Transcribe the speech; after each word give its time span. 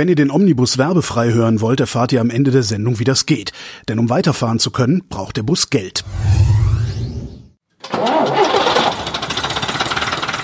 Wenn 0.00 0.08
ihr 0.08 0.14
den 0.16 0.30
Omnibus 0.30 0.78
werbefrei 0.78 1.30
hören 1.30 1.60
wollt, 1.60 1.78
erfahrt 1.78 2.10
ihr 2.10 2.22
am 2.22 2.30
Ende 2.30 2.50
der 2.50 2.62
Sendung, 2.62 2.98
wie 3.00 3.04
das 3.04 3.26
geht. 3.26 3.52
Denn 3.86 3.98
um 3.98 4.08
weiterfahren 4.08 4.58
zu 4.58 4.70
können, 4.70 5.02
braucht 5.10 5.36
der 5.36 5.42
Bus 5.42 5.68
Geld. 5.68 6.04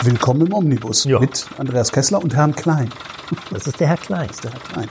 Willkommen 0.02 0.48
im 0.48 0.52
Omnibus 0.52 1.04
Ja. 1.04 1.20
mit 1.20 1.46
Andreas 1.56 1.90
Kessler 1.90 2.22
und 2.22 2.34
Herrn 2.36 2.54
Klein. 2.54 2.90
Das 3.50 3.66
ist 3.66 3.80
der 3.80 3.88
Herr 3.88 3.96
Klein. 3.96 4.28
Der 4.44 4.52
Herr 4.52 4.60
Klein. 4.60 4.88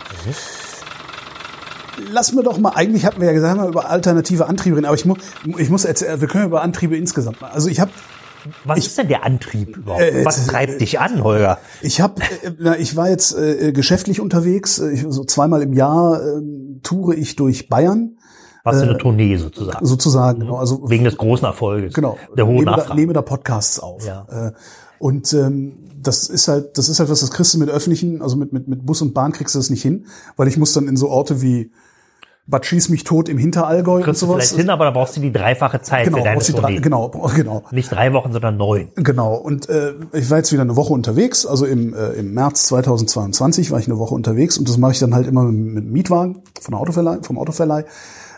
Lassen 2.12 2.36
wir 2.36 2.42
doch 2.42 2.58
mal, 2.58 2.72
eigentlich 2.72 3.06
hatten 3.06 3.22
wir 3.22 3.28
ja 3.28 3.34
gesagt, 3.34 3.60
wir 3.60 3.68
über 3.68 3.88
alternative 3.92 4.48
Antriebe 4.48 4.78
reden, 4.78 4.88
aber 4.88 4.96
ich, 4.96 5.06
mu 5.06 5.16
ich 5.58 5.70
muss 5.70 5.86
erzählen, 5.86 6.20
wir 6.20 6.28
können 6.28 6.46
über 6.46 6.64
Antriebe 6.64 6.98
insgesamt 6.98 7.40
mal. 7.40 7.52
Also 7.52 7.70
ich 7.70 7.80
habe 7.80 7.92
Was 8.64 8.80
ist 8.80 8.98
denn 8.98 9.08
der 9.08 9.24
Antrieb 9.24 9.78
überhaupt? 9.78 10.02
Äh, 10.02 10.26
Was 10.26 10.46
äh, 10.46 10.50
treibt 10.50 10.82
dich 10.82 11.00
an, 11.00 11.24
Holger? 11.24 11.58
Ich 11.82 12.02
habe, 12.02 12.22
äh, 12.64 12.78
ich 12.82 12.96
war 12.96 13.10
jetzt 13.10 13.36
äh, 13.38 13.72
geschäftlich 13.72 14.20
unterwegs. 14.22 14.80
Äh, 14.80 14.92
Ich, 14.94 15.06
so 15.08 15.24
zweimal 15.24 15.62
im 15.62 15.74
Jahr 15.74 16.22
äh, 16.22 16.42
toure 16.84 17.16
ich 17.16 17.36
durch 17.36 17.70
Bayern 17.70 18.18
Was 18.64 18.82
Äh, 18.82 18.84
eine 18.84 18.98
Tournee 18.98 19.36
sozusagen? 19.38 19.86
sozusagen. 19.86 20.40
Genau, 20.42 20.58
also 20.58 20.90
Wegen 20.90 21.04
des 21.06 21.18
großen 21.18 21.46
Erfolges. 21.46 21.94
genau. 21.94 22.18
Der 22.38 22.46
hohen 22.46 22.56
nehme 22.56 22.66
da, 22.72 22.78
Nachfrage. 22.78 23.00
nehme 23.00 23.14
da 23.14 23.22
Podcasts 23.22 23.80
auf. 23.80 24.06
Ja. 24.06 24.26
Äh, 24.30 24.52
und 25.00 25.34
ähm, 25.34 25.78
das 26.02 26.30
ist 26.30 26.48
halt, 26.48 26.78
das 26.78 26.88
ist 26.88 27.00
halt 27.00 27.10
was, 27.10 27.20
das 27.22 27.32
kriegst 27.32 27.54
du 27.54 27.58
mit 27.58 27.70
öffentlichen, 27.70 28.22
also 28.22 28.36
mit 28.38 28.54
mit 28.54 28.68
mit 28.68 28.86
Bus 28.86 29.02
und 29.02 29.14
Bahn 29.14 29.32
kriegst 29.32 29.56
du 29.56 29.60
das 29.60 29.70
nicht 29.72 29.82
hin, 29.82 30.06
weil 30.38 30.48
ich 30.48 30.58
muss 30.58 30.72
dann 30.74 30.88
in 30.88 30.98
so 30.98 31.10
Orte 31.10 31.42
wie 31.42 31.72
Bad 32.48 32.66
Schieß 32.66 32.90
mich 32.90 33.04
tot 33.04 33.28
im 33.28 33.40
Hinterallgäu 33.40 33.96
und 33.98 34.04
Kriegst 34.04 34.22
du 34.22 34.28
sowas. 34.28 34.50
vielleicht 34.50 34.62
hin, 34.62 34.70
aber 34.70 34.86
da 34.86 34.92
brauchst 34.92 35.18
du 35.18 35.22
die 35.22 35.32
dreifache 35.32 35.82
Zeit 35.82 36.06
genau, 36.06 36.18
für 36.18 36.24
deine 36.24 36.40
drei, 36.40 36.52
Tournee. 36.54 36.80
genau, 36.80 37.10
genau. 37.36 37.64
Nicht 37.72 37.92
drei 37.92 38.14
Wochen, 38.14 38.32
sondern 38.34 38.58
neun. 38.58 38.90
Genau, 38.96 39.36
und 39.36 39.68
äh, 39.68 39.94
ich 40.14 40.30
war 40.30 40.38
jetzt 40.38 40.52
wieder 40.52 40.62
eine 40.62 40.76
Woche 40.76 40.94
unterwegs, 40.94 41.48
also 41.48 41.66
im, 41.66 41.96
äh, 41.96 42.10
im 42.14 42.34
März 42.36 42.68
2022 42.68 43.72
war 43.72 43.80
ich 43.80 43.88
eine 43.88 43.98
Woche 43.98 44.14
unterwegs 44.14 44.58
und 44.60 44.70
das 44.70 44.78
mache 44.78 44.92
ich 44.92 45.00
dann 45.00 45.16
halt 45.16 45.28
immer 45.28 45.44
mit, 45.44 45.86
Mietwagen 45.86 46.44
von 46.62 46.76
Autoverleih, 46.76 47.18
vom 47.24 47.40
Autoverleih. 47.40 47.86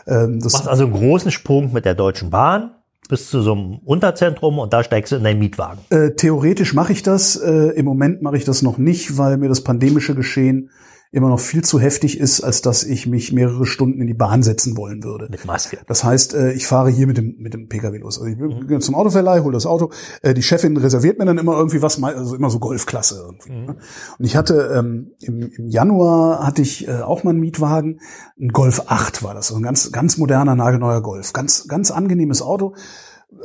Ähm, 0.06 0.40
das, 0.40 0.52
Du 0.52 0.58
machst 0.58 0.68
also 0.68 0.84
einen 0.84 0.94
großen 0.94 1.30
Sprung 1.30 1.72
mit 1.74 1.84
der 1.84 1.94
Deutschen 1.94 2.30
Bahn 2.30 2.70
bis 3.10 3.30
zu 3.30 3.42
so 3.42 3.52
einem 3.52 3.78
Unterzentrum 3.84 4.58
und 4.58 4.72
da 4.72 4.84
steigst 4.84 5.12
du 5.12 5.16
in 5.16 5.24
deinen 5.24 5.38
Mietwagen. 5.38 5.80
äh, 5.90 6.10
theoretisch 6.12 6.72
mache 6.72 6.92
ich 6.92 7.02
das, 7.02 7.36
äh, 7.36 7.50
im 7.74 7.84
Moment 7.84 8.22
mache 8.22 8.36
ich 8.38 8.44
das 8.44 8.62
noch 8.62 8.78
nicht, 8.78 9.18
weil 9.18 9.36
mir 9.36 9.48
das 9.48 9.62
pandemische 9.62 10.14
Geschehen 10.14 10.70
immer 11.10 11.28
noch 11.28 11.40
viel 11.40 11.64
zu 11.64 11.80
heftig 11.80 12.20
ist, 12.20 12.40
als 12.42 12.60
dass 12.60 12.84
ich 12.84 13.06
mich 13.06 13.32
mehrere 13.32 13.64
Stunden 13.64 14.00
in 14.00 14.06
die 14.06 14.14
Bahn 14.14 14.42
setzen 14.42 14.76
wollen 14.76 15.02
würde. 15.04 15.28
Mit 15.30 15.44
Maske. 15.46 15.78
Das 15.86 16.04
heißt, 16.04 16.34
äh, 16.34 16.52
ich 16.52 16.66
fahre 16.66 16.90
hier 16.90 17.06
mit 17.06 17.16
dem 17.16 17.36
mit 17.38 17.54
dem 17.54 17.68
PKW 17.68 17.98
los. 17.98 18.18
Also 18.18 18.26
ich 18.26 18.36
bin 18.36 18.80
zum 18.80 18.94
Autoverleih, 18.94 19.40
hole 19.40 19.54
das 19.54 19.64
Auto. 19.66 19.90
Äh, 20.22 20.34
Die 20.34 20.42
Chefin 20.42 20.76
reserviert 20.76 21.18
mir 21.18 21.24
dann 21.24 21.38
immer 21.38 21.56
irgendwie 21.56 21.80
was, 21.80 22.02
also 22.02 22.36
immer 22.36 22.50
so 22.50 22.58
Golfklasse 22.58 23.22
irgendwie. 23.24 23.52
ne? 23.52 23.76
Und 24.18 24.24
ich 24.24 24.36
hatte 24.36 24.70
ähm, 24.76 25.12
im, 25.20 25.50
im 25.50 25.68
Januar 25.68 26.46
hatte 26.46 26.60
ich 26.62 26.86
äh, 26.86 27.00
auch 27.00 27.24
mal 27.24 27.30
einen 27.30 27.40
Mietwagen, 27.40 28.00
ein 28.38 28.48
Golf 28.48 28.82
8 28.86 29.22
war 29.22 29.34
das, 29.34 29.48
also 29.48 29.60
ein 29.60 29.62
ganz 29.62 29.90
ganz 29.92 30.18
moderner 30.18 30.54
nagelneuer 30.56 31.00
Golf, 31.00 31.32
ganz 31.32 31.68
ganz 31.68 31.90
angenehmes 31.90 32.42
Auto. 32.42 32.74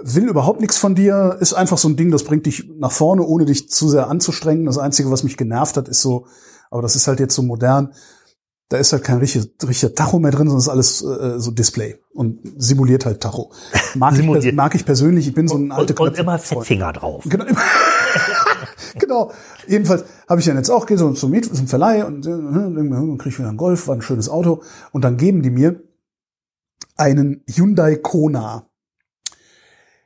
Will 0.01 0.27
überhaupt 0.29 0.61
nichts 0.61 0.77
von 0.77 0.95
dir, 0.95 1.37
ist 1.41 1.53
einfach 1.53 1.77
so 1.77 1.89
ein 1.89 1.97
Ding, 1.97 2.09
das 2.09 2.23
bringt 2.23 2.45
dich 2.45 2.69
nach 2.77 2.91
vorne, 2.91 3.23
ohne 3.23 3.45
dich 3.45 3.69
zu 3.69 3.89
sehr 3.89 4.07
anzustrengen. 4.09 4.65
Das 4.65 4.77
Einzige, 4.77 5.11
was 5.11 5.23
mich 5.23 5.35
genervt 5.35 5.75
hat, 5.75 5.89
ist 5.89 6.01
so, 6.01 6.25
aber 6.73 6.81
das 6.81 6.95
ist 6.95 7.07
halt 7.07 7.19
jetzt 7.19 7.35
so 7.35 7.43
modern, 7.43 7.93
da 8.69 8.77
ist 8.77 8.93
halt 8.93 9.03
kein 9.03 9.19
richtiger, 9.19 9.45
richtiger 9.67 9.93
Tacho 9.93 10.17
mehr 10.17 10.31
drin, 10.31 10.47
sondern 10.47 10.57
es 10.57 10.65
ist 10.65 10.69
alles 10.69 11.03
äh, 11.03 11.39
so 11.39 11.51
Display 11.51 11.99
und 12.13 12.39
simuliert 12.57 13.05
halt 13.05 13.21
Tacho. 13.21 13.51
Mag, 13.93 14.17
Ich, 14.17 14.53
mag 14.53 14.73
ich 14.73 14.83
persönlich, 14.83 15.27
ich 15.27 15.35
bin 15.35 15.47
so 15.47 15.55
ein 15.55 15.71
alter 15.71 16.01
Und, 16.01 16.09
und 16.09 16.17
immer. 16.17 16.39
Fettfinger 16.39 16.91
drauf. 16.91 17.25
Genau. 17.29 17.45
genau. 18.99 19.31
Jedenfalls 19.67 20.05
habe 20.27 20.39
ich 20.39 20.47
dann 20.47 20.57
jetzt 20.57 20.71
auch, 20.71 20.87
gehe 20.87 20.97
so 20.97 21.13
zum 21.13 21.29
Miet, 21.29 21.45
zum 21.55 21.67
Verleih 21.67 22.05
und 22.05 22.25
äh, 22.25 22.29
dann 22.31 23.17
kriege 23.19 23.29
ich 23.29 23.37
wieder 23.37 23.49
einen 23.49 23.57
Golf, 23.57 23.87
war 23.87 23.93
ein 23.93 24.01
schönes 24.01 24.27
Auto. 24.27 24.63
Und 24.91 25.03
dann 25.03 25.17
geben 25.17 25.43
die 25.43 25.51
mir 25.51 25.79
einen 26.97 27.43
Hyundai 27.47 27.97
Kona. 27.97 28.67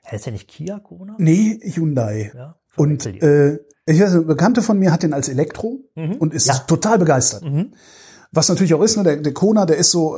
Heißt 0.06 0.26
ja 0.26 0.34
nicht 0.34 0.50
Kia 0.50 0.80
Kona? 0.80 1.16
Nee, 1.18 1.62
Hyundai. 1.64 2.34
Ja. 2.36 2.60
Und 2.76 3.06
äh, 3.06 3.60
ich 3.88 4.00
weiß, 4.02 4.12
eine 4.14 4.22
Bekannte 4.22 4.62
von 4.62 4.78
mir 4.78 4.92
hat 4.92 5.02
den 5.04 5.14
als 5.14 5.30
Elektro 5.30 5.80
Mhm. 5.96 6.14
und 6.20 6.34
ist 6.34 6.48
Ja. 6.48 6.56
total 6.56 7.00
begeistert. 7.00 7.44
Mhm. 7.44 7.72
Was 8.38 8.50
natürlich 8.50 8.76
auch 8.76 8.84
ist, 8.84 8.98
ne, 8.98 9.04
der, 9.04 9.16
der 9.18 9.34
Kona, 9.34 9.66
der 9.66 9.78
ist 9.78 9.90
so, 9.90 10.16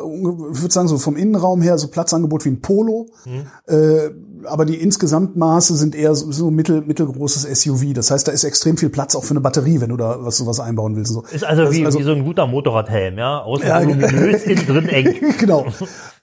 ich 0.53 0.61
würde 0.61 0.73
sagen, 0.73 0.89
so 0.89 0.97
vom 0.97 1.15
Innenraum 1.15 1.61
her 1.61 1.77
so 1.77 1.87
Platzangebot 1.87 2.43
wie 2.43 2.49
ein 2.49 2.59
Polo. 2.59 3.07
Mhm. 3.25 3.47
Äh, 3.73 4.09
aber 4.43 4.65
die 4.65 4.75
Insgesamtmaße 4.75 5.75
sind 5.77 5.95
eher 5.95 6.13
so, 6.15 6.29
so 6.31 6.51
mittel, 6.51 6.81
mittelgroßes 6.81 7.43
SUV. 7.61 7.93
Das 7.93 8.11
heißt, 8.11 8.27
da 8.27 8.33
ist 8.33 8.43
extrem 8.43 8.75
viel 8.75 8.89
Platz 8.89 9.15
auch 9.15 9.23
für 9.23 9.31
eine 9.31 9.39
Batterie, 9.39 9.79
wenn 9.79 9.89
du 9.89 9.95
da 9.97 10.17
was 10.19 10.35
sowas 10.35 10.59
einbauen 10.59 10.97
willst. 10.97 11.13
So. 11.13 11.23
Ist 11.31 11.45
also 11.45 11.71
wie, 11.71 11.85
also- 11.85 11.97
wie 11.99 12.03
so 12.03 12.11
ein 12.11 12.25
guter 12.25 12.45
Motorradhelm, 12.45 13.17
ja? 13.17 13.39
Außen 13.41 13.65
Ja, 13.67 13.79
voluminös, 13.81 14.43
innen 14.45 14.65
drin 14.67 14.89
eng. 14.89 15.15
genau. 15.39 15.65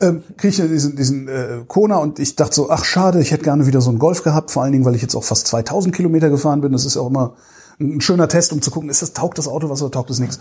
Ähm, 0.00 0.22
krieg 0.36 0.50
ich 0.50 0.56
diesen, 0.56 0.96
diesen 0.96 1.28
äh, 1.28 1.62
Kona 1.66 1.96
und 1.96 2.18
ich 2.18 2.36
dachte 2.36 2.54
so, 2.54 2.68
ach 2.68 2.84
schade, 2.84 3.20
ich 3.22 3.30
hätte 3.30 3.44
gerne 3.44 3.66
wieder 3.66 3.80
so 3.80 3.88
einen 3.88 3.98
Golf 3.98 4.22
gehabt, 4.22 4.50
vor 4.50 4.62
allen 4.62 4.72
Dingen, 4.72 4.84
weil 4.84 4.94
ich 4.94 5.02
jetzt 5.02 5.14
auch 5.14 5.24
fast 5.24 5.46
2000 5.46 5.94
Kilometer 5.94 6.28
gefahren 6.28 6.60
bin. 6.60 6.72
Das 6.72 6.84
ist 6.84 6.96
ja 6.96 7.00
auch 7.02 7.08
immer 7.08 7.36
ein 7.80 8.00
schöner 8.00 8.28
Test, 8.28 8.52
um 8.52 8.60
zu 8.62 8.70
gucken, 8.70 8.88
ist 8.88 9.02
das, 9.02 9.12
taugt 9.12 9.38
das 9.38 9.48
Auto 9.48 9.68
was 9.70 9.82
oder 9.82 9.90
taugt 9.90 10.10
es 10.10 10.18
nichts. 10.18 10.38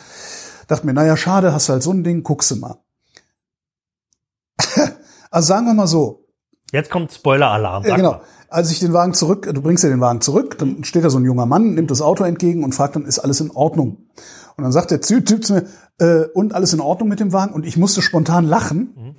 Dachte 0.67 0.85
mir, 0.85 0.93
naja, 0.93 1.15
schade, 1.17 1.53
hast 1.53 1.69
du 1.69 1.73
halt 1.73 1.83
so 1.83 1.91
ein 1.91 2.03
Ding, 2.03 2.23
guckst 2.23 2.51
du 2.51 2.55
mal. 2.57 2.77
also 5.31 5.47
sagen 5.47 5.65
wir 5.65 5.73
mal 5.73 5.87
so, 5.87 6.25
Jetzt 6.71 6.89
kommt 6.89 7.11
Spoiler-Alarm. 7.11 7.85
ja, 7.85 7.95
genau. 7.95 8.11
mal. 8.11 8.21
Als 8.49 8.71
ich 8.71 8.79
den 8.79 8.93
Wagen 8.93 9.13
zurück, 9.13 9.49
du 9.51 9.61
bringst 9.61 9.83
ja 9.83 9.89
den 9.89 10.01
Wagen 10.01 10.21
zurück, 10.21 10.57
dann 10.57 10.83
steht 10.83 11.03
da 11.03 11.09
so 11.09 11.17
ein 11.19 11.25
junger 11.25 11.45
Mann, 11.45 11.73
nimmt 11.73 11.91
das 11.91 12.01
Auto 12.01 12.23
entgegen 12.23 12.63
und 12.63 12.73
fragt 12.73 12.95
dann, 12.95 13.05
ist 13.05 13.19
alles 13.19 13.41
in 13.41 13.51
Ordnung? 13.51 14.07
Und 14.55 14.63
dann 14.63 14.71
sagt 14.71 14.91
der 14.91 15.01
Typ, 15.01 15.45
zu 15.45 15.53
mir, 15.53 15.65
äh, 15.99 16.27
und 16.33 16.53
alles 16.53 16.73
in 16.73 16.79
Ordnung 16.79 17.09
mit 17.09 17.19
dem 17.19 17.33
Wagen? 17.33 17.53
Und 17.53 17.65
ich 17.65 17.77
musste 17.77 18.01
spontan 18.01 18.45
lachen, 18.45 19.17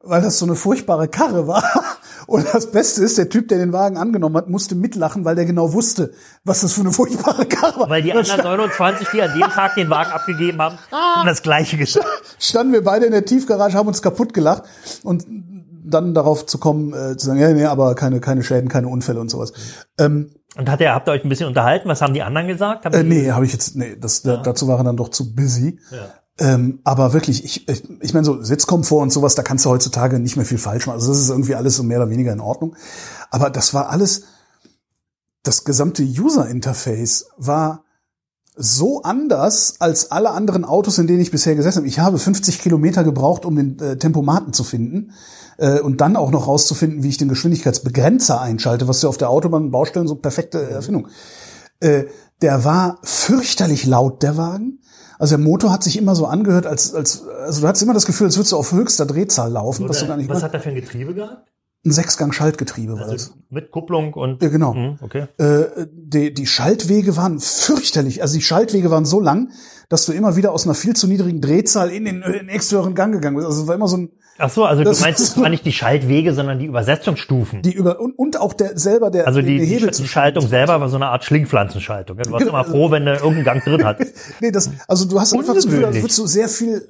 weil 0.00 0.22
das 0.22 0.38
so 0.38 0.46
eine 0.46 0.56
furchtbare 0.56 1.08
Karre 1.08 1.46
war. 1.46 1.62
Und 2.30 2.46
das 2.54 2.70
Beste 2.70 3.02
ist, 3.02 3.18
der 3.18 3.28
Typ, 3.28 3.48
der 3.48 3.58
den 3.58 3.72
Wagen 3.72 3.96
angenommen 3.96 4.36
hat, 4.36 4.48
musste 4.48 4.76
mitlachen, 4.76 5.24
weil 5.24 5.34
der 5.34 5.46
genau 5.46 5.72
wusste, 5.72 6.12
was 6.44 6.60
das 6.60 6.74
für 6.74 6.82
eine 6.82 6.92
furchtbare 6.92 7.44
Karre 7.44 7.80
war. 7.80 7.90
Weil 7.90 8.04
die 8.04 8.12
anderen 8.12 8.40
29, 8.40 9.08
die 9.08 9.20
an 9.20 9.32
dem 9.36 9.48
Tag 9.48 9.74
den 9.74 9.90
Wagen 9.90 10.12
abgegeben 10.12 10.62
haben, 10.62 10.78
haben 10.92 11.26
das 11.26 11.42
gleiche 11.42 11.76
gesagt. 11.76 12.06
standen 12.38 12.72
wir 12.72 12.84
beide 12.84 13.06
in 13.06 13.10
der 13.10 13.24
Tiefgarage, 13.24 13.76
haben 13.76 13.88
uns 13.88 14.00
kaputt 14.00 14.32
gelacht 14.32 14.62
und 15.02 15.26
dann 15.84 16.14
darauf 16.14 16.46
zu 16.46 16.58
kommen, 16.58 16.92
äh, 16.92 17.16
zu 17.16 17.26
sagen, 17.26 17.40
ja, 17.40 17.52
nee, 17.52 17.64
aber 17.64 17.96
keine, 17.96 18.20
keine 18.20 18.44
Schäden, 18.44 18.68
keine 18.68 18.86
Unfälle 18.86 19.18
und 19.18 19.28
sowas. 19.28 19.52
Ähm, 19.98 20.30
Und 20.56 20.70
hat 20.70 20.80
er, 20.80 20.94
habt 20.94 21.08
ihr 21.08 21.12
euch 21.12 21.24
ein 21.24 21.28
bisschen 21.28 21.48
unterhalten? 21.48 21.88
Was 21.88 22.00
haben 22.00 22.14
die 22.14 22.22
anderen 22.22 22.46
gesagt? 22.46 22.84
Haben 22.84 22.94
Äh, 22.94 23.02
nee, 23.02 23.32
habe 23.32 23.44
ich 23.44 23.52
jetzt, 23.52 23.74
nee, 23.74 23.96
das, 24.00 24.22
da, 24.22 24.36
dazu 24.36 24.68
waren 24.68 24.86
dann 24.86 24.96
doch 24.96 25.08
zu 25.08 25.34
busy. 25.34 25.80
Ja. 25.90 25.98
Ähm, 26.40 26.80
aber 26.84 27.12
wirklich, 27.12 27.44
ich, 27.44 27.68
ich, 27.68 27.82
ich 28.00 28.14
meine, 28.14 28.24
so 28.24 28.42
Sitzkomfort 28.42 29.02
und 29.02 29.12
sowas, 29.12 29.34
da 29.34 29.42
kannst 29.42 29.66
du 29.66 29.70
heutzutage 29.70 30.18
nicht 30.18 30.36
mehr 30.36 30.46
viel 30.46 30.58
falsch 30.58 30.86
machen. 30.86 30.96
Also 30.96 31.08
das 31.08 31.20
ist 31.20 31.28
irgendwie 31.28 31.54
alles 31.54 31.76
so 31.76 31.82
mehr 31.82 31.98
oder 31.98 32.08
weniger 32.08 32.32
in 32.32 32.40
Ordnung. 32.40 32.74
Aber 33.30 33.50
das 33.50 33.74
war 33.74 33.90
alles, 33.90 34.22
das 35.42 35.64
gesamte 35.64 36.02
User-Interface 36.02 37.26
war 37.36 37.84
so 38.56 39.02
anders 39.02 39.76
als 39.80 40.10
alle 40.10 40.30
anderen 40.30 40.64
Autos, 40.64 40.98
in 40.98 41.06
denen 41.06 41.20
ich 41.20 41.30
bisher 41.30 41.54
gesessen 41.54 41.78
habe. 41.78 41.88
Ich 41.88 41.98
habe 41.98 42.18
50 42.18 42.58
Kilometer 42.58 43.04
gebraucht, 43.04 43.44
um 43.44 43.56
den 43.56 43.78
äh, 43.78 43.96
Tempomaten 43.96 44.54
zu 44.54 44.64
finden 44.64 45.12
äh, 45.58 45.80
und 45.80 46.00
dann 46.00 46.16
auch 46.16 46.30
noch 46.30 46.46
rauszufinden, 46.46 47.02
wie 47.02 47.08
ich 47.08 47.18
den 47.18 47.28
Geschwindigkeitsbegrenzer 47.28 48.40
einschalte, 48.40 48.88
was 48.88 49.02
ja 49.02 49.08
auf 49.10 49.18
der 49.18 49.30
Autobahn 49.30 49.70
Baustellen 49.70 50.08
so 50.08 50.14
perfekte 50.14 50.70
Erfindung. 50.70 51.08
Äh, 51.80 52.04
der 52.42 52.64
war 52.64 52.98
fürchterlich 53.02 53.84
laut, 53.86 54.22
der 54.22 54.36
Wagen. 54.36 54.79
Also 55.20 55.36
der 55.36 55.44
Motor 55.44 55.70
hat 55.70 55.84
sich 55.84 55.98
immer 55.98 56.14
so 56.14 56.24
angehört, 56.24 56.66
als, 56.66 56.94
als 56.94 57.28
also 57.28 57.60
du 57.60 57.68
hattest 57.68 57.82
immer 57.82 57.92
das 57.92 58.06
Gefühl, 58.06 58.28
als 58.28 58.38
würdest 58.38 58.52
du 58.52 58.56
auf 58.56 58.72
höchster 58.72 59.04
Drehzahl 59.04 59.52
laufen, 59.52 59.86
was 59.86 60.00
du 60.00 60.06
gar 60.06 60.16
nicht 60.16 60.30
was 60.30 60.36
machst. 60.36 60.44
hat 60.44 60.54
er 60.54 60.60
für 60.60 60.70
ein 60.70 60.76
Getriebe 60.76 61.12
gehabt? 61.12 61.46
Ein 61.84 61.92
Sechsgang-Schaltgetriebe 61.92 62.94
war 62.94 63.00
das. 63.00 63.10
Also 63.10 63.32
mit 63.50 63.70
Kupplung 63.70 64.14
und. 64.14 64.42
Ja, 64.42 64.48
genau. 64.48 64.74
Hm, 64.74 64.98
okay. 65.02 65.26
Äh, 65.36 65.86
die, 65.92 66.32
die 66.32 66.46
Schaltwege 66.46 67.18
waren 67.18 67.38
fürchterlich. 67.38 68.22
Also 68.22 68.34
die 68.34 68.42
Schaltwege 68.42 68.90
waren 68.90 69.04
so 69.04 69.20
lang, 69.20 69.50
dass 69.90 70.06
du 70.06 70.12
immer 70.12 70.36
wieder 70.36 70.52
aus 70.52 70.64
einer 70.64 70.74
viel 70.74 70.96
zu 70.96 71.06
niedrigen 71.06 71.42
Drehzahl 71.42 71.90
in 71.90 72.06
den, 72.06 72.22
in 72.22 72.32
den 72.32 72.46
nächsthöheren 72.46 72.94
Gang 72.94 73.12
gegangen 73.12 73.36
bist. 73.36 73.46
Also 73.46 73.62
es 73.62 73.68
war 73.68 73.74
immer 73.74 73.88
so 73.88 73.98
ein, 73.98 74.10
Ach 74.40 74.50
so, 74.50 74.64
also 74.64 74.82
Das 74.82 74.98
du 74.98 75.04
meinst, 75.04 75.20
ist- 75.20 75.28
es 75.30 75.36
waren 75.42 75.50
nicht 75.50 75.64
die 75.64 75.72
Schaltwege, 75.72 76.32
sondern 76.34 76.58
die 76.58 76.66
Übersetzungsstufen. 76.66 77.62
die 77.62 77.72
über 77.72 78.00
und, 78.00 78.18
und 78.18 78.40
auch 78.40 78.52
der 78.54 78.78
selber 78.78 79.10
der 79.10 79.26
also 79.26 79.42
die, 79.42 79.58
der 79.58 79.66
Hebel 79.66 79.90
die 79.90 80.08
Schaltung 80.08 80.46
selber 80.46 80.80
war 80.80 80.88
so 80.88 80.96
eine 80.96 81.06
Art 81.06 81.24
Schlingpflanzenschaltung. 81.24 82.16
Du 82.18 82.30
warst 82.30 82.46
immer 82.46 82.64
froh, 82.64 82.90
wenn 82.90 83.04
du 83.04 83.12
irgendeinen 83.12 83.44
Gang 83.44 83.64
drin 83.64 83.84
hattest. 83.84 84.14
Nee, 84.40 84.50
das, 84.50 84.70
also 84.88 85.04
du 85.04 85.20
hast 85.20 85.32
einfach 85.34 85.54
das 85.54 85.64
Gefühl, 85.64 85.84
als 85.84 85.96
Ungewöhnlich. 85.96 86.02
würdest 86.04 86.18
du 86.18 86.26
sehr 86.26 86.48
viel 86.48 86.88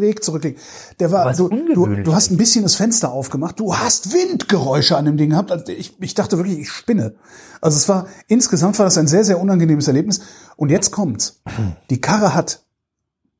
Weg 0.00 0.24
zurücklegen. 0.24 0.58
Der 0.98 1.12
war, 1.12 1.26
Was 1.26 1.36
du, 1.36 1.48
du 1.48 2.14
hast 2.14 2.30
ein 2.30 2.36
bisschen 2.36 2.62
das 2.64 2.74
Fenster 2.74 3.12
aufgemacht, 3.12 3.60
du 3.60 3.76
hast 3.76 4.12
Windgeräusche 4.12 4.96
an 4.96 5.04
dem 5.04 5.16
Ding 5.16 5.30
gehabt. 5.30 5.52
Also 5.52 5.70
ich, 5.72 5.94
ich 6.00 6.14
dachte 6.14 6.36
wirklich, 6.36 6.58
ich 6.58 6.70
spinne. 6.70 7.14
Also 7.60 7.76
es 7.76 7.88
war, 7.88 8.06
insgesamt 8.26 8.78
war 8.78 8.86
das 8.86 8.98
ein 8.98 9.06
sehr, 9.06 9.22
sehr 9.24 9.38
unangenehmes 9.40 9.86
Erlebnis. 9.86 10.20
Und 10.56 10.70
jetzt 10.70 10.90
kommt's. 10.90 11.40
Die 11.90 12.00
Karre 12.00 12.34
hat 12.34 12.62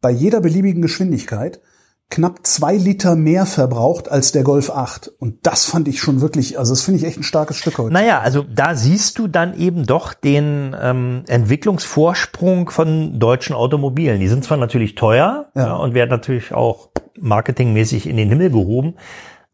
bei 0.01 0.11
jeder 0.11 0.41
beliebigen 0.41 0.83
Geschwindigkeit 0.83 1.61
knapp 2.11 2.41
zwei 2.43 2.75
Liter 2.77 3.15
mehr 3.15 3.47
verbraucht 3.47 4.11
als 4.11 4.33
der 4.33 4.43
Golf 4.43 4.71
8. 4.71 5.13
Und 5.19 5.47
das 5.47 5.65
fand 5.65 5.87
ich 5.87 6.01
schon 6.01 6.21
wirklich, 6.21 6.59
also 6.59 6.73
das 6.73 6.83
finde 6.83 6.99
ich 6.99 7.07
echt 7.07 7.19
ein 7.19 7.23
starkes 7.23 7.57
Stück 7.57 7.79
heute. 7.79 7.93
Naja, 7.93 8.21
also 8.21 8.43
da 8.43 8.75
siehst 8.75 9.19
du 9.19 9.29
dann 9.29 9.57
eben 9.57 9.87
doch 9.87 10.13
den 10.13 10.77
ähm, 10.81 11.23
Entwicklungsvorsprung 11.29 12.69
von 12.69 13.21
deutschen 13.21 13.55
Automobilen. 13.55 14.21
Die 14.21 14.29
sind 14.29 14.45
zwar 14.45 14.57
natürlich 14.57 14.97
teuer 14.97 15.51
ja. 15.55 15.67
Ja, 15.67 15.77
und 15.77 15.95
werden 15.95 16.11
natürlich 16.11 16.53
auch 16.53 16.91
marketingmäßig 17.19 18.09
in 18.09 18.17
den 18.17 18.29
Himmel 18.29 18.51
gehoben, 18.51 18.95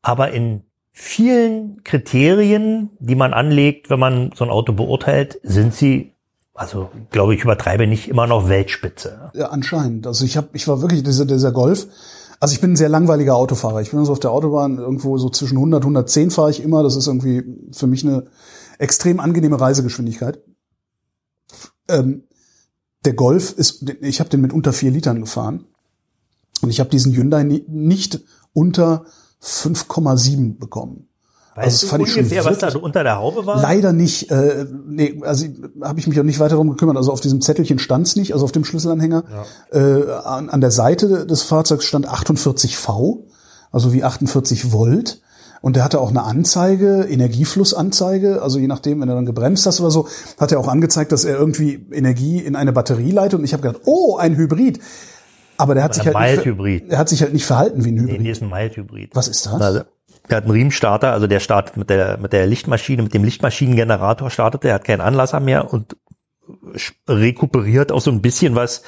aber 0.01 0.31
in 0.31 0.63
vielen 0.93 1.85
Kriterien, 1.85 2.91
die 3.01 3.17
man 3.17 3.35
anlegt, 3.35 3.91
wenn 3.91 4.01
man 4.01 4.31
so 4.35 4.45
ein 4.45 4.51
Auto 4.51 4.73
beurteilt, 4.73 5.39
sind 5.43 5.75
sie 5.75 6.13
also 6.55 6.89
glaube 7.11 7.35
ich 7.35 7.43
übertreibe 7.45 7.87
nicht 7.87 8.09
immer 8.09 8.27
noch 8.27 8.49
Weltspitze. 8.49 9.31
Ja, 9.35 9.49
anscheinend. 9.49 10.07
Also 10.07 10.25
ich 10.25 10.39
habe, 10.39 10.49
ich 10.55 10.67
war 10.67 10.81
wirklich 10.81 11.03
dieser 11.03 11.27
dieser 11.27 11.53
Golf. 11.53 11.87
Also 12.41 12.55
ich 12.55 12.61
bin 12.61 12.73
ein 12.73 12.77
sehr 12.77 12.89
langweiliger 12.89 13.37
Autofahrer. 13.37 13.81
Ich 13.81 13.91
bin 13.91 14.05
so 14.05 14.13
auf 14.13 14.21
der 14.21 14.31
Autobahn 14.31 14.79
irgendwo 14.79 15.17
so 15.19 15.31
zwischen 15.31 15.57
100 15.57 15.83
110 15.83 16.31
fahre 16.31 16.51
ich 16.51 16.63
immer. 16.63 16.83
Das 16.83 16.97
ist 16.97 17.07
irgendwie 17.07 17.45
für 17.73 17.87
mich 17.87 18.05
eine 18.05 18.27
extrem 18.79 19.21
angenehme 19.21 19.61
Reisegeschwindigkeit. 19.61 20.43
Ähm, 21.89 22.25
der 23.05 23.15
Golf 23.15 23.53
ist, 23.53 23.89
ich 24.01 24.21
habe 24.21 24.31
den 24.31 24.41
mit 24.41 24.53
unter 24.53 24.73
vier 24.73 24.91
Litern 24.91 25.21
gefahren 25.21 25.65
und 26.61 26.71
ich 26.71 26.81
habe 26.81 26.91
diesen 26.91 27.15
Hyundai 27.15 27.45
nicht 27.45 28.21
unter 28.53 29.07
5,7 29.43 30.59
bekommen. 30.59 31.09
Also, 31.57 31.87
das 31.87 31.91
fand 31.91 32.07
du 32.07 32.13
ungefähr, 32.13 32.45
was 32.45 32.59
da 32.59 32.69
unter 32.79 33.03
der 33.03 33.17
Haube 33.17 33.47
war? 33.47 33.61
Leider 33.61 33.93
nicht. 33.93 34.31
Äh, 34.31 34.67
nee, 34.87 35.21
also 35.23 35.47
habe 35.83 35.99
ich 35.99 36.07
mich 36.07 36.21
auch 36.21 36.25
nicht 36.25 36.39
weiter 36.39 36.51
darum 36.51 36.71
gekümmert. 36.71 36.97
Also 36.97 37.13
auf 37.13 37.21
diesem 37.21 37.41
Zettelchen 37.41 37.79
stand's 37.79 38.15
nicht, 38.15 38.35
also 38.35 38.45
auf 38.45 38.53
dem 38.53 38.65
Schlüsselanhänger. 38.65 39.25
Ja. 39.73 39.81
Äh, 39.81 40.13
an, 40.25 40.51
an 40.51 40.61
der 40.61 40.71
Seite 40.71 41.27
des 41.27 41.43
Fahrzeugs 41.43 41.85
stand 41.85 42.09
48 42.09 42.77
V, 42.77 43.25
also 43.73 43.93
wie 43.93 44.05
48 44.05 44.73
Volt. 44.73 45.21
Und 45.63 45.77
der 45.77 45.85
hatte 45.85 46.01
auch 46.01 46.11
eine 46.11 46.23
Anzeige, 46.23 47.07
Energieflussanzeige. 47.09 48.43
Also 48.43 48.59
je 48.59 48.67
nachdem, 48.67 49.01
wenn 49.01 49.09
er 49.09 49.15
dann 49.15 49.27
gebremst 49.27 49.67
hast 49.67 49.81
oder 49.81 49.91
so, 49.91 50.07
hat 50.39 50.53
er 50.53 50.61
auch 50.61 50.69
angezeigt, 50.69 51.11
dass 51.11 51.25
er 51.25 51.39
irgendwie 51.39 51.87
Energie 51.91 52.39
in 52.39 52.55
eine 52.55 52.73
Batterie 52.73 53.11
leitet. 53.11 53.39
Und 53.39 53.45
ich 53.45 53.53
habe 53.53 53.63
gedacht, 53.63 53.83
oh, 53.87 54.17
ein 54.17 54.37
Hybrid. 54.37 54.79
Aber 55.57 55.75
der 55.75 55.85
hat 55.85 55.95
sich 55.95 56.07
halt 56.07 56.45
nicht, 56.47 56.91
er 56.91 56.99
hat 56.99 57.09
sich 57.09 57.23
halt 57.23 57.33
nicht 57.33 57.47
verhalten 57.47 57.85
wie 57.85 57.93
ein 57.93 57.99
Hybrid. 57.99 58.19
Nee, 58.19 58.25
nee 58.25 58.31
ist 58.31 58.43
ein 58.43 58.51
Mild-Hybrid. 58.51 59.11
Was 59.15 59.29
ist 59.29 59.47
das? 59.47 59.87
Der 60.29 60.39
hat 60.39 60.45
einen 60.45 60.53
Riemenstarter, 60.53 61.13
also 61.13 61.27
der 61.27 61.41
startet 61.41 61.77
mit 61.77 61.91
der, 61.91 62.19
mit 62.19 62.33
der 62.33 62.47
Lichtmaschine, 62.47 63.03
mit 63.03 63.15
dem 63.15 63.25
Lichtmaschinengenerator 63.25 64.31
startet 64.31 64.65
er, 64.65 64.75
hat 64.75 64.85
keinen 64.85 65.01
Anlasser 65.01 65.41
mehr 65.41 65.73
und 65.73 65.97
rekuperiert 67.09 67.93
auch 67.93 68.01
so 68.01 68.11
ein 68.11 68.23
bisschen 68.23 68.55
was 68.55 68.83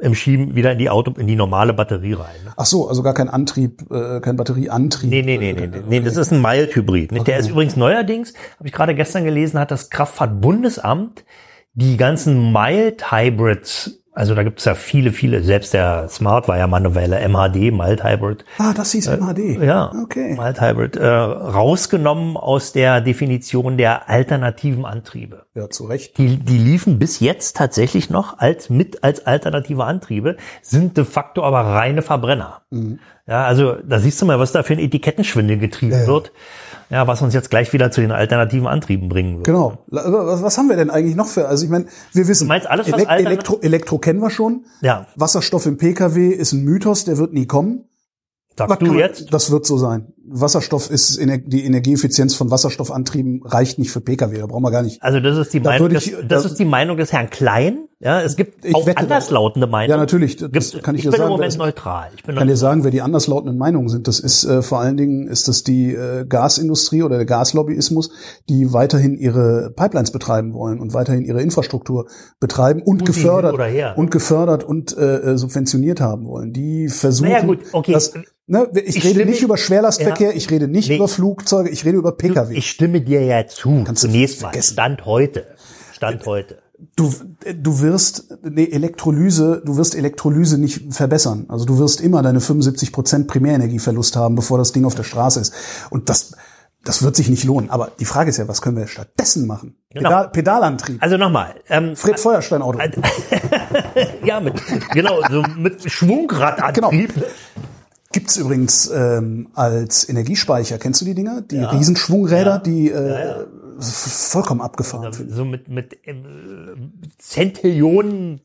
im 0.00 0.14
Schieben 0.14 0.54
wieder 0.56 0.72
in 0.72 0.78
die 0.78 0.90
Auto, 0.90 1.12
in 1.18 1.26
die 1.26 1.36
normale 1.36 1.72
Batterie 1.72 2.14
rein. 2.14 2.34
Ne? 2.44 2.52
Ach 2.56 2.66
so, 2.66 2.88
also 2.88 3.02
gar 3.02 3.14
kein 3.14 3.28
Antrieb, 3.28 3.82
äh, 3.90 4.20
kein 4.20 4.36
Batterieantrieb. 4.36 5.10
Nee, 5.10 5.22
nee, 5.22 5.38
nee, 5.38 5.52
nee, 5.52 5.66
nee, 5.66 5.82
nee, 5.86 6.00
das 6.00 6.16
ist 6.16 6.32
ein 6.32 6.42
Mild-Hybrid. 6.42 7.12
Okay. 7.12 7.24
Der 7.24 7.38
ist 7.38 7.50
übrigens 7.50 7.76
neuerdings, 7.76 8.34
habe 8.58 8.68
ich 8.68 8.72
gerade 8.72 8.94
gestern 8.94 9.24
gelesen, 9.24 9.60
hat 9.60 9.70
das 9.70 9.90
Kraftfahrtbundesamt 9.90 11.24
die 11.74 11.96
ganzen 11.96 12.52
Mild-Hybrids 12.52 14.02
also 14.16 14.34
da 14.34 14.44
gibt 14.44 14.60
es 14.60 14.64
ja 14.64 14.74
viele, 14.74 15.12
viele, 15.12 15.42
selbst 15.42 15.74
der 15.74 16.08
Smart 16.08 16.48
war 16.48 16.56
ja 16.56 16.66
manuelle 16.66 17.20
MHD, 17.28 17.70
Mild 17.70 18.02
Hybrid. 18.02 18.46
Ah, 18.56 18.72
das 18.72 18.92
hieß 18.92 19.08
äh, 19.08 19.18
MHD. 19.18 19.62
Ja, 19.62 19.92
okay. 20.02 20.34
Mild 20.34 20.58
Hybrid. 20.58 20.96
Äh, 20.96 21.06
rausgenommen 21.06 22.38
aus 22.38 22.72
der 22.72 23.02
Definition 23.02 23.76
der 23.76 24.08
alternativen 24.08 24.86
Antriebe. 24.86 25.44
Ja, 25.54 25.68
zu 25.68 25.84
Recht. 25.84 26.16
Die, 26.16 26.38
die 26.38 26.56
liefen 26.56 26.98
bis 26.98 27.20
jetzt 27.20 27.58
tatsächlich 27.58 28.08
noch 28.08 28.38
als 28.38 28.70
mit 28.70 29.04
als 29.04 29.26
alternative 29.26 29.84
Antriebe, 29.84 30.38
sind 30.62 30.96
de 30.96 31.04
facto 31.04 31.42
aber 31.42 31.60
reine 31.60 32.00
Verbrenner. 32.00 32.62
Mhm. 32.70 32.98
Ja, 33.26 33.44
also 33.44 33.74
da 33.84 33.98
siehst 33.98 34.22
du 34.22 34.26
mal, 34.26 34.38
was 34.38 34.52
da 34.52 34.62
für 34.62 34.72
ein 34.72 34.78
Etikettenschwindel 34.78 35.58
getrieben 35.58 35.92
ja, 35.92 36.02
ja. 36.02 36.06
wird. 36.06 36.28
Ja, 36.28 36.65
was 36.90 37.22
uns 37.22 37.34
jetzt 37.34 37.50
gleich 37.50 37.72
wieder 37.72 37.90
zu 37.90 38.00
den 38.00 38.12
alternativen 38.12 38.66
Antrieben 38.66 39.08
bringen 39.08 39.36
wird. 39.36 39.46
Genau. 39.46 39.84
Was, 39.88 40.42
was 40.42 40.58
haben 40.58 40.68
wir 40.68 40.76
denn 40.76 40.90
eigentlich 40.90 41.16
noch 41.16 41.26
für? 41.26 41.48
Also 41.48 41.64
ich 41.64 41.70
meine, 41.70 41.86
wir 42.12 42.28
wissen, 42.28 42.44
du 42.44 42.48
meinst 42.48 42.66
alles, 42.66 42.90
was 42.92 43.02
Elek 43.02 43.26
Elektro, 43.26 43.58
Elektro 43.60 43.98
kennen 43.98 44.20
wir 44.20 44.30
schon. 44.30 44.64
Ja. 44.82 45.06
Wasserstoff 45.16 45.66
im 45.66 45.78
Pkw 45.78 46.28
ist 46.28 46.52
ein 46.52 46.64
Mythos, 46.64 47.04
der 47.04 47.18
wird 47.18 47.32
nie 47.32 47.46
kommen. 47.46 47.84
Sagst 48.56 48.80
du 48.80 48.94
jetzt? 48.94 49.32
Das 49.34 49.50
wird 49.50 49.66
so 49.66 49.76
sein. 49.76 50.12
Wasserstoff 50.28 50.90
ist 50.90 51.18
die 51.18 51.64
Energieeffizienz 51.64 52.34
von 52.34 52.50
Wasserstoffantrieben 52.50 53.42
reicht 53.44 53.78
nicht 53.78 53.90
für 53.90 54.00
Pkw, 54.00 54.38
da 54.38 54.46
brauchen 54.46 54.62
wir 54.62 54.70
gar 54.70 54.82
nicht. 54.82 55.02
Also 55.02 55.20
das 55.20 55.38
ist 55.38 55.54
die 55.54 55.60
da 55.60 55.70
Meinung, 55.70 55.90
ich, 55.92 56.10
des, 56.10 56.28
das 56.28 56.42
da, 56.42 56.48
ist 56.48 56.58
die 56.58 56.64
Meinung 56.64 56.96
des 56.96 57.12
Herrn 57.12 57.30
Klein. 57.30 57.86
Ja, 57.98 58.20
es 58.20 58.36
gibt 58.36 58.62
auch 58.74 58.86
anderslautende 58.94 59.66
Meinungen. 59.66 59.90
Ja, 59.90 59.96
natürlich. 59.96 60.36
Das 60.36 60.72
gibt, 60.72 60.84
kann 60.84 60.94
ich, 60.94 60.98
ich 60.98 61.04
dir 61.04 61.12
bin 61.12 61.18
sagen. 61.18 61.32
im 61.32 61.36
Moment 61.38 61.56
neutral. 61.56 62.10
Ich 62.14 62.24
bin 62.24 62.36
kann 62.36 62.46
dir 62.46 62.56
sagen, 62.56 62.84
wer 62.84 62.90
die 62.90 63.00
anderslautenden 63.00 63.56
Meinungen 63.56 63.88
sind. 63.88 64.06
Das 64.06 64.20
ist 64.20 64.44
äh, 64.44 64.60
vor 64.60 64.80
allen 64.80 64.98
Dingen 64.98 65.28
ist 65.28 65.48
das 65.48 65.62
die 65.62 65.94
äh, 65.94 66.26
Gasindustrie 66.26 67.02
oder 67.02 67.16
der 67.16 67.24
Gaslobbyismus, 67.24 68.10
die 68.50 68.74
weiterhin 68.74 69.16
ihre 69.16 69.72
Pipelines 69.74 70.10
betreiben 70.10 70.52
wollen 70.52 70.78
und 70.78 70.92
weiterhin 70.92 71.24
ihre 71.24 71.40
Infrastruktur 71.40 72.06
betreiben 72.38 72.82
und 72.82 72.98
Putin 72.98 73.14
gefördert 73.14 73.96
und 73.96 74.10
gefördert 74.10 74.64
und 74.64 74.96
äh, 74.98 75.38
subventioniert 75.38 76.02
haben 76.02 76.26
wollen. 76.26 76.52
Die 76.52 76.88
versuchen, 76.88 77.30
naja, 77.30 77.46
gut, 77.46 77.60
okay. 77.72 77.92
das, 77.92 78.12
Ne, 78.48 78.68
ich, 78.74 78.96
ich 78.96 79.04
rede 79.04 79.26
nicht 79.26 79.42
über 79.42 79.56
Schwerlastverkehr, 79.56 80.30
ja, 80.30 80.36
ich 80.36 80.48
rede 80.50 80.68
nicht 80.68 80.88
nee, 80.88 80.96
über 80.96 81.08
Flugzeuge, 81.08 81.68
ich 81.68 81.84
rede 81.84 81.98
über 81.98 82.12
Pkw. 82.12 82.54
Ich 82.54 82.70
stimme 82.70 83.00
dir 83.00 83.24
ja 83.24 83.44
zu. 83.46 83.82
Kannst 83.84 84.02
Zunächst 84.02 84.40
mal. 84.40 84.52
Stand 84.62 85.04
heute. 85.04 85.48
Stand 85.92 86.22
äh, 86.22 86.26
heute. 86.26 86.58
Du, 86.94 87.12
du 87.54 87.80
wirst 87.80 88.38
nee, 88.42 88.68
Elektrolyse, 88.70 89.62
du 89.64 89.76
wirst 89.76 89.96
Elektrolyse 89.96 90.58
nicht 90.58 90.94
verbessern. 90.94 91.46
Also 91.48 91.64
du 91.64 91.78
wirst 91.78 92.00
immer 92.00 92.22
deine 92.22 92.40
75 92.40 92.92
Prozent 92.92 93.26
Primärenergieverlust 93.26 94.14
haben, 94.14 94.36
bevor 94.36 94.58
das 94.58 94.72
Ding 94.72 94.84
auf 94.84 94.94
der 94.94 95.02
Straße 95.02 95.40
ist. 95.40 95.52
Und 95.90 96.08
das, 96.08 96.36
das 96.84 97.02
wird 97.02 97.16
sich 97.16 97.28
nicht 97.28 97.42
lohnen. 97.42 97.70
Aber 97.70 97.90
die 97.98 98.04
Frage 98.04 98.30
ist 98.30 98.36
ja, 98.36 98.46
was 98.46 98.62
können 98.62 98.76
wir 98.76 98.86
stattdessen 98.86 99.48
machen? 99.48 99.74
Genau. 99.90 100.08
Pedal, 100.08 100.28
Pedalantrieb. 100.28 101.02
Also 101.02 101.16
nochmal. 101.16 101.56
Ähm, 101.68 101.96
Fred 101.96 102.20
Feuerstein 102.20 102.62
Auto. 102.62 102.78
ja, 104.24 104.38
mit, 104.38 104.54
genau, 104.92 105.20
so 105.28 105.42
mit 105.56 105.90
Schwungradantrieb. 105.90 107.14
Genau. 107.14 107.26
Gibt's 108.16 108.38
übrigens 108.38 108.90
ähm, 108.90 109.48
als 109.52 110.08
Energiespeicher. 110.08 110.78
Kennst 110.78 111.02
du 111.02 111.04
die 111.04 111.14
Dinger? 111.14 111.42
Die 111.42 111.56
ja. 111.56 111.68
Riesenschwungräder, 111.68 112.50
ja. 112.50 112.58
die 112.58 112.90
äh, 112.90 113.10
ja, 113.10 113.46
vollkommen 113.78 114.62
abgefahren 114.62 115.12
sind. 115.12 115.34
So 115.34 115.44
mit, 115.44 115.68
mit 115.68 115.92
äh, 116.06 116.14
Zentillionen 117.18 118.40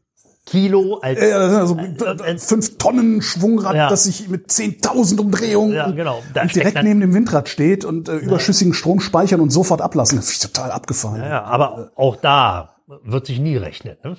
Kilo 0.45 0.97
als 0.97 1.21
ja, 1.21 1.38
also 1.38 1.77
äh, 1.77 2.38
fünf 2.38 2.79
Tonnen 2.79 3.21
Schwungrad, 3.21 3.73
ja. 3.73 3.88
das 3.88 4.03
sich 4.03 4.27
mit 4.27 4.50
10.000 4.50 5.21
Umdrehungen 5.21 5.74
ja, 5.74 5.89
genau. 5.89 6.21
und 6.41 6.53
direkt 6.53 6.83
neben 6.83 7.00
dem 7.00 7.13
Windrad 7.13 7.47
steht 7.47 7.85
und 7.85 8.09
äh, 8.09 8.17
überschüssigen 8.17 8.74
Strom 8.74 9.00
speichern 9.00 9.39
und 9.39 9.51
sofort 9.51 9.79
ablassen. 9.79 10.17
Das 10.17 10.31
ist 10.31 10.41
total 10.41 10.71
abgefahren. 10.71 11.21
Ja, 11.21 11.45
aber 11.45 11.94
auch 11.95 12.17
da 12.17 12.75
wird 13.06 13.25
sich 13.25 13.39
nie 13.39 13.56
rechnen. 13.56 13.95
Ne? 14.03 14.17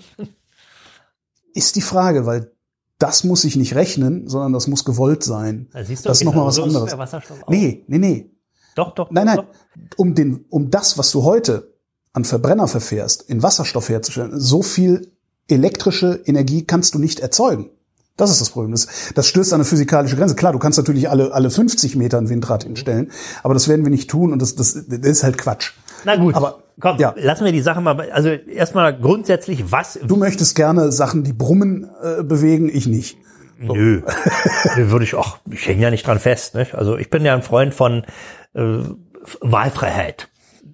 Ist 1.52 1.76
die 1.76 1.82
Frage, 1.82 2.25
weil 2.25 2.52
das 3.02 3.25
muss 3.25 3.43
sich 3.43 3.56
nicht 3.56 3.75
rechnen, 3.75 4.28
sondern 4.28 4.52
das 4.52 4.69
muss 4.69 4.84
gewollt 4.84 5.24
sein. 5.24 5.69
Ja, 5.74 5.84
siehst 5.84 6.05
du, 6.05 6.08
das 6.08 6.19
ist 6.19 6.24
nochmal 6.24 6.46
was 6.46 6.60
anderes. 6.60 6.94
Nee, 7.48 7.84
nee, 7.88 7.98
nee. 7.98 8.31
Doch, 8.76 8.94
doch. 8.94 9.10
Nein, 9.10 9.26
nein. 9.26 9.36
Doch. 9.38 9.46
Um 9.96 10.15
den, 10.15 10.44
um 10.50 10.70
das, 10.70 10.98
was 10.98 11.10
du 11.10 11.24
heute 11.24 11.74
an 12.12 12.24
Verbrenner 12.24 12.69
verfährst, 12.69 13.22
in 13.29 13.43
Wasserstoff 13.43 13.88
herzustellen, 13.88 14.38
so 14.38 14.62
viel 14.62 15.10
elektrische 15.48 16.22
Energie 16.26 16.65
kannst 16.65 16.94
du 16.94 17.00
nicht 17.00 17.19
erzeugen. 17.20 17.70
Das 18.17 18.31
ist 18.31 18.41
das 18.41 18.50
Problem. 18.50 18.70
Das, 18.70 18.86
das 19.15 19.26
stößt 19.26 19.53
an 19.53 19.56
eine 19.56 19.65
physikalische 19.65 20.17
Grenze. 20.17 20.36
Klar, 20.36 20.53
du 20.53 20.60
kannst 20.60 20.79
natürlich 20.79 21.10
alle, 21.10 21.32
alle 21.32 21.50
50 21.50 21.96
Meter 21.96 22.19
ein 22.19 22.29
Windrad 22.29 22.62
hinstellen, 22.62 23.10
aber 23.43 23.55
das 23.55 23.67
werden 23.67 23.84
wir 23.84 23.91
nicht 23.91 24.08
tun 24.10 24.32
und 24.32 24.41
das, 24.41 24.55
das, 24.55 24.74
das 24.74 24.98
ist 25.00 25.24
halt 25.24 25.38
Quatsch. 25.38 25.72
Na 26.05 26.17
gut. 26.17 26.34
Aber 26.34 26.61
Komm, 26.81 26.98
ja. 26.98 27.14
lassen 27.17 27.44
wir 27.44 27.52
die 27.52 27.60
Sache 27.60 27.81
mal, 27.81 28.10
also 28.10 28.29
erstmal 28.31 28.96
grundsätzlich, 28.98 29.70
was. 29.70 29.98
Du 30.02 30.17
möchtest 30.17 30.56
gerne 30.56 30.93
Sachen, 30.93 31.24
die 31.24 31.32
brummen, 31.32 31.88
äh, 32.02 32.22
bewegen, 32.22 32.70
ich 32.72 32.86
nicht. 32.86 33.19
So. 33.64 33.74
Nö. 33.74 34.02
Nö, 34.76 34.91
würde 34.91 35.05
ich 35.05 35.14
auch, 35.14 35.38
ich 35.50 35.67
hänge 35.67 35.82
ja 35.82 35.91
nicht 35.91 36.06
dran 36.06 36.19
fest. 36.19 36.55
Nicht? 36.55 36.74
Also 36.74 36.96
ich 36.96 37.10
bin 37.10 37.24
ja 37.24 37.34
ein 37.34 37.43
Freund 37.43 37.74
von 37.74 38.05
äh, 38.55 38.79
Wahlfreiheit. 39.41 40.29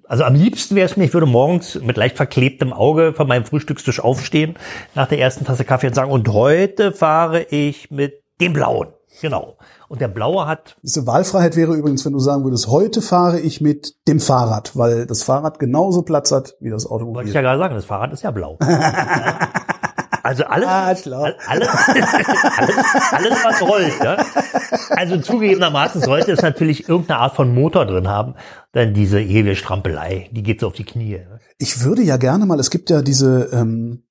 Also 0.08 0.24
am 0.24 0.34
liebsten 0.34 0.74
wäre 0.74 0.86
es 0.86 0.96
mir, 0.96 1.04
ich 1.04 1.12
würde 1.12 1.26
morgens 1.26 1.74
mit 1.82 1.98
leicht 1.98 2.16
verklebtem 2.16 2.72
Auge 2.72 3.12
von 3.12 3.28
meinem 3.28 3.44
Frühstückstisch 3.44 4.00
aufstehen, 4.00 4.54
nach 4.94 5.06
der 5.06 5.18
ersten 5.18 5.44
Tasse 5.44 5.64
Kaffee 5.64 5.88
und 5.88 5.94
sagen, 5.94 6.10
und 6.10 6.28
heute 6.28 6.92
fahre 6.92 7.42
ich 7.42 7.90
mit 7.90 8.22
dem 8.40 8.54
Blauen. 8.54 8.88
Genau. 9.20 9.58
Und 9.88 10.00
der 10.00 10.08
Blaue 10.08 10.46
hat. 10.46 10.76
Diese 10.82 11.06
Wahlfreiheit 11.06 11.56
wäre 11.56 11.74
übrigens, 11.74 12.04
wenn 12.04 12.12
du 12.12 12.18
sagen 12.18 12.44
würdest, 12.44 12.68
heute 12.68 13.00
fahre 13.00 13.40
ich 13.40 13.60
mit 13.60 13.94
dem 14.06 14.20
Fahrrad, 14.20 14.76
weil 14.76 15.06
das 15.06 15.22
Fahrrad 15.22 15.58
genauso 15.58 16.02
Platz 16.02 16.30
hat 16.30 16.54
wie 16.60 16.70
das 16.70 16.84
Automobil. 16.84 17.16
Wollte 17.16 17.28
ich 17.30 17.34
ja 17.34 17.40
gerade 17.40 17.58
sagen, 17.58 17.74
das 17.74 17.86
Fahrrad 17.86 18.12
ist 18.12 18.22
ja 18.22 18.30
blau. 18.30 18.58
Also 20.28 20.44
alles, 20.44 20.68
ah, 20.68 20.84
alles, 20.84 21.06
alles, 21.46 21.68
alles, 23.12 23.44
was 23.44 23.62
rollt. 23.62 24.04
Ja? 24.04 24.16
Also 24.90 25.16
zugegebenermaßen 25.16 26.02
sollte 26.02 26.32
es 26.32 26.42
natürlich 26.42 26.86
irgendeine 26.86 27.20
Art 27.20 27.34
von 27.34 27.54
Motor 27.54 27.86
drin 27.86 28.08
haben, 28.08 28.34
denn 28.74 28.92
diese 28.92 29.22
ewige 29.22 29.56
Strampelei, 29.56 30.28
die 30.32 30.42
geht 30.42 30.60
so 30.60 30.66
auf 30.66 30.74
die 30.74 30.84
Knie. 30.84 31.20
Ich 31.56 31.82
würde 31.82 32.02
ja 32.02 32.18
gerne 32.18 32.44
mal, 32.44 32.60
es 32.60 32.68
gibt 32.68 32.90
ja 32.90 33.00
diese 33.00 33.48
ähm, 33.52 34.02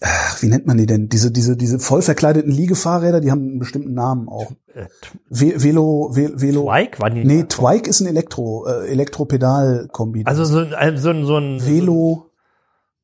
ach, 0.00 0.42
wie 0.42 0.46
nennt 0.46 0.66
man 0.66 0.76
die 0.76 0.86
denn? 0.86 1.08
Diese, 1.08 1.30
diese, 1.30 1.56
diese 1.56 1.78
voll 1.78 2.02
verkleideten 2.02 2.50
Liegefahrräder, 2.50 3.20
die 3.20 3.30
haben 3.30 3.42
einen 3.42 3.58
bestimmten 3.58 3.94
Namen 3.94 4.28
auch. 4.28 4.52
Äh, 4.74 4.86
Ve 5.28 5.62
Velo, 5.62 6.10
Ve 6.12 6.40
Velo. 6.40 6.64
Twike? 6.66 7.00
Waren 7.00 7.14
die 7.14 7.24
Nee, 7.24 7.44
Twike 7.44 7.88
ist 7.88 8.00
ein 8.00 8.06
Elektro, 8.06 8.66
äh, 8.66 8.88
Elektropedal-Kombi. 8.88 10.22
Also 10.24 10.44
so 10.44 10.58
ein, 10.58 10.96
so 10.98 11.10
ein, 11.10 11.24
so 11.24 11.36
ein 11.36 11.66
Velo, 11.66 12.30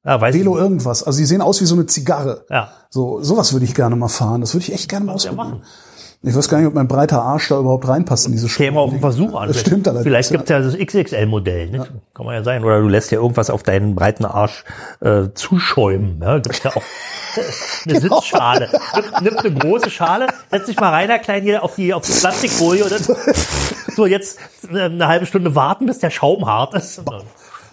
ja, 0.04 0.20
weiß 0.20 0.34
Velo 0.34 0.56
irgendwas. 0.56 1.02
Also 1.02 1.18
die 1.18 1.24
sehen 1.24 1.40
aus 1.40 1.60
wie 1.60 1.64
so 1.66 1.74
eine 1.74 1.86
Zigarre. 1.86 2.44
Ja. 2.50 2.70
So, 2.90 3.22
sowas 3.22 3.52
würde 3.52 3.64
ich 3.64 3.74
gerne 3.74 3.96
mal 3.96 4.08
fahren. 4.08 4.40
Das 4.42 4.54
würde 4.54 4.64
ich 4.64 4.72
echt 4.72 4.88
gerne 4.88 5.06
mal 5.06 5.16
du 5.16 5.24
ja 5.24 5.30
ausprobieren. 5.30 5.58
machen. 5.60 5.64
Ich 6.26 6.34
weiß 6.34 6.48
gar 6.48 6.58
nicht, 6.58 6.66
ob 6.66 6.74
mein 6.74 6.88
breiter 6.88 7.22
Arsch 7.22 7.48
da 7.48 7.58
überhaupt 7.58 7.86
reinpasst 7.86 8.26
in 8.26 8.32
diese 8.32 8.48
Käme 8.48 8.80
auf 8.80 8.90
den 8.90 9.00
Versuch 9.00 9.34
an. 9.34 9.48
Das 9.48 9.60
stimmt 9.60 9.86
allerdings. 9.86 10.04
Vielleicht 10.04 10.30
gibt's 10.30 10.48
ja 10.48 10.58
das 10.60 10.74
XXL-Modell, 10.74 11.70
ne? 11.70 11.86
Kann 12.14 12.24
man 12.24 12.34
ja 12.34 12.42
sein. 12.42 12.64
Oder 12.64 12.80
du 12.80 12.88
lässt 12.88 13.10
ja 13.10 13.18
irgendwas 13.18 13.50
auf 13.50 13.62
deinen 13.62 13.94
breiten 13.94 14.24
Arsch 14.24 14.64
äh, 15.00 15.24
zuschäumen. 15.34 16.20
Ja? 16.22 16.38
Gibt's 16.38 16.62
ja 16.62 16.70
auch 16.70 16.82
eine 17.86 18.00
Genau. 18.00 18.20
Sitzschale. 18.20 18.70
Nimm, 18.94 19.04
nimm 19.22 19.36
eine 19.36 19.54
große 19.54 19.90
Schale, 19.90 20.28
setz 20.50 20.66
dich 20.66 20.80
mal 20.80 20.90
rein, 20.90 21.08
da 21.08 21.18
klein 21.18 21.42
hier 21.42 21.62
auf 21.62 21.74
die, 21.74 21.92
auf 21.92 22.04
die 22.06 22.12
Plastikfolie 22.12 22.84
und 22.84 22.92
dann 22.92 23.02
so 23.94 24.06
jetzt 24.06 24.38
äh, 24.72 24.84
eine 24.84 25.06
halbe 25.08 25.26
Stunde 25.26 25.54
warten, 25.54 25.84
bis 25.86 25.98
der 25.98 26.10
Schaum 26.10 26.46
hart 26.46 26.74
ist. 26.74 27.02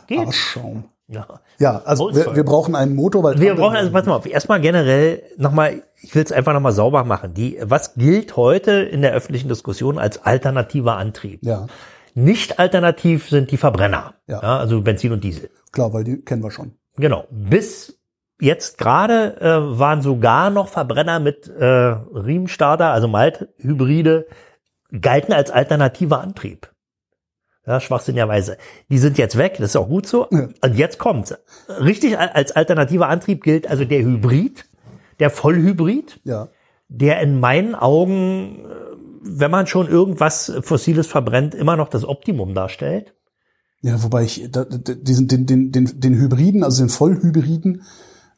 Geht's. 0.07 0.27
Arschschaum. 0.27 0.83
Ja. 1.11 1.27
Ja, 1.59 1.81
also 1.83 2.15
wir, 2.15 2.35
wir 2.35 2.43
brauchen 2.45 2.73
einen 2.73 2.95
Motor, 2.95 3.21
weil 3.23 3.39
Wir 3.39 3.53
brauchen 3.55 3.75
also, 3.75 3.91
pass 3.91 4.05
mal 4.05 4.15
auf, 4.15 4.25
erstmal 4.25 4.61
generell 4.61 5.21
nochmal, 5.37 5.83
ich 6.01 6.15
will 6.15 6.23
es 6.23 6.31
einfach 6.31 6.53
nochmal 6.53 6.71
sauber 6.71 7.03
machen. 7.03 7.33
Die, 7.33 7.59
was 7.61 7.95
gilt 7.95 8.37
heute 8.37 8.71
in 8.71 9.01
der 9.01 9.11
öffentlichen 9.13 9.49
Diskussion 9.49 9.99
als 9.99 10.23
alternativer 10.23 10.95
Antrieb? 10.95 11.41
ja, 11.43 11.67
Nicht 12.13 12.59
alternativ 12.59 13.29
sind 13.29 13.51
die 13.51 13.57
Verbrenner, 13.57 14.13
Ja. 14.27 14.39
also 14.39 14.81
Benzin 14.81 15.11
und 15.11 15.23
Diesel. 15.23 15.49
klar, 15.73 15.91
weil 15.93 16.03
die 16.05 16.21
kennen 16.21 16.41
wir 16.43 16.51
schon. 16.51 16.75
Genau. 16.95 17.25
Bis 17.29 17.99
jetzt 18.39 18.77
gerade 18.77 19.39
äh, 19.41 19.79
waren 19.79 20.01
sogar 20.01 20.49
noch 20.49 20.67
Verbrenner 20.69 21.19
mit 21.19 21.47
äh, 21.47 21.63
Riemenstarter, 21.65 22.91
also 22.91 23.07
Malthybride, 23.07 24.27
galten 24.99 25.33
als 25.33 25.51
alternativer 25.51 26.21
Antrieb. 26.21 26.70
Ja, 27.65 27.79
schwachsinnigerweise. 27.79 28.57
Die 28.89 28.97
sind 28.97 29.17
jetzt 29.17 29.37
weg, 29.37 29.55
das 29.59 29.71
ist 29.71 29.75
auch 29.75 29.87
gut 29.87 30.07
so. 30.07 30.27
Ja. 30.31 30.49
Und 30.61 30.75
jetzt 30.75 30.97
kommt's. 30.97 31.33
Richtig 31.69 32.17
als 32.17 32.51
alternativer 32.51 33.07
Antrieb 33.07 33.43
gilt 33.43 33.67
also 33.67 33.85
der 33.85 34.01
Hybrid, 34.01 34.65
der 35.19 35.29
Vollhybrid, 35.29 36.19
Ja, 36.23 36.49
der 36.89 37.21
in 37.21 37.39
meinen 37.39 37.75
Augen, 37.75 38.65
äh, 38.65 38.97
wenn 39.21 39.51
man 39.51 39.67
schon 39.67 39.87
irgendwas 39.87 40.51
Fossiles 40.61 41.05
verbrennt, 41.07 41.53
immer 41.53 41.77
noch 41.77 41.87
das 41.87 42.03
Optimum 42.03 42.55
darstellt. 42.55 43.13
ja, 43.83 44.01
wobei 44.03 44.23
ich 44.23 44.49
diesen 44.51 45.27
den 45.27 45.45
den 45.45 45.71
den 45.71 45.99
den 45.99 46.15
Hybriden, 46.15 46.63
also 46.63 46.83
den 46.83 46.89
Vollhybriden 46.89 47.83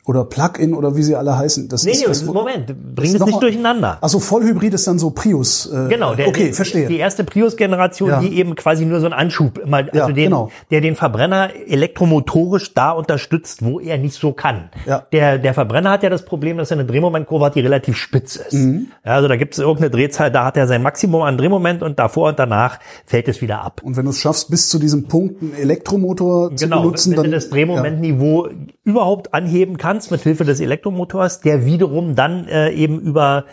oder 0.06 0.26
Plug-in 0.26 0.74
oder 0.74 0.98
wie 0.98 1.04
sie 1.04 1.16
alle 1.16 1.38
heißen, 1.38 1.70
das 1.70 1.84
Nee, 1.86 1.92
ist 1.92 2.02
nee, 2.02 2.08
das, 2.08 2.24
Moment, 2.26 2.68
bring 2.96 3.14
das 3.14 3.22
nicht 3.22 3.32
mal- 3.36 3.40
durcheinander. 3.40 3.98
Also 4.02 4.20
Vollhybrid 4.20 4.74
ist 4.74 4.86
dann 4.86 5.00
so 5.00 5.12
Prius. 5.12 5.66
Äh, 5.72 5.88
Genau, 5.88 6.14
der, 6.14 6.28
okay, 6.28 6.48
die, 6.48 6.54
verstehe. 6.54 6.88
Die 6.88 6.98
erste 6.98 7.24
Prius-Generation, 7.24 8.10
Ja. 8.10 8.20
die 8.20 8.38
eben 8.38 8.56
quasi 8.56 8.86
nur 8.86 9.00
so 9.00 9.06
einen 9.06 9.14
Anschub, 9.14 9.60
immer, 9.60 9.78
also 9.78 9.90
Ja, 9.94 10.08
den, 10.08 10.16
genau. 10.16 10.50
der 10.72 10.82
den 10.82 10.96
Verbrenner 10.96 11.52
elektromotorisch 11.68 12.74
da 12.74 12.92
unterstützt, 12.92 13.64
wo 13.64 13.80
er 13.80 13.98
nicht 13.98 14.16
so 14.20 14.34
kann. 14.34 14.70
Ja. 14.86 15.06
Der, 15.14 15.38
der 15.38 15.54
Verbrenner 15.54 15.92
hat 15.92 16.04
ja 16.04 16.10
das 16.10 16.26
Problem, 16.26 16.58
dass 16.58 16.72
er 16.72 16.78
eine 16.80 16.86
Drehmomentkurve 16.86 17.46
hat, 17.46 17.56
die 17.56 17.62
relativ 17.62 17.96
spitz 17.98 18.36
ist. 18.36 18.54
Mhm. 18.54 18.88
Ja, 19.06 19.14
also 19.14 19.28
da 19.28 19.36
gibt 19.38 19.54
es 19.54 19.60
irgendeine 19.60 19.90
Drehzahl, 19.92 20.32
da 20.32 20.46
hat 20.46 20.58
er 20.58 20.68
sein 20.68 20.82
Maximum 20.84 21.22
an 21.22 21.38
Drehmoment 21.38 21.82
und 21.82 21.98
davor 22.00 22.30
und 22.30 22.40
danach 22.40 22.80
fällt 23.06 23.28
es 23.28 23.42
wieder 23.42 23.62
ab. 23.62 23.82
Und 23.84 23.96
wenn 23.96 24.06
du 24.06 24.12
es 24.12 24.18
schaffst, 24.18 24.50
bis 24.50 24.68
zu 24.70 24.80
diesem 24.80 25.08
Punkt 25.08 25.42
einen 25.42 25.54
Elektromotor 25.56 26.56
zu 26.56 26.66
Genau, 26.66 26.82
benutzen, 26.82 27.12
wenn 27.12 27.18
dann 27.18 27.26
du 27.26 27.32
das 27.32 27.50
Drehmomentniveau 27.50 28.50
überhaupt 28.84 29.34
anheben 29.34 29.78
kannst 29.78 29.93
mit 30.12 30.22
Hilfe 30.22 30.44
des 30.46 30.60
Elektromotors, 30.60 31.42
der 31.42 31.66
wiederum 31.66 32.16
dann 32.16 32.48
äh, 32.48 32.72
eben 32.72 33.00
über 33.00 33.46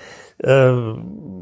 äh, 0.43 0.71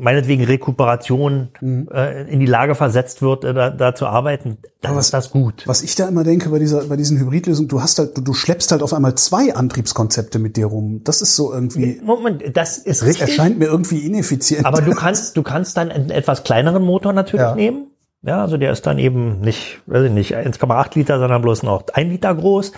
meinetwegen 0.00 0.42
Rekuperation 0.44 1.50
Mhm. 1.60 1.88
äh, 1.92 2.22
in 2.24 2.40
die 2.40 2.46
Lage 2.46 2.74
versetzt 2.74 3.22
wird, 3.22 3.44
äh, 3.44 3.54
da, 3.54 3.70
da 3.70 3.94
zu 3.94 4.06
arbeiten, 4.06 4.58
dann 4.80 4.92
Aber 4.92 5.00
ist 5.00 5.14
das 5.14 5.30
gut. 5.30 5.62
Was 5.66 5.82
ich 5.82 5.94
da 5.94 6.08
immer 6.08 6.24
denke 6.24 6.48
bei 6.48 6.58
dieser, 6.58 6.84
bei 6.84 6.96
diesen 6.96 7.18
Hybridlösungen, 7.18 7.68
du 7.68 7.80
hast 7.80 7.98
halt, 8.00 8.16
du, 8.16 8.22
du 8.22 8.34
schleppst 8.34 8.72
halt 8.72 8.82
auf 8.82 8.92
einmal 8.92 9.14
zwei 9.14 9.54
Antriebskonzepte 9.54 10.38
mit 10.40 10.56
dir 10.56 10.66
rum. 10.66 11.02
Das 11.04 11.22
ist 11.22 11.36
so 11.36 11.52
irgendwie, 11.52 12.00
Moment, 12.04 12.42
das 12.56 12.78
ist 12.78 13.02
das 13.02 13.08
richtig, 13.08 13.28
erscheint 13.28 13.58
mir 13.60 13.66
irgendwie 13.66 13.98
ineffizient. 14.04 14.66
aber 14.66 14.80
du 14.82 14.90
kannst, 14.92 15.36
du 15.36 15.42
kannst 15.44 15.76
dann 15.76 15.90
einen 15.92 16.10
etwas 16.10 16.42
kleineren 16.42 16.82
Motor 16.84 17.12
natürlich 17.12 17.46
Ja. 17.46 17.54
nehmen. 17.54 17.86
Ja, 18.22 18.42
also 18.42 18.56
der 18.56 18.72
ist 18.72 18.84
dann 18.84 18.98
eben 18.98 19.40
nicht, 19.42 19.78
weiß 19.86 20.06
ich 20.06 20.10
nicht, 20.12 20.34
1,8 20.36 20.96
Liter, 20.98 21.20
sondern 21.20 21.40
bloß 21.40 21.62
noch 21.62 21.84
ein 21.94 22.10
Liter 22.10 22.34
groß. 22.34 22.72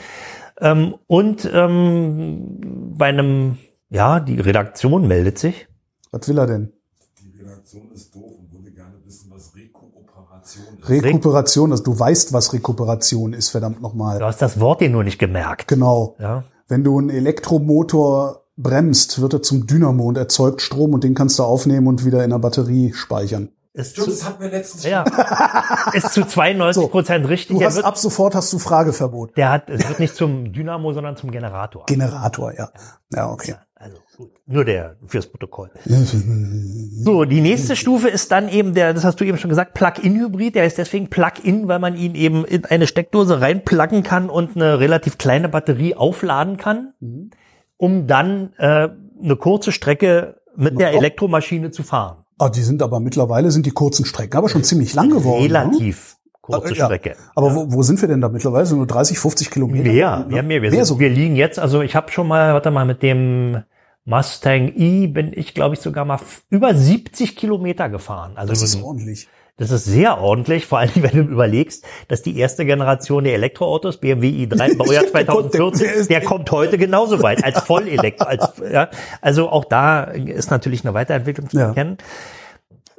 Ähm, 0.61 0.95
und 1.07 1.49
ähm, 1.52 2.95
bei 2.97 3.07
einem, 3.07 3.59
ja, 3.88 4.21
die 4.21 4.40
Redaktion 4.40 5.09
meldet 5.09 5.38
sich. 5.38 5.69
Was 6.11 6.29
will 6.29 6.38
er 6.38 6.47
denn? 6.47 6.73
Die 7.23 7.40
Redaktion 7.40 7.90
ist 7.93 8.14
doof 8.14 8.33
und 8.38 8.52
würde 8.52 8.71
gerne 8.73 8.95
wissen, 9.05 9.31
was 9.31 9.55
Rekuperation 9.55 10.79
ist. 10.79 10.88
Rekuperation, 10.88 11.73
also 11.73 11.85
du 11.85 11.99
weißt, 11.99 12.33
was 12.33 12.52
Rekuperation 12.52 13.33
ist, 13.33 13.49
verdammt 13.49 13.81
nochmal. 13.81 14.19
Du 14.19 14.25
hast 14.25 14.43
das 14.43 14.61
Wort 14.61 14.81
dir 14.81 14.90
nur 14.90 15.05
nicht 15.05 15.19
gemerkt. 15.19 15.69
Genau. 15.69 16.17
Ja. 16.19 16.45
Wenn 16.69 16.85
du 16.85 16.99
einen 16.99 17.11
Elektromotor 17.11 18.45
bremst, 18.57 19.21
wird 19.21 19.33
er 19.33 19.43
zum 19.43 19.67
Dynamo 19.67 20.05
und 20.05 20.19
erzeugt 20.19 20.61
Strom 20.61 20.95
und 20.95 21.05
den 21.05 21.14
kannst 21.14 21.38
du 21.38 21.43
aufnehmen 21.43 21.87
und 21.87 22.05
wieder 22.05 22.23
in 22.23 22.31
der 22.31 22.38
Batterie 22.38 22.93
speichern. 22.93 23.50
Ist 23.73 23.93
Stimmt, 23.93 24.07
zu, 24.07 24.11
das 24.11 24.25
hatten 24.25 24.43
wir 24.43 24.50
letztens 24.50 24.85
ja, 24.85 25.05
ist 25.93 26.12
zu 26.12 26.25
92 26.25 26.91
Prozent 26.91 27.29
richtig. 27.29 27.57
Du 27.57 27.65
hast 27.65 27.77
wird, 27.77 27.87
ab 27.87 27.97
sofort 27.97 28.35
hast 28.35 28.53
du 28.53 28.59
Frageverbot. 28.59 29.37
der 29.37 29.50
hat, 29.50 29.71
es 29.71 29.89
wird 29.89 30.00
nicht 30.00 30.17
zum 30.17 30.53
Dynamo, 30.53 30.93
sondern 30.93 31.17
zum 31.17 31.31
Generator. 31.31 31.87
Generator, 31.87 32.53
ja. 32.53 32.71
Ja, 33.12 33.31
okay. 33.31 33.55
Also 33.77 33.97
gut. 34.17 34.33
Nur 34.45 34.65
der 34.65 34.97
fürs 35.07 35.27
Protokoll. 35.27 35.71
So, 37.03 37.25
die 37.25 37.41
nächste 37.41 37.77
Stufe 37.77 38.09
ist 38.09 38.31
dann 38.31 38.50
eben 38.50 38.75
der, 38.75 38.93
das 38.93 39.05
hast 39.05 39.19
du 39.21 39.25
eben 39.25 39.39
schon 39.39 39.49
gesagt, 39.49 39.73
Plug-in-Hybrid. 39.73 40.55
Der 40.55 40.67
ist 40.67 40.77
deswegen 40.77 41.09
Plug-in, 41.09 41.67
weil 41.67 41.79
man 41.79 41.97
ihn 41.97 42.15
eben 42.15 42.45
in 42.45 42.67
eine 42.67 42.87
Steckdose 42.87 43.41
reinpluggen 43.41 44.03
kann 44.03 44.29
und 44.29 44.55
eine 44.55 44.81
relativ 44.81 45.17
kleine 45.17 45.49
Batterie 45.49 45.95
aufladen 45.95 46.59
kann, 46.59 46.93
um 47.79 48.07
dann 48.07 48.53
äh, 48.59 48.91
eine 49.23 49.37
kurze 49.37 49.73
Strecke 49.73 50.41
mit 50.57 50.79
der 50.79 50.93
Elektromaschine 50.93 51.71
zu 51.71 51.83
fahren. 51.83 52.20
Ah, 52.40 52.49
die 52.49 52.62
sind 52.62 52.82
aber 52.82 53.00
mittlerweile 53.00 53.50
sind 53.50 53.66
die 53.66 53.70
kurzen 53.70 54.04
Strecken 54.06 54.37
aber 54.38 54.49
schon 54.49 54.64
ziemlich 54.64 54.94
lang 54.94 55.11
geworden. 55.11 55.42
Ne? 55.42 55.49
Relativ 55.49 56.16
kurze 56.40 56.75
Ja. 56.75 56.87
Strecke. 56.87 57.16
Aber 57.35 57.54
wo, 57.54 57.73
wo 57.73 57.82
sind 57.82 58.00
wir 58.00 58.09
denn 58.09 58.20
da 58.20 58.28
mittlerweile? 58.30 58.64
Sind 58.64 58.78
nur 58.78 58.87
30, 58.87 59.18
50 59.18 59.50
Kilometer? 59.50 59.90
Mehr, 59.90 60.26
mehr, 60.28 60.42
mehr. 60.42 60.62
Wir, 60.62 60.70
Mehr 60.70 60.85
sind, 60.85 60.94
so. 60.97 60.99
wir 60.99 61.11
liegen 61.11 61.37
jetzt, 61.37 61.59
also 61.59 61.82
ich 61.82 61.94
habe 61.94 62.11
schon 62.11 62.26
mal, 62.28 62.54
warte 62.54 62.70
mal, 62.70 62.87
mit 62.87 63.02
dem 63.02 63.62
Mustang 64.06 64.73
E 64.75 65.06
bin 65.06 65.32
ich, 65.35 65.54
glaube 65.54 65.75
ich, 65.75 65.80
sogar 65.80 66.04
mal 66.06 66.18
über 66.49 66.75
70 66.75 67.37
Kilometer 67.37 67.88
gefahren. 67.90 68.32
Also 68.37 68.52
Das 68.52 68.62
ist 68.62 68.82
ordentlich. 68.82 69.28
Das 69.61 69.71
ist 69.71 69.85
sehr 69.85 70.19
ordentlich, 70.21 70.64
vor 70.67 70.79
allem 70.79 70.90
wenn 70.97 71.11
du 71.12 71.21
überlegst, 71.33 71.85
dass 72.09 72.23
die 72.23 72.37
erste 72.38 72.64
Generation 72.64 73.25
der 73.25 73.35
Elektroautos, 73.35 73.99
BMW 73.99 74.29
i3 74.47 74.76
Baujahr 74.79 75.05
Der 75.05 75.25
kommt- 75.26 75.52
2014, 75.52 76.09
der 76.09 76.21
kommt 76.23 76.50
heute 76.50 76.79
genauso 76.79 77.23
weit 77.23 77.45
als 77.45 77.61
Vollelektro. 77.64 78.25
Als, 78.26 78.49
ja, 78.73 78.88
also 79.21 79.50
auch 79.50 79.67
da 79.67 80.05
ist 80.05 80.50
natürlich 80.50 80.83
eine 80.85 80.95
Weiterentwicklung 80.95 81.50
zu 81.50 81.59
Ja. 81.59 81.67
erkennen. 81.69 81.99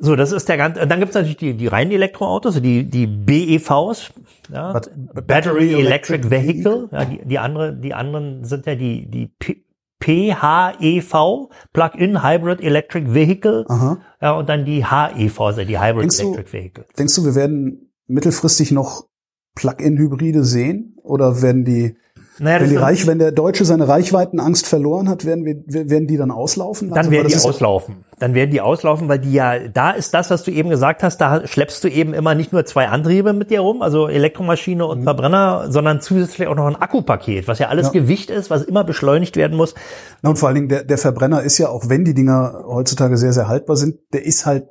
So, 0.04 0.16
das 0.16 0.32
ist 0.32 0.50
der 0.50 0.58
ganze. 0.58 0.86
Dann 0.88 1.00
gibt's 1.00 1.14
natürlich 1.16 1.38
die, 1.38 1.54
die 1.56 1.68
reinen 1.68 1.92
Elektroautos, 1.92 2.60
die, 2.62 2.84
die 2.90 3.06
BEVs, 3.08 4.12
ja, 4.52 4.72
Bat- 4.74 4.90
Battery 5.28 5.74
Electric 5.74 6.24
Electric 6.28 6.30
Vehicle. 6.32 6.90
Ja, 6.92 7.06
die, 7.06 7.22
die, 7.24 7.38
andere, 7.40 7.74
die 7.74 7.94
anderen 7.94 8.44
sind 8.44 8.66
ja 8.68 8.76
die, 8.76 9.06
die 9.10 9.28
P 9.28 9.64
PHEV, 10.02 11.50
Plug-in 11.74 12.24
Hybrid 12.24 12.62
Electric 12.62 13.14
Vehicle. 13.14 13.66
Aha. 13.70 13.98
Ja, 14.22 14.32
und 14.34 14.50
dann 14.50 14.66
die 14.66 14.86
HEV, 14.86 15.40
also 15.42 15.64
die 15.64 15.80
Hybrid 15.80 16.04
Denkst 16.04 16.18
du- 16.18 16.24
Electric 16.34 16.54
Vehicle. 16.54 16.86
Denkst 16.98 17.16
du, 17.16 17.26
wir 17.26 17.36
werden 17.36 17.92
mittelfristig 18.08 18.72
noch 18.72 19.08
Plug-in-Hybride 19.56 20.44
sehen? 20.44 20.96
Oder 21.04 21.42
werden 21.42 21.66
die, 21.66 21.96
Naja, 22.42 22.60
wenn, 22.60 22.70
die 22.70 22.76
Reich, 22.76 23.06
wenn 23.06 23.20
der 23.20 23.32
Deutsche 23.32 23.66
seine 23.66 23.88
Reichweitenangst 23.88 24.66
verloren 24.66 25.08
hat, 25.08 25.26
werden, 25.26 25.46
wir, 25.46 25.90
werden 25.90 26.08
die 26.08 26.18
dann 26.18 26.32
auslaufen? 26.32 26.90
dann 26.90 26.98
Also, 26.98 27.12
werden 27.12 27.28
die 27.28 27.36
auslaufen. 27.36 28.04
Dann 28.18 28.34
werden 28.34 28.50
die 28.50 28.62
auslaufen, 28.62 29.08
weil 29.10 29.20
die 29.20 29.32
ja, 29.32 29.60
da 29.68 29.92
ist 29.92 30.16
das, 30.16 30.32
was 30.32 30.44
du 30.44 30.50
eben 30.50 30.72
gesagt 30.72 31.04
hast, 31.04 31.20
da 31.20 31.46
schleppst 31.46 31.84
du 31.84 31.88
eben 31.88 32.16
immer 32.16 32.34
nicht 32.34 32.52
nur 32.52 32.66
zwei 32.66 32.88
Antriebe 32.88 33.34
mit 33.34 33.52
dir 33.52 33.60
rum, 33.60 33.84
also 33.84 34.08
Elektromaschine 34.08 34.86
und 34.88 35.04
Verbrenner, 35.04 35.72
sondern 35.72 36.02
zusätzlich 36.02 36.48
auch 36.48 36.56
noch 36.56 36.66
ein 36.66 36.76
Akkupaket, 36.76 37.48
was 37.48 37.60
ja 37.60 37.68
alles 37.68 37.90
Mhm. 37.90 37.96
Ja. 37.96 38.02
Gewicht 38.02 38.32
ist, 38.32 38.50
was 38.50 38.64
immer 38.64 38.84
beschleunigt 38.84 39.36
werden 39.36 39.56
muss. 39.56 39.76
Na, 40.24 40.32
und 40.32 40.40
vor 40.40 40.48
allen 40.50 40.56
Dingen, 40.56 40.70
der, 40.70 40.84
der 40.84 40.98
Verbrenner 40.98 41.44
ist 41.44 41.60
ja, 41.60 41.70
auch 41.70 41.90
wenn 41.90 42.06
die 42.06 42.16
Dinger 42.16 42.64
heutzutage 42.66 43.18
sehr, 43.18 43.34
sehr 43.34 43.48
haltbar 43.48 43.76
sind, 43.76 44.00
der 44.14 44.26
ist 44.26 44.48
halt 44.48 44.66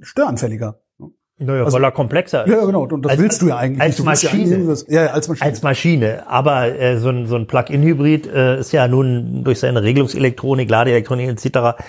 störanfälliger. 0.00 0.81
Naja, 1.38 1.72
weil 1.72 1.84
er 1.84 1.90
komplexer 1.92 2.46
ist. 2.46 2.52
Ja, 2.52 2.64
genau. 2.64 2.84
Und 2.84 3.02
das 3.04 3.12
Als- 3.12 3.20
willst 3.20 3.42
du 3.42 3.48
ja 3.48 3.56
eigentlich. 3.56 3.80
als 3.80 4.02
Maschine. 4.02 4.76
Ja, 4.88 5.04
ja, 5.04 5.10
als 5.12 5.28
Maschine. 5.28 5.46
Als 5.50 5.62
Maschine. 5.62 6.22
Aber 6.28 6.78
äh, 6.78 6.98
so 6.98 7.08
ein, 7.08 7.26
so 7.26 7.36
ein 7.36 7.46
Plug-in-Hybrid 7.46 8.26
äh, 8.28 8.60
ist 8.60 8.72
ja 8.72 8.86
nun 8.86 9.42
durch 9.44 9.58
seine 9.60 9.82
Regelungselektronik, 9.82 10.70
Ladeelektronik 10.70 11.28
etc., 11.30 11.82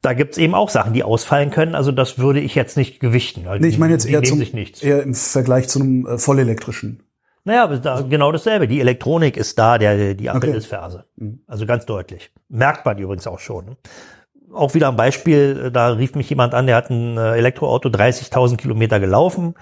da 0.00 0.12
gibt's 0.12 0.38
eben 0.38 0.54
auch 0.54 0.68
Sachen, 0.68 0.92
die 0.92 1.02
ausfallen 1.02 1.50
können. 1.50 1.74
Also 1.74 1.90
das 1.90 2.18
würde 2.18 2.38
ich 2.38 2.54
jetzt 2.54 2.76
nicht 2.76 3.00
gewichten. 3.00 3.48
Also 3.48 3.60
nee, 3.60 3.66
ich 3.68 3.78
meine 3.78 3.92
jetzt 3.94 4.06
eher, 4.06 4.22
zum, 4.22 4.40
eher 4.40 5.02
im 5.02 5.12
Vergleich 5.14 5.68
zu 5.68 5.80
einem 5.80 6.06
äh, 6.06 6.18
vollelektrischen. 6.18 7.02
Naja, 7.42 7.66
da, 7.66 8.02
genau 8.02 8.30
dasselbe. 8.30 8.68
Die 8.68 8.78
Elektronik 8.78 9.36
ist 9.36 9.58
da, 9.58 9.76
der, 9.78 10.14
die 10.14 10.30
Ampel 10.30 10.50
Okay. 10.50 10.58
ist 10.58 10.66
Ferse. 10.66 11.06
Also 11.48 11.66
ganz 11.66 11.84
deutlich. 11.86 12.30
Merkt 12.48 12.84
man 12.86 12.96
übrigens 12.98 13.26
auch 13.26 13.40
schon. 13.40 13.76
Auch 14.52 14.74
wieder 14.74 14.88
ein 14.88 14.96
Beispiel, 14.96 15.66
äh, 15.66 15.70
da 15.70 15.88
rief 15.92 16.14
mich 16.14 16.30
jemand 16.30 16.54
an, 16.54 16.66
der 16.66 16.76
hat 16.76 16.90
ein 16.90 17.16
äh, 17.16 17.36
Elektroauto 17.36 17.88
30.000 17.88 18.56
Kilometer 18.56 19.00
gelaufen. 19.00 19.54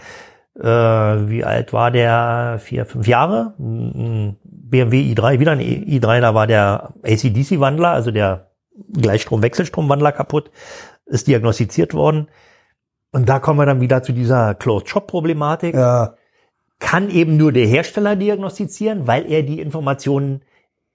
Äh, 0.58 0.64
wie 0.64 1.44
alt 1.44 1.72
war 1.72 1.90
der? 1.90 2.58
Vier, 2.60 2.86
fünf 2.86 3.06
Jahre? 3.06 3.54
Ein 3.58 4.36
BMW 4.44 5.12
i3, 5.12 5.38
wieder 5.38 5.52
ein 5.52 5.60
i3, 5.60 6.20
da 6.20 6.34
war 6.34 6.46
der 6.46 6.94
AC-DC-Wandler, 7.02 7.90
also 7.90 8.10
der 8.10 8.50
Gleichstrom-Wechselstromwandler 8.92 10.12
kaputt, 10.12 10.50
ist 11.06 11.26
diagnostiziert 11.26 11.94
worden. 11.94 12.28
Und 13.12 13.28
da 13.28 13.38
kommen 13.38 13.58
wir 13.58 13.66
dann 13.66 13.80
wieder 13.80 14.02
zu 14.02 14.12
dieser 14.12 14.54
Closed-Shop-Problematik 14.54 15.74
Ja, 15.74 16.14
kann 16.78 17.10
eben 17.10 17.36
nur 17.36 17.52
der 17.52 17.66
Hersteller 17.66 18.16
diagnostizieren, 18.16 19.06
weil 19.06 19.30
er 19.30 19.42
die 19.42 19.60
Informationen 19.60 20.42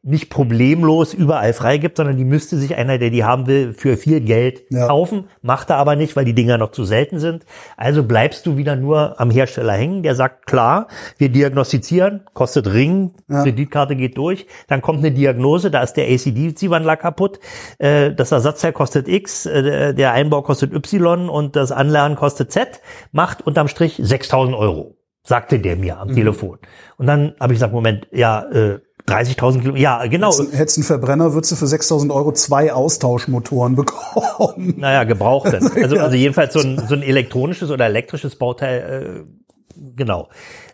nicht 0.03 0.31
problemlos 0.31 1.13
überall 1.13 1.53
freigibt, 1.53 1.97
sondern 1.97 2.17
die 2.17 2.25
müsste 2.25 2.57
sich 2.57 2.75
einer, 2.75 2.97
der 2.97 3.11
die 3.11 3.23
haben 3.23 3.45
will, 3.45 3.73
für 3.73 3.97
viel 3.97 4.19
Geld 4.21 4.63
Ja. 4.71 4.87
kaufen. 4.87 5.25
Macht 5.43 5.69
er 5.69 5.77
aber 5.77 5.95
nicht, 5.95 6.15
weil 6.15 6.25
die 6.25 6.33
Dinger 6.33 6.57
noch 6.57 6.71
zu 6.71 6.83
selten 6.85 7.19
sind. 7.19 7.45
Also 7.77 8.03
bleibst 8.03 8.47
du 8.47 8.57
wieder 8.57 8.75
nur 8.75 9.19
am 9.19 9.29
Hersteller 9.29 9.73
hängen, 9.73 10.01
der 10.01 10.15
sagt, 10.15 10.47
klar, 10.47 10.87
wir 11.19 11.29
diagnostizieren, 11.29 12.21
kostet 12.33 12.73
Ring, 12.73 13.13
Ja. 13.29 13.43
Kreditkarte 13.43 13.95
geht 13.95 14.17
durch, 14.17 14.47
dann 14.67 14.81
kommt 14.81 14.99
eine 14.99 15.11
Diagnose, 15.11 15.69
da 15.69 15.83
ist 15.83 15.93
der 15.93 16.07
ACDC-Wandler 16.07 16.97
kaputt, 16.97 17.39
äh, 17.77 18.11
das 18.11 18.31
Ersatzteil 18.31 18.73
kostet 18.73 19.07
X, 19.07 19.45
äh, 19.45 19.93
der 19.93 20.13
Einbau 20.13 20.41
kostet 20.41 20.73
Y 20.73 21.29
und 21.29 21.55
das 21.55 21.71
Anlernen 21.71 22.15
kostet 22.17 22.51
Z, 22.51 22.81
macht 23.11 23.45
unterm 23.45 23.67
Strich 23.67 23.99
6000 24.01 24.55
Euro 24.57 24.95
sagte 25.23 25.59
der 25.59 25.75
mir 25.75 25.99
am 25.99 26.15
Telefon. 26.15 26.57
Und 26.97 27.05
dann 27.05 27.35
habe 27.39 27.53
ich 27.53 27.57
gesagt, 27.57 27.73
Moment, 27.73 28.07
ja, 28.11 28.41
äh, 28.51 28.79
30.000 29.07 29.59
Kilometer, 29.61 29.81
ja, 29.81 30.05
genau. 30.07 30.31
hättest 30.51 30.77
einen 30.77 30.83
Verbrenner, 30.85 31.33
würdest 31.33 31.51
du 31.51 31.55
für 31.55 31.67
6000 31.67 32.11
Euro 32.11 32.31
zwei 32.33 32.71
Austauschmotoren 32.73 33.75
bekommen. 33.75 34.75
Naja, 34.77 35.03
gebraucht 35.03 35.51
dann. 35.53 35.71
Also, 35.83 35.97
also 35.97 36.15
jedenfalls 36.15 36.53
so 36.53 36.59
ein, 36.59 36.81
so 36.87 36.95
ein 36.95 37.01
elektronisches 37.01 37.69
oder 37.71 37.85
elektrisches 37.85 38.35
Bauteil, 38.37 39.25
äh, 39.27 39.81
genau. 39.95 40.29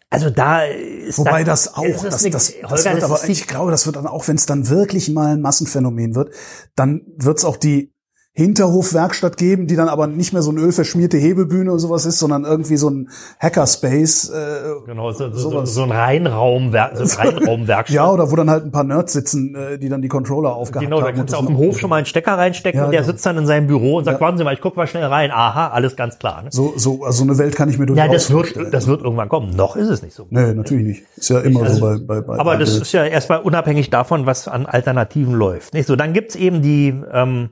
Also 0.10 0.30
da 0.30 0.64
ist 0.64 1.18
Wobei 1.20 1.40
dann- 1.40 1.46
das 1.48 1.74
auch, 1.76 1.84
ist 1.84 2.04
das, 2.04 2.24
eine- 2.24 2.32
das, 2.32 2.54
Holger, 2.54 2.68
das 2.70 2.86
wird 2.86 2.96
das 3.04 3.04
aber, 3.24 3.30
ich 3.30 3.48
glaube, 3.48 3.72
das 3.72 3.86
wird 3.86 3.96
dann 3.98 4.08
auch, 4.08 4.28
wenn 4.28 4.36
es 4.38 4.46
dann 4.46 4.70
wirklich 4.70 5.10
mal 5.10 5.34
ein 5.34 5.42
Massenphänomen 5.42 6.16
wird, 6.16 6.30
dann 6.76 7.02
wird 7.18 7.40
es 7.40 7.46
auch 7.46 7.58
die 7.58 7.94
Hinterhofwerkstatt 8.38 9.36
geben, 9.38 9.66
die 9.66 9.76
dann 9.76 9.90
aber 9.90 10.06
nicht 10.06 10.32
mehr 10.32 10.44
so 10.44 10.52
eine 10.52 10.62
ölverschmierte 10.62 11.18
Hebelbühne 11.18 11.72
oder 11.72 11.80
sowas 11.80 12.06
ist, 12.06 12.20
sondern 12.20 12.44
irgendwie 12.46 12.78
so 12.78 12.88
ein 12.90 13.10
Hackerspace. 13.40 14.30
Äh, 14.30 14.58
Genau, 14.86 15.12
so, 15.12 15.32
so, 15.32 15.66
so, 15.66 15.84
ein 15.84 15.92
Reinraumwerk, 15.92 16.98
so 16.98 17.04
ein 17.04 17.10
Reinraumwerkstatt. 17.36 17.96
ja, 17.96 18.10
oder 18.12 18.30
wo 18.32 18.36
dann 18.36 18.50
halt 18.50 18.64
ein 18.64 18.72
paar 18.72 18.84
Nerds 18.84 19.14
sitzen, 19.14 19.56
äh, 19.56 19.80
die 19.80 19.90
dann 19.90 20.04
die 20.04 20.08
Controller 20.08 20.54
aufgehabt 20.56 20.86
Genau, 20.86 21.02
da 21.02 21.08
haben. 21.08 21.16
kannst 21.16 21.34
du 21.34 21.38
auf 21.38 21.48
dem 21.48 21.58
Hof 21.58 21.80
schon 21.80 21.90
mal 21.90 21.96
einen 21.98 22.06
Stecker 22.06 22.38
reinstecken 22.38 22.80
Ja, 22.80 22.86
und 22.86 22.92
der 22.92 23.02
genau. 23.02 23.12
sitzt 23.12 23.26
dann 23.26 23.38
in 23.38 23.48
seinem 23.48 23.66
Büro 23.66 23.98
und 23.98 24.04
sagt, 24.06 24.22
warten 24.22 24.38
Sie 24.38 24.44
mal, 24.44 24.54
ich 24.54 24.62
guck 24.62 24.78
mal 24.78 24.86
schnell 24.86 25.06
rein. 25.06 25.32
Aha, 25.32 25.70
alles 25.70 25.96
ganz 25.96 26.20
klar. 26.20 26.44
Ne? 26.44 26.50
So, 26.52 26.74
so, 26.78 27.04
also 27.04 27.18
so 27.18 27.24
eine 27.24 27.40
Welt 27.40 27.56
kann 27.56 27.70
ich 27.70 27.80
mir 27.80 27.88
durchaus 27.88 28.06
Ja, 28.06 28.12
das 28.14 28.32
wird, 28.32 28.72
das 28.74 28.86
wird 28.86 29.02
irgendwann 29.02 29.30
kommen. 29.30 29.56
Noch 29.56 29.76
ist 29.76 29.90
es 29.90 30.04
nicht 30.04 30.14
so. 30.14 30.28
Nee, 30.30 30.54
natürlich 30.54 30.86
nicht. 30.86 31.04
Ist 31.18 31.30
ja 31.30 31.40
immer 31.40 31.64
Also, 31.64 31.76
so 31.76 31.82
bei, 31.82 31.98
bei, 31.98 32.22
bei 32.22 32.34
Aber 32.40 32.52
bei 32.52 32.58
das 32.58 32.70
Bild. 32.70 32.82
ist 32.84 32.92
ja 32.92 33.04
erstmal 33.04 33.40
unabhängig 33.40 33.90
davon, 33.90 34.26
was 34.28 34.48
an 34.48 34.68
Alternativen 34.68 35.34
läuft. 35.34 35.74
Nicht 35.74 35.88
so, 35.88 35.96
dann 35.96 36.14
gibt's 36.14 36.36
eben 36.36 36.62
die 36.62 36.94
ähm, 37.12 37.50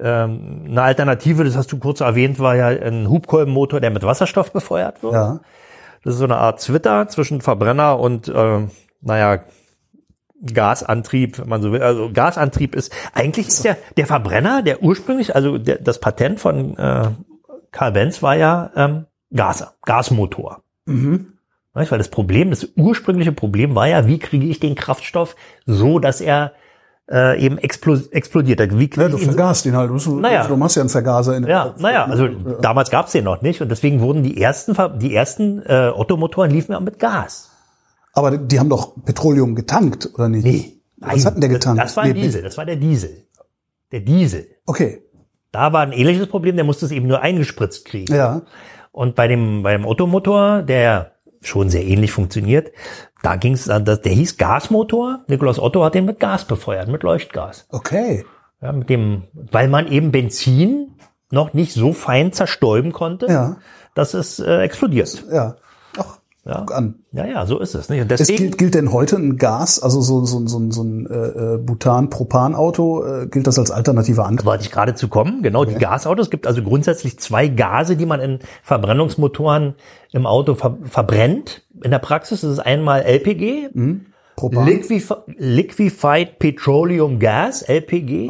ähm, 0.00 0.64
eine 0.68 0.82
Alternative, 0.82 1.44
das 1.44 1.56
hast 1.56 1.72
du 1.72 1.78
kurz 1.78 2.00
erwähnt, 2.00 2.38
war 2.38 2.56
ja 2.56 2.68
ein 2.68 3.08
Hubkolbenmotor, 3.08 3.80
der 3.80 3.90
mit 3.90 4.02
Wasserstoff 4.02 4.52
befeuert 4.52 5.02
wird. 5.02 5.14
ja. 5.14 5.40
Das 6.04 6.14
ist 6.14 6.18
so 6.20 6.24
eine 6.24 6.36
Art 6.36 6.60
Zwitter 6.60 7.08
zwischen 7.08 7.40
Verbrenner 7.40 7.98
und 7.98 8.30
ähm, 8.32 8.70
naja 9.00 9.40
Gasantrieb, 10.40 11.38
wenn 11.38 11.48
man 11.48 11.62
so 11.62 11.72
will. 11.72 11.82
Also 11.82 12.10
Gasantrieb 12.12 12.76
ist 12.76 12.92
eigentlich 13.12 13.48
ist 13.48 13.64
ja 13.64 13.76
der 13.96 14.06
Verbrenner, 14.06 14.62
der 14.62 14.82
ursprünglich, 14.82 15.34
also 15.34 15.58
der, 15.58 15.78
das 15.78 15.98
Patent 15.98 16.38
von 16.38 16.76
äh, 16.76 17.10
Karl 17.72 17.92
Benz 17.92 18.22
war 18.22 18.36
ja 18.36 18.70
ähm, 18.76 19.06
Gas, 19.34 19.66
Gasmotor. 19.84 20.62
Mhm. 20.84 21.32
Weil 21.72 21.86
das 21.86 22.08
Problem, 22.08 22.50
das 22.50 22.68
ursprüngliche 22.76 23.32
Problem 23.32 23.74
war 23.74 23.86
ja, 23.86 24.06
wie 24.06 24.18
kriege 24.18 24.46
ich 24.46 24.60
den 24.60 24.76
Kraftstoff 24.76 25.36
so, 25.66 25.98
dass 25.98 26.20
er 26.20 26.52
äh, 27.10 27.40
eben 27.40 27.58
explo 27.58 27.96
explodiert. 28.10 28.60
Wie 28.78 28.88
kriege 28.88 29.02
Ja, 29.02 29.08
du 29.08 29.16
ich 29.16 29.22
ihn 29.66 29.76
halt. 29.76 29.88
Du, 29.90 29.94
musst- 29.94 30.08
Naja. 30.08 30.46
du 30.46 30.56
machst 30.56 30.76
ja 30.76 30.82
einen 30.82 30.88
Vergaser 30.88 31.36
in 31.36 31.42
der 31.44 31.50
ja, 31.50 31.74
naja, 31.78 32.04
also 32.06 32.26
damals 32.60 32.90
gab's 32.90 33.12
den 33.12 33.24
noch 33.24 33.42
nicht 33.42 33.60
und 33.62 33.68
deswegen 33.68 34.00
wurden 34.00 34.22
die 34.22 34.40
ersten, 34.40 34.76
die 34.98 35.14
ersten 35.14 35.62
äh, 35.66 35.92
Ottomotoren 35.94 36.50
liefen 36.50 36.72
ja 36.72 36.80
mit 36.80 36.98
Gas. 36.98 37.50
Aber 38.12 38.36
die 38.38 38.58
haben 38.58 38.70
doch 38.70 38.94
Petroleum 39.04 39.54
getankt, 39.54 40.10
oder 40.14 40.28
nicht? 40.28 40.44
Nee. 40.44 40.72
Was 40.98 41.26
hat 41.26 41.34
denn 41.34 41.42
der 41.42 41.50
getankt? 41.50 41.82
Das 41.82 41.96
war 41.96 42.04
ein 42.04 42.12
Nee, 42.12 42.22
Diesel, 42.22 42.42
das 42.42 42.56
war 42.56 42.64
der 42.64 42.76
Diesel. 42.76 43.24
Der 43.92 44.00
Diesel. 44.00 44.46
Okay. 44.64 45.02
Da 45.52 45.72
war 45.72 45.82
ein 45.82 45.92
ähnliches 45.92 46.26
Problem, 46.26 46.56
der 46.56 46.64
musste 46.64 46.86
es 46.86 46.92
eben 46.92 47.06
nur 47.06 47.20
eingespritzt 47.20 47.84
kriegen. 47.84 48.14
Ja. 48.14 48.42
Und 48.92 49.14
bei 49.14 49.28
dem, 49.28 49.62
beim 49.62 49.84
Ottomotor, 49.84 50.62
der 50.62 51.12
schon 51.46 51.70
sehr 51.70 51.84
ähnlich 51.84 52.12
funktioniert, 52.12 52.72
da 53.22 53.36
ging 53.36 53.54
es, 53.54 53.64
der 53.64 53.98
hieß 54.04 54.36
Gasmotor. 54.36 55.20
Nikolaus 55.28 55.58
Otto 55.58 55.84
hat 55.84 55.94
den 55.94 56.04
mit 56.04 56.20
Gas 56.20 56.44
befeuert, 56.44 56.88
mit 56.88 57.02
Leuchtgas. 57.02 57.66
Okay. 57.70 58.24
Ja, 58.60 58.72
mit 58.72 58.88
dem, 58.88 59.24
weil 59.32 59.68
man 59.68 59.86
eben 59.90 60.12
Benzin 60.12 60.92
noch 61.30 61.52
nicht 61.54 61.72
so 61.72 61.92
fein 61.92 62.32
zerstäuben 62.32 62.92
konnte, 62.92 63.26
Ja. 63.26 63.56
dass 63.94 64.14
es 64.14 64.38
äh, 64.38 64.60
explodiert. 64.62 65.24
Ja. 65.30 65.56
Ja. 66.46 66.64
an. 66.70 66.94
ja, 67.10 67.26
ja, 67.26 67.44
so 67.44 67.58
ist 67.58 67.74
es. 67.74 67.88
Nicht? 67.88 68.02
Und 68.02 68.12
Es 68.12 68.18
deswegen, 68.18 68.44
gilt, 68.44 68.58
gilt 68.58 68.74
denn 68.76 68.92
heute 68.92 69.16
ein 69.16 69.36
Gas, 69.36 69.80
also 69.80 70.00
so, 70.00 70.24
so, 70.24 70.46
so, 70.46 70.70
so 70.70 70.82
ein 70.84 71.06
äh, 71.06 71.54
äh, 71.54 71.58
Butan-Propan-Auto, 71.58 73.04
äh, 73.04 73.26
gilt 73.26 73.48
das 73.48 73.58
als 73.58 73.72
alternative 73.72 74.24
Antrieb? 74.24 74.46
wollte 74.46 74.62
ich 74.62 74.70
gerade 74.70 74.94
zu 74.94 75.08
kommen. 75.08 75.42
Genau, 75.42 75.64
die 75.64 75.74
Gasautos. 75.74 76.26
Es 76.26 76.30
gibt 76.30 76.46
also 76.46 76.62
grundsätzlich 76.62 77.18
zwei 77.18 77.48
Gase, 77.48 77.96
die 77.96 78.06
man 78.06 78.20
in 78.20 78.38
Verbrennungsmotoren 78.62 79.74
im 80.12 80.26
Auto 80.26 80.54
ver 80.54 80.78
verbrennt. 80.84 81.66
In 81.82 81.90
der 81.90 81.98
Praxis 81.98 82.44
ist 82.44 82.50
es 82.52 82.58
einmal 82.60 83.02
LPG, 83.02 83.70
Propan? 84.36 84.66
Liquefi 84.66 85.14
Liquefied 85.36 86.38
Petroleum 86.38 87.18
Gas, 87.18 87.62
LPG, 87.62 88.28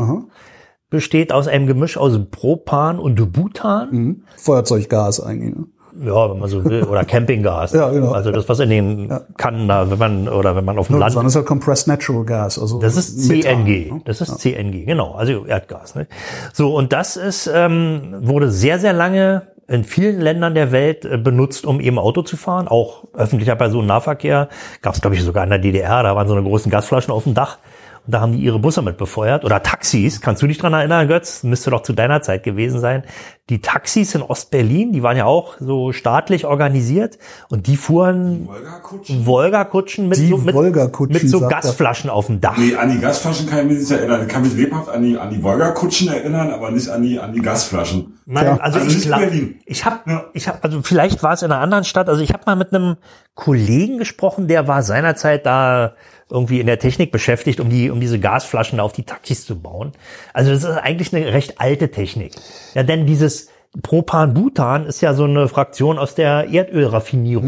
besteht 0.89 1.33
aus 1.33 1.49
einem 1.49 1.67
Gemisch 1.67 1.99
aus 1.99 2.19
Propan 2.31 2.99
und 2.99 3.33
Butan. 3.33 3.89
Mhm. 3.91 4.23
Feuerzeuggas 4.37 5.21
eigentlich. 5.21 5.55
Ne? 5.55 5.67
Ja, 6.05 6.31
wenn 6.31 6.39
man 6.39 6.49
so 6.49 6.65
will. 6.65 6.85
Oder 6.85 7.05
Campinggas. 7.07 7.73
Ja, 7.73 7.89
genau. 7.91 8.13
Also 8.13 8.31
das, 8.31 8.49
was 8.49 8.61
in 8.61 8.71
den 8.71 9.13
Kannen 9.37 9.69
da, 9.69 9.91
wenn 9.91 9.99
man, 9.99 10.29
oder 10.29 10.55
wenn 10.57 10.65
man 10.65 10.79
auf 10.79 10.89
dem 10.89 10.95
Ja, 10.95 11.01
Land 11.07 11.17
das 11.17 11.25
ist 11.25 11.37
halt 11.37 11.47
Compressed 11.47 11.89
Natural 11.89 12.25
Gas. 12.25 12.59
Also 12.59 12.79
Das 12.81 12.97
ist 12.97 13.29
Methan, 13.29 13.65
CNG. 13.65 13.93
ne? 13.93 14.01
Das 14.05 14.21
ist 14.21 14.39
CNG, 14.39 14.85
genau. 14.85 15.13
Also 15.13 15.47
Erdgas. 15.47 15.95
Ne? 15.95 16.07
So, 16.53 16.75
und 16.75 16.93
das 16.93 17.17
ist, 17.17 17.51
ähm, 17.53 18.15
wurde 18.21 18.51
sehr, 18.51 18.79
sehr 18.79 18.93
lange 18.93 19.43
in 19.69 19.83
vielen 19.83 20.21
Ländern 20.21 20.55
der 20.55 20.71
Welt 20.71 21.05
äh, 21.05 21.17
benutzt, 21.19 21.67
um 21.67 21.81
eben 21.81 21.99
Auto 21.99 22.23
zu 22.23 22.37
fahren. 22.37 22.69
Auch 22.69 23.05
öffentlicher 23.15 23.57
Personennahverkehr. 23.57 24.49
Gab 24.83 24.95
es, 24.95 25.01
glaube 25.01 25.17
ich, 25.17 25.23
sogar 25.23 25.45
in 25.45 25.51
der 25.51 25.59
DDR. 25.59 26.03
Da 26.03 26.15
waren 26.15 26.29
so 26.29 26.35
eine 26.35 26.43
großen 26.43 26.71
Gasflaschen 26.71 27.13
auf 27.13 27.25
dem 27.25 27.35
Dach. 27.35 27.59
Da 28.09 28.21
haben 28.21 28.33
die 28.33 28.39
ihre 28.39 28.59
Busse 28.59 28.83
mit 28.83 28.97
befeuert. 28.99 29.45
Oder 29.45 29.63
Taxis. 29.63 30.21
Kannst 30.21 30.43
du 30.43 30.47
dich 30.47 30.59
dran 30.59 30.73
erinnern, 30.73 31.09
Götz? 31.09 31.43
Müsste 31.43 31.71
doch 31.71 31.83
zu 31.83 31.93
deiner 31.93 32.23
Zeit 32.23 32.43
gewesen 32.45 32.81
sein. 32.81 33.03
Die 33.49 33.61
Taxis 33.61 34.15
in 34.15 34.23
Ostberlin, 34.23 34.93
die 34.93 35.03
waren 35.03 35.17
ja 35.17 35.25
auch 35.25 35.55
so 35.61 35.93
staatlich 35.93 36.45
organisiert. 36.47 37.19
Und 37.49 37.67
die 37.69 37.77
fuhren 37.77 38.47
Wolga-Kutschen? 38.49 39.27
Wolga-Kutschen 39.27 40.09
mit 40.09 40.19
Die 40.19 40.29
so, 40.29 40.39
mit, 40.39 40.55
Wolga-Kutschen, 40.55 41.13
mit 41.23 41.29
so. 41.31 41.41
Gasflaschen 41.47 42.11
auf 42.11 42.27
dem 42.27 42.41
Dach. 42.41 42.57
Nee, 42.59 42.75
an 42.75 42.91
die 42.91 42.99
Gasflaschen 42.99 43.47
kann 43.49 43.61
ich 43.61 43.65
mich 43.67 43.79
nicht 43.81 43.91
erinnern. 43.91 44.23
Ich 44.23 44.29
kann 44.29 44.43
mich 44.43 44.55
lebhaft 44.55 44.89
an 44.89 45.03
die, 45.03 45.17
an 45.19 45.31
die 45.31 45.43
Wolga-Kutschen 45.43 46.09
erinnern, 46.09 46.51
aber 46.51 46.71
nicht 46.71 46.89
an 46.89 47.03
die, 47.03 47.19
an 47.21 47.33
die 47.33 47.41
Gasflaschen. 47.41 48.19
Nein, 48.27 48.45
Ja. 48.47 48.57
also, 48.57 48.81
Also 48.81 48.97
ich 48.97 49.09
Berlin. 49.09 49.61
ich 49.65 49.85
habe, 49.85 49.99
Ja. 50.11 50.25
ich 50.33 50.49
habe, 50.49 50.59
also 50.63 50.83
vielleicht 50.83 51.23
war 51.23 51.33
es 51.35 51.43
in 51.43 51.53
einer 51.53 51.61
anderen 51.61 51.85
Stadt. 51.85 52.09
Also 52.09 52.23
ich 52.23 52.33
habe 52.33 52.43
mal 52.47 52.57
mit 52.57 52.73
einem 52.75 52.97
Kollegen 53.35 53.99
gesprochen, 53.99 54.49
der 54.49 54.67
war 54.67 54.83
seinerzeit 54.83 55.47
da 55.47 55.93
irgendwie 56.31 56.61
in 56.61 56.67
der 56.67 56.79
Technik 56.79 57.13
beschäftigt, 57.13 57.61
um 57.61 57.71
die, 57.71 57.91
um 57.91 58.01
diese 58.01 58.19
Gasflaschen 58.19 58.81
auf 58.81 58.93
die 58.93 59.05
Taxis 59.05 59.47
zu 59.47 59.61
bauen. 59.61 59.93
Also 60.33 60.51
das 60.51 60.65
ist 60.65 60.71
eigentlich 60.71 61.15
eine 61.15 61.33
recht 61.33 61.61
alte 61.61 61.91
Technik. 61.91 62.33
Ja, 62.75 62.83
denn 62.83 63.07
dieses 63.07 63.49
Propan-Butan 63.83 64.87
ist 64.87 65.01
ja 65.03 65.15
so 65.15 65.25
eine 65.25 65.49
Fraktion 65.49 65.99
aus 65.99 66.15
der 66.15 66.49
Erdölraffinierung. 66.51 67.47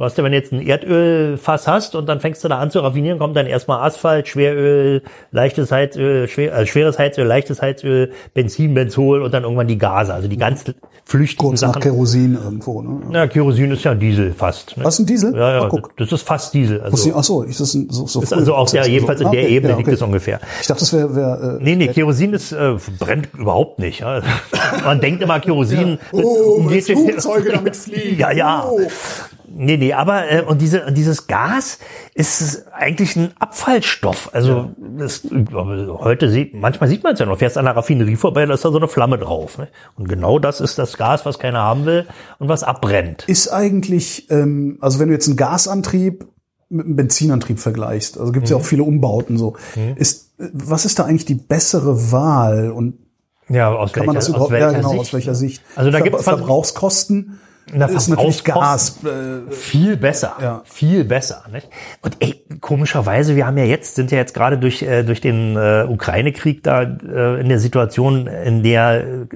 Du 0.00 0.06
hast 0.06 0.16
ja, 0.16 0.24
wenn 0.24 0.32
du 0.32 0.38
jetzt 0.38 0.50
ein 0.50 0.62
Erdölfass 0.66 1.68
hast 1.68 1.94
und 1.94 2.08
dann 2.08 2.20
fängst 2.20 2.42
du 2.42 2.48
da 2.48 2.58
an 2.58 2.70
zu 2.70 2.80
raffinieren, 2.80 3.18
kommt 3.18 3.36
dann 3.36 3.44
erstmal 3.46 3.86
Asphalt, 3.86 4.28
Schweröl, 4.28 5.02
leichtes 5.30 5.70
Heizöl, 5.72 6.26
schwer, 6.26 6.56
äh, 6.56 6.66
schweres 6.66 6.98
Heizöl, 6.98 7.26
leichtes 7.26 7.60
Heizöl, 7.60 8.10
Benzin, 8.32 8.72
Benzol 8.72 9.20
und 9.20 9.34
dann 9.34 9.42
irgendwann 9.42 9.68
die 9.68 9.76
Gase, 9.76 10.14
also 10.14 10.26
die 10.26 10.38
ganz 10.38 10.64
flüchtigen 11.04 11.48
Kurz 11.50 11.60
nach 11.60 11.74
Sachen. 11.74 11.82
Kerosin 11.82 12.38
irgendwo. 12.42 12.80
Ne? 12.80 13.00
Na, 13.10 13.26
Kerosin 13.26 13.72
ist 13.72 13.84
ja 13.84 13.94
Diesel 13.94 14.32
fast. 14.32 14.74
Ne? 14.78 14.84
Was 14.86 14.98
ein 15.00 15.04
Diesel? 15.04 15.34
Ja, 15.36 15.52
ja, 15.56 15.62
Ah, 15.64 15.68
guck. 15.68 15.94
das 15.98 16.10
ist 16.12 16.22
fast 16.26 16.54
Diesel. 16.54 16.80
Also, 16.80 17.12
Ach 17.14 17.22
so, 17.22 17.44
ich 17.44 17.58
das 17.58 17.74
ist 17.74 17.92
so, 17.92 18.06
so 18.06 18.22
ist 18.22 18.32
also 18.32 18.54
auch 18.54 18.70
der, 18.70 18.88
jedenfalls 18.88 19.20
in 19.20 19.30
der 19.30 19.50
Ebene 19.50 19.76
liegt 19.76 19.88
es 19.88 20.00
ungefähr. 20.00 20.40
Ich 20.62 20.66
dachte, 20.66 20.80
das 20.80 20.94
wäre 20.94 21.14
wär, 21.14 21.58
äh, 21.60 21.62
Nee, 21.62 21.76
nee, 21.76 21.88
Kerosin 21.88 22.32
ist, 22.32 22.52
äh, 22.52 22.76
brennt 22.98 23.28
überhaupt 23.34 23.78
nicht. 23.78 24.00
Ja. 24.00 24.22
Man 24.82 24.98
denkt 25.02 25.22
immer, 25.22 25.40
Kerosin 25.40 25.98
Oh, 26.12 26.62
geht- 26.68 26.84
Flugzeuge 26.86 27.52
damit 27.52 27.76
fliegen. 27.76 28.18
Ja, 28.18 28.30
ja. 28.32 28.64
Oh. 28.66 28.80
Nee, 29.52 29.76
nee, 29.76 29.92
aber 29.92 30.30
äh, 30.30 30.42
und 30.42 30.60
diese 30.60 30.86
und 30.86 30.96
dieses 30.96 31.26
Gas 31.26 31.78
ist 32.14 32.66
eigentlich 32.72 33.16
ein 33.16 33.32
Abfallstoff. 33.38 34.30
Also 34.32 34.70
das, 34.78 35.22
heute 35.24 36.30
sieht 36.30 36.54
manchmal 36.54 36.88
sieht 36.88 37.02
man 37.02 37.14
es 37.14 37.20
ja 37.20 37.26
noch. 37.26 37.38
Fährst 37.38 37.58
an 37.58 37.64
der 37.64 37.76
Raffinerie 37.76 38.16
vorbei, 38.16 38.46
da 38.46 38.54
ist 38.54 38.64
da 38.64 38.70
so 38.70 38.78
eine 38.78 38.88
Flamme 38.88 39.18
drauf. 39.18 39.58
Ne? 39.58 39.68
Und 39.96 40.08
genau 40.08 40.38
das 40.38 40.60
ist 40.60 40.78
das 40.78 40.96
Gas, 40.96 41.26
was 41.26 41.38
keiner 41.38 41.60
haben 41.60 41.84
will 41.84 42.06
und 42.38 42.48
was 42.48 42.62
abbrennt. 42.62 43.24
Ist 43.28 43.48
eigentlich, 43.48 44.30
ähm, 44.30 44.78
also 44.80 44.98
wenn 44.98 45.08
du 45.08 45.14
jetzt 45.14 45.26
einen 45.26 45.36
Gasantrieb 45.36 46.26
mit 46.68 46.86
einem 46.86 46.96
Benzinantrieb 46.96 47.58
vergleichst, 47.58 48.18
also 48.18 48.30
gibt 48.30 48.44
es 48.44 48.50
mhm. 48.50 48.56
ja 48.56 48.62
auch 48.62 48.66
viele 48.66 48.84
Umbauten 48.84 49.36
so, 49.36 49.56
mhm. 49.74 49.96
ist 49.96 50.30
was 50.38 50.84
ist 50.84 50.98
da 50.98 51.04
eigentlich 51.04 51.26
die 51.26 51.34
bessere 51.34 52.12
Wahl 52.12 52.70
und 52.70 52.94
ja, 53.48 53.68
aus 53.74 53.92
kann 53.92 54.02
welcher, 54.02 54.06
man 54.06 54.14
das 54.14 54.28
überhaupt, 54.28 54.52
aus 54.52 54.60
ja, 54.60 54.70
genau, 54.70 54.90
Sicht? 54.90 55.00
aus 55.00 55.12
welcher 55.12 55.34
Sicht? 55.34 55.62
Also 55.74 55.90
da 55.90 56.00
gibt 56.00 56.16
es 56.16 56.22
Verbrauchskosten 56.22 57.40
na, 57.72 57.86
ist 57.86 58.08
natürlich 58.08 58.44
Gas. 58.44 58.98
Äh, 59.04 59.52
viel 59.52 59.96
besser. 59.96 60.36
Ja. 60.40 60.62
Viel 60.64 61.04
besser. 61.04 61.44
Nicht? 61.52 61.68
Und 62.02 62.16
ey, 62.20 62.44
komischerweise, 62.60 63.36
wir 63.36 63.46
haben 63.46 63.58
ja 63.58 63.64
jetzt, 63.64 63.94
sind 63.94 64.10
ja 64.10 64.18
jetzt 64.18 64.34
gerade 64.34 64.58
durch, 64.58 64.82
äh, 64.82 65.02
durch 65.02 65.20
den 65.20 65.56
äh, 65.56 65.86
Ukraine-Krieg 65.88 66.62
da 66.62 66.82
äh, 66.82 67.40
in 67.40 67.48
der 67.48 67.58
Situation, 67.58 68.26
in 68.26 68.62
der 68.62 69.04
äh, 69.04 69.26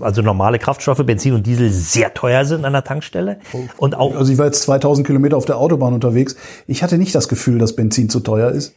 also 0.00 0.22
normale 0.22 0.58
Kraftstoffe, 0.58 1.04
Benzin 1.04 1.34
und 1.34 1.46
Diesel 1.46 1.70
sehr 1.70 2.14
teuer 2.14 2.44
sind 2.44 2.64
an 2.64 2.72
der 2.72 2.84
Tankstelle. 2.84 3.38
Und 3.76 3.94
auch 3.94 4.14
also 4.16 4.32
ich 4.32 4.38
war 4.38 4.46
jetzt 4.46 4.62
2000 4.62 5.06
Kilometer 5.06 5.36
auf 5.36 5.44
der 5.44 5.58
Autobahn 5.58 5.94
unterwegs. 5.94 6.36
Ich 6.66 6.82
hatte 6.82 6.98
nicht 6.98 7.14
das 7.14 7.28
Gefühl, 7.28 7.58
dass 7.58 7.74
Benzin 7.74 8.08
zu 8.08 8.20
teuer 8.20 8.50
ist. 8.50 8.74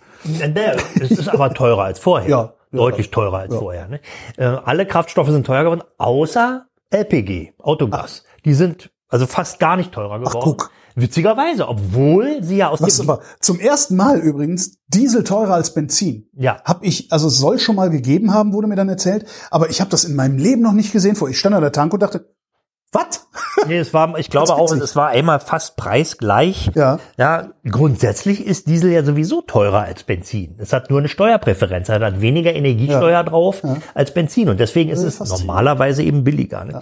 Es 1.00 1.12
ist 1.12 1.30
aber 1.30 1.54
teurer 1.54 1.84
als 1.84 2.00
vorher. 2.00 2.30
Ja. 2.36 2.54
Deutlich 2.72 3.10
teurer 3.10 3.40
als 3.40 3.54
ja. 3.54 3.60
vorher. 3.60 3.88
Ne? 3.88 4.00
Äh, 4.36 4.46
alle 4.46 4.86
Kraftstoffe 4.86 5.30
sind 5.30 5.46
teuer 5.46 5.64
geworden, 5.64 5.84
außer 5.98 6.66
LPG, 6.90 7.54
Autogas. 7.60 8.26
Ach. 8.26 8.42
Die 8.44 8.54
sind 8.54 8.90
also 9.16 9.28
fast 9.28 9.60
gar 9.60 9.78
nicht 9.78 9.92
teurer 9.92 10.20
geworden. 10.20 10.36
Ach, 10.38 10.44
guck. 10.44 10.72
Witzigerweise, 10.98 11.68
obwohl 11.68 12.42
sie 12.42 12.58
ja 12.58 12.70
aus 12.70 12.82
Was 12.82 12.98
dem 12.98 13.10
aber 13.10 13.22
zum 13.42 13.60
ersten 13.60 13.98
Mal 13.98 14.20
übrigens 14.20 14.78
Diesel 14.88 15.26
teurer 15.26 15.54
als 15.54 15.74
Benzin. 15.74 16.30
Ja. 16.34 16.62
Hab 16.64 16.86
ich, 16.86 17.12
also 17.12 17.28
es 17.28 17.38
soll 17.38 17.60
schon 17.60 17.76
mal 17.76 17.90
gegeben 17.90 18.34
haben, 18.34 18.54
wurde 18.54 18.68
mir 18.68 18.78
dann 18.78 18.88
erzählt, 18.88 19.26
aber 19.52 19.70
ich 19.70 19.82
habe 19.82 19.90
das 19.90 20.06
in 20.06 20.16
meinem 20.16 20.38
Leben 20.38 20.62
noch 20.62 20.72
nicht 20.72 20.94
gesehen. 20.94 21.16
Vor 21.18 21.30
ich 21.30 21.38
stand 21.38 21.54
an 21.54 21.62
der 21.62 21.74
Tank 21.74 21.94
und 21.94 22.02
dachte, 22.02 22.34
was? 22.96 23.28
Nee, 23.68 23.78
es 23.78 23.94
war, 23.94 24.18
ich 24.18 24.30
glaube 24.30 24.54
auch, 24.54 24.72
es 24.72 24.96
war 24.96 25.10
einmal 25.10 25.40
fast 25.40 25.76
preisgleich. 25.76 26.72
Ja. 26.76 27.00
Ja, 27.18 27.50
grundsätzlich 27.70 28.46
ist 28.46 28.68
Diesel 28.68 28.92
ja 28.92 29.04
sowieso 29.04 29.42
teurer 29.42 29.82
als 29.82 30.04
Benzin. 30.04 30.56
Es 30.58 30.74
hat 30.74 30.90
nur 30.90 31.00
eine 31.00 31.08
Steuerpräferenz, 31.08 31.90
es 31.90 31.96
hat 32.00 32.22
weniger 32.22 32.54
Energiesteuer 32.54 33.12
ja. 33.12 33.24
drauf 33.24 33.62
ja. 33.64 33.78
als 33.94 34.14
Benzin 34.14 34.50
und 34.50 34.60
deswegen 34.60 34.90
ist 34.90 35.04
es 35.04 35.20
normalerweise 35.20 36.04
eben 36.04 36.24
billiger. 36.24 36.66
Ne? 36.66 36.74
Ja. 36.74 36.80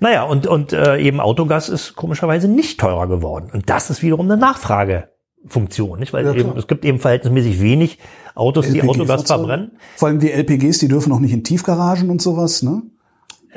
Naja, 0.00 0.22
und, 0.24 0.46
und 0.46 0.72
äh, 0.72 0.98
eben 0.98 1.20
Autogas 1.20 1.68
ist 1.68 1.96
komischerweise 1.96 2.48
nicht 2.48 2.80
teurer 2.80 3.06
geworden. 3.06 3.50
Und 3.52 3.68
das 3.68 3.90
ist 3.90 4.02
wiederum 4.02 4.30
eine 4.30 4.40
Nachfragefunktion, 4.40 5.98
nicht? 5.98 6.12
Weil 6.12 6.26
eben, 6.36 6.56
es 6.56 6.66
gibt 6.66 6.84
eben 6.84 6.98
verhältnismäßig 6.98 7.60
wenig 7.60 7.98
Autos, 8.34 8.66
LPG 8.66 8.80
die 8.80 8.88
Autogas 8.88 9.22
verbrennen. 9.22 9.72
Vor 9.96 10.08
allem 10.08 10.20
die 10.20 10.30
LPGs, 10.30 10.78
die 10.78 10.88
dürfen 10.88 11.12
auch 11.12 11.20
nicht 11.20 11.32
in 11.32 11.42
Tiefgaragen 11.44 12.10
und 12.10 12.22
sowas, 12.22 12.62
ne? 12.62 12.82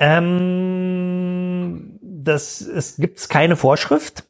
Ähm, 0.02 1.09
das 2.30 2.62
es 2.62 2.96
gibt 2.98 3.28
keine 3.30 3.56
Vorschrift, 3.56 4.24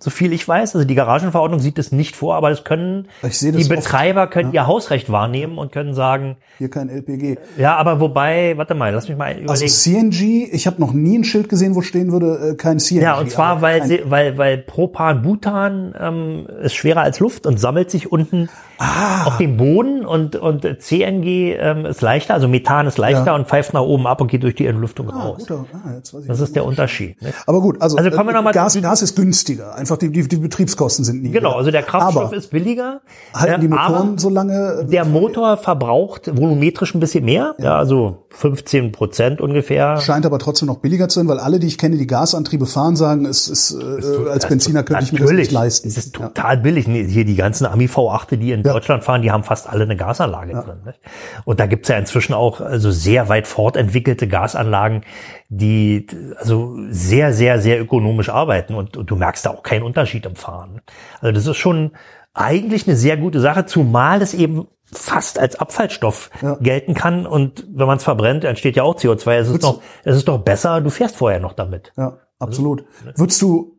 so 0.00 0.10
viel 0.10 0.32
ich 0.32 0.46
weiß. 0.46 0.76
Also 0.76 0.86
die 0.86 0.94
Garagenverordnung 0.94 1.58
sieht 1.58 1.78
es 1.78 1.90
nicht 1.90 2.14
vor, 2.14 2.36
aber 2.36 2.50
das 2.50 2.62
können 2.62 3.08
das 3.20 3.40
die 3.40 3.64
Betreiber 3.64 4.24
oft, 4.24 4.32
können 4.32 4.52
ja. 4.52 4.62
ihr 4.62 4.66
Hausrecht 4.68 5.10
wahrnehmen 5.10 5.58
und 5.58 5.72
können 5.72 5.92
sagen 5.92 6.36
hier 6.58 6.70
kein 6.70 6.88
LPG. 6.88 7.36
Ja, 7.56 7.76
aber 7.76 7.98
wobei, 7.98 8.56
warte 8.56 8.74
mal, 8.74 8.92
lass 8.92 9.08
mich 9.08 9.18
mal 9.18 9.32
überlegen. 9.32 9.50
Also 9.50 9.66
CNG, 9.66 10.48
ich 10.52 10.68
habe 10.68 10.80
noch 10.80 10.92
nie 10.92 11.18
ein 11.18 11.24
Schild 11.24 11.48
gesehen, 11.48 11.74
wo 11.74 11.82
stehen 11.82 12.12
würde 12.12 12.50
äh, 12.50 12.54
kein 12.54 12.78
CNG. 12.78 13.02
Ja, 13.02 13.18
und 13.18 13.30
zwar 13.30 13.60
weil 13.60 13.84
sie, 13.86 14.02
weil 14.04 14.38
weil 14.38 14.58
Propan 14.58 15.22
Butan 15.22 15.94
ähm, 15.98 16.46
ist 16.62 16.76
schwerer 16.76 17.02
als 17.02 17.18
Luft 17.18 17.46
und 17.46 17.58
sammelt 17.58 17.90
sich 17.90 18.12
unten 18.12 18.48
ah. 18.78 19.24
auf 19.24 19.36
dem 19.38 19.56
Boden 19.56 20.04
und, 20.04 20.36
und 20.36 20.66
CNG 20.80 21.56
ähm, 21.58 21.86
ist 21.86 22.00
leichter, 22.00 22.34
also 22.34 22.48
Methan 22.48 22.86
ist 22.86 22.98
leichter 22.98 23.26
ja. 23.26 23.34
und 23.34 23.46
pfeift 23.46 23.74
nach 23.74 23.82
oben 23.82 24.06
ab 24.06 24.20
und 24.20 24.28
geht 24.28 24.42
durch 24.42 24.54
die 24.54 24.66
Entlüftung 24.66 25.10
ah, 25.10 25.20
raus. 25.20 25.46
Ah, 25.50 25.92
jetzt 25.94 26.14
weiß 26.14 26.22
ich 26.22 26.28
das 26.28 26.40
ist 26.40 26.56
der 26.56 26.64
Unterschied. 26.64 27.20
Ne? 27.22 27.32
Aber 27.46 27.60
gut, 27.60 27.80
also, 27.80 27.96
also 27.96 28.10
kommen 28.10 28.28
wir 28.28 28.34
noch 28.34 28.42
mal 28.42 28.52
Gas, 28.52 28.80
Gas 28.80 29.02
ist 29.02 29.16
günstiger. 29.16 29.74
Einfach 29.74 29.96
die, 29.96 30.10
die, 30.10 30.26
die 30.26 30.36
Betriebskosten 30.36 31.04
sind 31.04 31.22
niedriger. 31.22 31.40
Genau, 31.40 31.56
also 31.56 31.70
der 31.70 31.82
Kraftstoff 31.82 32.26
aber 32.26 32.36
ist 32.36 32.50
billiger. 32.50 33.00
Halten 33.34 33.60
die 33.60 33.68
Motoren 33.68 34.18
so 34.18 34.30
lange? 34.30 34.86
Der 34.88 35.04
Motor 35.04 35.56
verbraucht 35.56 36.30
volumetrisch 36.36 36.94
ein 36.94 37.00
bisschen 37.00 37.24
mehr, 37.24 37.54
ja, 37.58 37.64
ja 37.64 37.78
also 37.78 38.24
15 38.30 38.92
Prozent 38.92 39.40
ungefähr. 39.40 40.00
Scheint 40.00 40.24
aber 40.26 40.38
trotzdem 40.38 40.68
noch 40.68 40.78
billiger 40.78 41.08
zu 41.08 41.20
sein, 41.20 41.28
weil 41.28 41.38
alle, 41.38 41.58
die 41.58 41.66
ich 41.66 41.78
kenne, 41.78 41.96
die 41.96 42.06
Gasantriebe 42.06 42.66
fahren, 42.66 42.94
sagen, 42.94 43.24
es 43.24 43.48
ist, 43.48 43.72
äh, 43.72 44.30
als 44.30 44.46
Benziner 44.46 44.82
könnte 44.82 45.04
ich 45.04 45.12
mir 45.12 45.20
das 45.20 45.32
nicht 45.32 45.50
leisten. 45.50 45.88
Es 45.88 45.96
ist 45.96 46.14
total 46.14 46.56
ja. 46.56 46.60
billig. 46.60 46.86
Hier 46.86 47.24
die 47.24 47.36
ganzen 47.36 47.66
Ami 47.66 47.86
V8, 47.86 48.36
die 48.36 48.52
in 48.52 48.62
ja. 48.68 48.72
Deutschland 48.74 49.04
fahren, 49.04 49.22
die 49.22 49.30
haben 49.30 49.42
fast 49.42 49.68
alle 49.68 49.84
eine 49.84 49.96
Gasanlage 49.96 50.52
ja. 50.52 50.62
drin. 50.62 50.82
Nicht? 50.84 51.00
Und 51.44 51.60
da 51.60 51.66
gibt's 51.66 51.88
ja 51.88 51.96
inzwischen 51.98 52.34
auch 52.34 52.60
also 52.60 52.90
sehr 52.90 53.28
weit 53.28 53.46
fortentwickelte 53.46 54.28
Gasanlagen, 54.28 55.02
die 55.48 56.06
also 56.38 56.76
sehr, 56.88 57.32
sehr, 57.32 57.60
sehr 57.60 57.80
ökonomisch 57.80 58.28
arbeiten 58.28 58.74
und, 58.74 58.96
und 58.96 59.10
du 59.10 59.16
merkst 59.16 59.46
da 59.46 59.50
auch 59.50 59.62
keinen 59.62 59.82
Unterschied 59.82 60.26
im 60.26 60.36
Fahren. 60.36 60.80
Also 61.20 61.32
das 61.32 61.46
ist 61.46 61.56
schon 61.56 61.92
eigentlich 62.34 62.86
eine 62.86 62.96
sehr 62.96 63.16
gute 63.16 63.40
Sache, 63.40 63.66
zumal 63.66 64.22
es 64.22 64.34
eben 64.34 64.68
fast 64.92 65.38
als 65.38 65.56
Abfallstoff 65.56 66.30
ja. 66.40 66.54
gelten 66.60 66.94
kann 66.94 67.26
und 67.26 67.66
wenn 67.68 67.86
man 67.86 67.98
es 67.98 68.04
verbrennt, 68.04 68.44
entsteht 68.44 68.76
ja 68.76 68.84
auch 68.84 68.96
CO2. 68.96 69.38
Es 69.38 69.48
ist, 69.48 69.64
doch, 69.64 69.82
es 70.04 70.16
ist 70.16 70.28
doch 70.28 70.38
besser, 70.38 70.80
du 70.80 70.90
fährst 70.90 71.16
vorher 71.16 71.40
noch 71.40 71.52
damit. 71.52 71.92
Ja, 71.96 72.18
absolut. 72.38 72.84
Also, 73.04 73.18
Würdest 73.18 73.42
du 73.42 73.78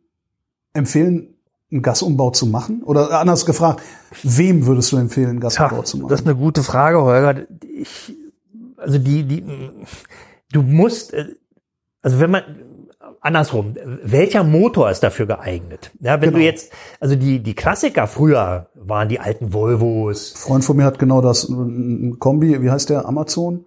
empfehlen, 0.73 1.38
einen 1.71 1.81
Gasumbau 1.81 2.31
zu 2.31 2.45
machen? 2.45 2.83
Oder 2.83 3.19
anders 3.19 3.45
gefragt, 3.45 3.81
wem 4.23 4.65
würdest 4.65 4.91
du 4.91 4.97
empfehlen, 4.97 5.29
einen 5.29 5.39
Gasumbau 5.39 5.77
Tja, 5.77 5.83
zu 5.83 5.97
machen? 5.97 6.09
Das 6.09 6.21
ist 6.21 6.27
eine 6.27 6.35
gute 6.35 6.63
Frage, 6.63 7.01
Holger. 7.01 7.45
Ich, 7.73 8.15
also 8.77 8.97
die, 8.97 9.23
die, 9.23 9.43
du 10.51 10.61
musst, 10.61 11.13
äh, 11.13 11.25
also 12.01 12.19
wenn 12.19 12.31
man, 12.31 12.43
andersrum, 13.21 13.75
welcher 14.03 14.43
Motor 14.43 14.89
ist 14.89 15.01
dafür 15.01 15.25
geeignet? 15.25 15.91
Ja, 15.99 16.21
wenn 16.21 16.29
genau. 16.29 16.37
du 16.39 16.43
jetzt, 16.43 16.71
also 16.99 17.15
die, 17.15 17.39
die 17.41 17.53
Klassiker 17.53 18.07
früher 18.07 18.69
waren 18.75 19.09
die 19.09 19.19
alten 19.19 19.53
Volvos. 19.53 20.33
Ein 20.33 20.37
Freund 20.37 20.65
von 20.65 20.77
mir 20.77 20.85
hat 20.85 20.99
genau 20.99 21.21
das, 21.21 21.47
ein 21.49 22.17
Kombi, 22.19 22.61
wie 22.61 22.71
heißt 22.71 22.89
der, 22.89 23.05
Amazon? 23.05 23.65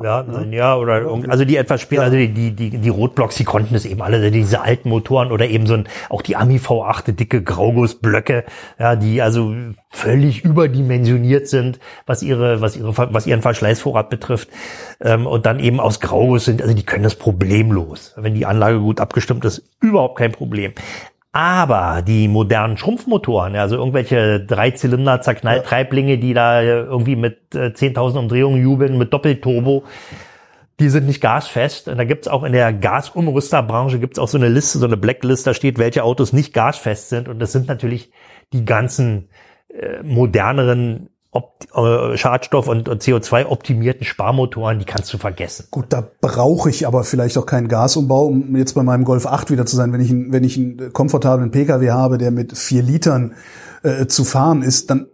Ja, 0.00 0.24
ja, 0.24 0.42
ja 0.42 0.76
oder 0.76 1.06
also 1.28 1.44
die 1.44 1.56
etwas 1.56 1.80
später, 1.80 2.02
ja. 2.02 2.06
also 2.06 2.16
die, 2.16 2.28
die, 2.28 2.52
die, 2.52 2.70
die 2.78 2.88
Rotblocks, 2.88 3.36
die 3.36 3.44
konnten 3.44 3.74
es 3.74 3.84
eben 3.84 4.02
alle, 4.02 4.30
diese 4.30 4.60
alten 4.60 4.88
Motoren 4.88 5.32
oder 5.32 5.48
eben 5.48 5.66
so 5.66 5.74
ein, 5.74 5.88
auch 6.08 6.22
die 6.22 6.36
Ami 6.36 6.58
V8, 6.58 7.12
dicke 7.12 7.42
Graugussblöcke, 7.42 8.44
ja, 8.78 8.94
die 8.94 9.20
also 9.20 9.52
völlig 9.90 10.44
überdimensioniert 10.44 11.48
sind, 11.48 11.80
was 12.06 12.22
ihre, 12.22 12.60
was 12.60 12.76
ihre, 12.76 12.96
was 12.96 13.26
ihren 13.26 13.42
Verschleißvorrat 13.42 14.10
betrifft, 14.10 14.48
ähm, 15.00 15.26
und 15.26 15.46
dann 15.46 15.58
eben 15.58 15.80
aus 15.80 15.98
Grauguss 15.98 16.44
sind, 16.44 16.62
also 16.62 16.74
die 16.74 16.84
können 16.84 17.04
das 17.04 17.16
problemlos. 17.16 18.14
Wenn 18.16 18.34
die 18.34 18.46
Anlage 18.46 18.78
gut 18.78 19.00
abgestimmt 19.00 19.44
ist, 19.44 19.62
überhaupt 19.80 20.18
kein 20.18 20.30
Problem. 20.30 20.72
Aber 21.32 22.02
die 22.02 22.26
modernen 22.26 22.76
Schrumpfmotoren, 22.76 23.54
also 23.54 23.76
irgendwelche 23.76 24.40
Dreizylinder 24.44 25.20
Zerknalltreiblinge, 25.20 26.18
die 26.18 26.34
da 26.34 26.60
irgendwie 26.60 27.14
mit 27.14 27.54
äh, 27.54 27.68
10.000 27.68 28.18
Umdrehungen 28.18 28.60
jubeln, 28.60 28.98
mit 28.98 29.12
Doppelturbo, 29.12 29.84
die 30.80 30.88
sind 30.88 31.06
nicht 31.06 31.20
gasfest. 31.20 31.88
Und 31.88 31.98
da 31.98 32.04
gibt's 32.04 32.26
auch 32.26 32.42
in 32.42 32.52
der 32.52 32.72
Gasumrüsterbranche 32.72 34.00
gibt's 34.00 34.18
auch 34.18 34.26
so 34.26 34.38
eine 34.38 34.48
Liste, 34.48 34.78
so 34.78 34.86
eine 34.86 34.96
Blacklist, 34.96 35.46
da 35.46 35.54
steht, 35.54 35.78
welche 35.78 36.02
Autos 36.02 36.32
nicht 36.32 36.52
gasfest 36.52 37.10
sind. 37.10 37.28
Und 37.28 37.38
das 37.38 37.52
sind 37.52 37.68
natürlich 37.68 38.10
die 38.52 38.64
ganzen 38.64 39.28
äh, 39.68 40.02
moderneren 40.02 41.09
Opt 41.32 41.68
äh, 41.74 42.16
Schadstoff- 42.16 42.66
und, 42.66 42.88
und 42.88 43.02
CO2-optimierten 43.02 44.04
Sparmotoren, 44.04 44.80
die 44.80 44.84
kannst 44.84 45.12
du 45.12 45.18
vergessen. 45.18 45.68
Gut, 45.70 45.86
da 45.90 46.02
brauche 46.20 46.70
ich 46.70 46.86
aber 46.86 47.04
vielleicht 47.04 47.38
auch 47.38 47.46
keinen 47.46 47.68
Gasumbau, 47.68 48.26
um 48.26 48.56
jetzt 48.56 48.74
bei 48.74 48.82
meinem 48.82 49.04
Golf 49.04 49.26
8 49.26 49.50
wieder 49.50 49.64
zu 49.64 49.76
sein. 49.76 49.92
Wenn 49.92 50.00
ich, 50.00 50.10
einen, 50.10 50.32
wenn 50.32 50.42
ich 50.42 50.56
einen 50.56 50.92
komfortablen 50.92 51.52
Pkw 51.52 51.90
habe, 51.90 52.18
der 52.18 52.32
mit 52.32 52.58
vier 52.58 52.82
Litern 52.82 53.34
äh, 53.84 54.06
zu 54.06 54.24
fahren 54.24 54.62
ist, 54.62 54.90
dann 54.90 55.06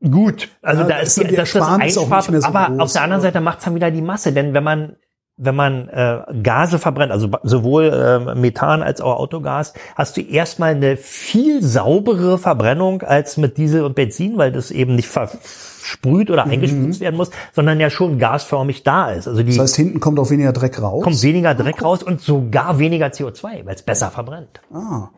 Gut, 0.00 0.48
also 0.62 0.82
ja, 0.82 0.88
da 0.88 0.98
ist, 1.00 1.20
die, 1.20 1.26
die 1.26 1.34
das, 1.34 1.52
das 1.52 1.66
Einspar, 1.66 2.22
so 2.22 2.46
aber 2.46 2.68
groß, 2.68 2.78
auf 2.78 2.92
der 2.92 3.02
anderen 3.02 3.20
Seite 3.20 3.40
macht's 3.40 3.64
dann 3.64 3.74
wieder 3.74 3.90
die 3.90 4.00
Masse, 4.00 4.32
denn 4.32 4.54
wenn 4.54 4.62
man 4.62 4.96
wenn 5.38 5.54
man 5.54 5.88
äh, 5.88 6.22
Gase 6.42 6.78
verbrennt, 6.78 7.12
also 7.12 7.30
sowohl 7.44 7.84
äh, 7.84 8.34
Methan 8.34 8.82
als 8.82 9.00
auch 9.00 9.16
Autogas, 9.18 9.72
hast 9.94 10.16
du 10.16 10.20
erstmal 10.20 10.74
eine 10.74 10.96
viel 10.96 11.62
saubere 11.62 12.38
Verbrennung 12.38 13.02
als 13.02 13.36
mit 13.36 13.56
Diesel 13.56 13.84
und 13.84 13.94
Benzin, 13.94 14.36
weil 14.36 14.50
das 14.50 14.72
eben 14.72 14.96
nicht 14.96 15.08
versprüht 15.08 16.30
oder 16.30 16.44
mhm. 16.44 16.52
eingespritzt 16.52 17.00
werden 17.00 17.16
muss, 17.16 17.30
sondern 17.54 17.78
ja 17.78 17.88
schon 17.88 18.18
gasförmig 18.18 18.82
da 18.82 19.12
ist. 19.12 19.28
Also 19.28 19.44
die, 19.44 19.52
das 19.52 19.60
heißt, 19.60 19.76
hinten 19.76 20.00
kommt 20.00 20.18
auch 20.18 20.28
weniger 20.30 20.52
Dreck 20.52 20.82
raus? 20.82 21.04
Kommt 21.04 21.22
weniger 21.22 21.54
Dreck 21.54 21.76
oh, 21.80 21.84
raus 21.84 22.02
und 22.02 22.20
sogar 22.20 22.80
weniger 22.80 23.06
CO2, 23.06 23.64
weil 23.64 23.74
es 23.76 23.82
besser 23.82 24.10
verbrennt. 24.10 24.60
Ah. 24.72 25.10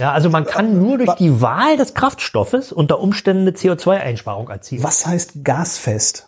Ja, 0.00 0.10
also 0.10 0.28
man 0.28 0.44
kann 0.44 0.80
nur 0.80 0.98
durch 0.98 1.14
die 1.14 1.40
Wahl 1.40 1.76
des 1.76 1.94
Kraftstoffes 1.94 2.72
unter 2.72 2.98
Umständen 2.98 3.42
eine 3.42 3.52
CO2-Einsparung 3.52 4.48
erzielen. 4.48 4.82
Was 4.82 5.06
heißt 5.06 5.44
gasfest? 5.44 6.27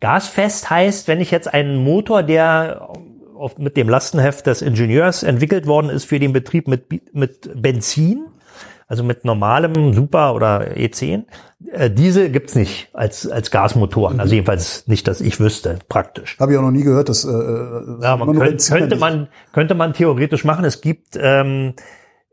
Gasfest 0.00 0.70
heißt, 0.70 1.08
wenn 1.08 1.20
ich 1.20 1.30
jetzt 1.30 1.52
einen 1.52 1.82
Motor, 1.82 2.22
der 2.22 2.88
mit 3.56 3.76
dem 3.76 3.88
Lastenheft 3.88 4.46
des 4.46 4.62
Ingenieurs 4.62 5.22
entwickelt 5.22 5.66
worden 5.66 5.90
ist 5.90 6.04
für 6.04 6.18
den 6.18 6.32
Betrieb 6.32 6.68
mit, 6.68 7.14
mit 7.14 7.50
Benzin, 7.60 8.26
also 8.88 9.04
mit 9.04 9.24
normalem 9.24 9.92
Super 9.92 10.34
oder 10.34 10.72
E10. 10.76 11.24
Äh, 11.70 11.90
diese 11.90 12.30
gibt's 12.30 12.54
nicht 12.54 12.88
als, 12.94 13.28
als 13.28 13.50
Gasmotoren, 13.50 14.14
mhm. 14.14 14.20
also 14.20 14.34
jedenfalls 14.34 14.86
nicht, 14.88 15.06
dass 15.06 15.20
ich 15.20 15.38
wüsste, 15.38 15.78
praktisch. 15.88 16.36
Habe 16.40 16.52
ich 16.52 16.58
auch 16.58 16.62
noch 16.62 16.70
nie 16.70 16.84
gehört, 16.84 17.08
dass 17.08 17.24
äh, 17.24 17.28
ja, 17.30 18.16
man 18.16 18.36
könnt, 18.36 18.66
könnte 18.66 18.96
man 18.96 19.28
könnte 19.52 19.74
man 19.74 19.92
theoretisch 19.92 20.44
machen. 20.44 20.64
Es 20.64 20.80
gibt 20.80 21.18
ähm, 21.20 21.74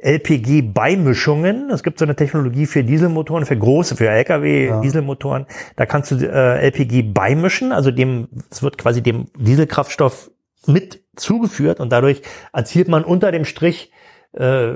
LPG-Beimischungen. 0.05 1.71
Es 1.71 1.81
gibt 1.83 1.97
so 1.99 2.05
eine 2.05 2.15
Technologie 2.15 2.67
für 2.67 2.83
Dieselmotoren, 2.83 3.45
für 3.45 3.57
große, 3.57 3.95
für 3.95 4.07
LKW-Dieselmotoren. 4.07 5.47
Da 5.75 5.85
kannst 5.85 6.11
du 6.11 6.15
äh, 6.15 6.67
LPG 6.67 7.01
beimischen, 7.01 7.71
also 7.71 7.91
dem, 7.91 8.27
es 8.51 8.61
wird 8.61 8.77
quasi 8.77 9.01
dem 9.01 9.25
Dieselkraftstoff 9.37 10.29
mit 10.67 11.03
zugeführt 11.15 11.79
und 11.79 11.91
dadurch 11.91 12.21
erzielt 12.53 12.87
man 12.87 13.03
unter 13.03 13.31
dem 13.31 13.45
Strich 13.45 13.91
äh, 14.33 14.73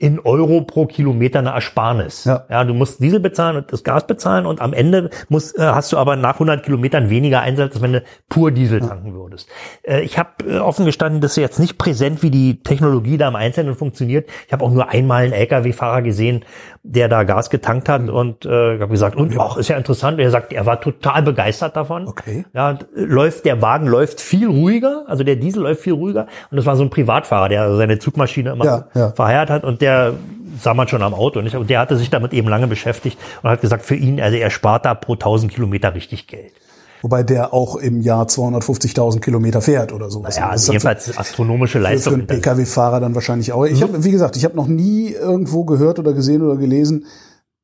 in 0.00 0.20
Euro 0.20 0.60
pro 0.60 0.86
Kilometer 0.86 1.40
eine 1.40 1.50
Ersparnis. 1.50 2.24
Ja. 2.24 2.46
ja, 2.48 2.62
du 2.62 2.72
musst 2.72 3.02
Diesel 3.02 3.18
bezahlen 3.18 3.56
und 3.56 3.72
das 3.72 3.82
Gas 3.82 4.06
bezahlen 4.06 4.46
und 4.46 4.60
am 4.60 4.72
Ende 4.72 5.10
musst, 5.28 5.58
äh, 5.58 5.62
hast 5.62 5.92
du 5.92 5.96
aber 5.96 6.14
nach 6.14 6.34
100 6.34 6.64
Kilometern 6.64 7.10
weniger 7.10 7.40
Einsatz, 7.40 7.74
als 7.74 7.82
wenn 7.82 7.94
du 7.94 8.04
pur 8.28 8.52
Diesel 8.52 8.80
tanken 8.80 9.12
würdest. 9.12 9.48
Äh, 9.82 10.02
ich 10.02 10.16
habe 10.16 10.44
äh, 10.48 10.58
offen 10.58 10.86
gestanden, 10.86 11.20
das 11.20 11.32
ist 11.32 11.38
jetzt 11.38 11.58
nicht 11.58 11.78
präsent, 11.78 12.22
wie 12.22 12.30
die 12.30 12.62
Technologie 12.62 13.18
da 13.18 13.26
im 13.26 13.34
Einzelnen 13.34 13.74
funktioniert. 13.74 14.28
Ich 14.46 14.52
habe 14.52 14.64
auch 14.64 14.70
nur 14.70 14.88
einmal 14.88 15.24
einen 15.24 15.32
LKW-Fahrer 15.32 16.02
gesehen, 16.02 16.44
der 16.90 17.08
da 17.08 17.24
Gas 17.24 17.50
getankt 17.50 17.88
hat 17.88 18.08
und 18.08 18.46
äh, 18.46 18.78
habe 18.78 18.88
gesagt, 18.88 19.16
und 19.16 19.38
ach, 19.38 19.56
ist 19.56 19.68
ja 19.68 19.76
interessant. 19.76 20.18
Er 20.20 20.30
sagt, 20.30 20.52
er 20.52 20.64
war 20.64 20.80
total 20.80 21.22
begeistert 21.22 21.76
davon. 21.76 22.06
Okay. 22.06 22.44
Ja, 22.54 22.78
läuft 22.94 23.44
der 23.44 23.60
Wagen 23.60 23.86
läuft 23.86 24.20
viel 24.20 24.48
ruhiger, 24.48 25.04
also 25.06 25.24
der 25.24 25.36
Diesel 25.36 25.62
läuft 25.62 25.82
viel 25.82 25.94
ruhiger 25.94 26.26
und 26.50 26.56
das 26.56 26.66
war 26.66 26.76
so 26.76 26.82
ein 26.82 26.90
Privatfahrer, 26.90 27.48
der 27.48 27.76
seine 27.76 27.98
Zugmaschine 27.98 28.52
immer 28.52 28.64
ja, 28.64 28.84
ja. 28.94 29.10
verheiratet 29.10 29.54
hat 29.54 29.64
und 29.64 29.82
der 29.82 29.88
der 29.88 30.14
sah 30.60 30.74
man 30.74 30.88
schon 30.88 31.02
am 31.02 31.14
Auto, 31.14 31.40
nicht? 31.40 31.56
Und 31.56 31.70
der 31.70 31.80
hatte 31.80 31.96
sich 31.96 32.10
damit 32.10 32.32
eben 32.32 32.48
lange 32.48 32.66
beschäftigt 32.66 33.18
und 33.42 33.50
hat 33.50 33.60
gesagt, 33.60 33.84
für 33.84 33.94
ihn, 33.94 34.20
also 34.20 34.36
er 34.36 34.50
spart 34.50 34.84
da 34.84 34.94
pro 34.94 35.14
1000 35.14 35.52
Kilometer 35.52 35.94
richtig 35.94 36.26
Geld. 36.26 36.52
Wobei 37.02 37.22
der 37.22 37.54
auch 37.54 37.76
im 37.76 38.00
Jahr 38.00 38.26
250.000 38.26 39.20
Kilometer 39.20 39.60
fährt 39.60 39.92
oder 39.92 40.10
sowas. 40.10 40.36
Ja, 40.36 40.48
also 40.48 40.72
jedenfalls 40.72 41.16
astronomische 41.16 41.78
Leistung. 41.78 42.14
Für 42.14 42.18
einen 42.18 42.26
Pkw-Fahrer 42.26 43.00
dann 43.00 43.14
wahrscheinlich 43.14 43.52
auch. 43.52 43.64
Ich 43.64 43.80
mhm. 43.80 43.84
habe, 43.84 44.04
wie 44.04 44.10
gesagt, 44.10 44.36
ich 44.36 44.44
habe 44.44 44.56
noch 44.56 44.66
nie 44.66 45.12
irgendwo 45.12 45.64
gehört 45.64 45.98
oder 45.98 46.12
gesehen 46.12 46.42
oder 46.42 46.56
gelesen, 46.56 47.06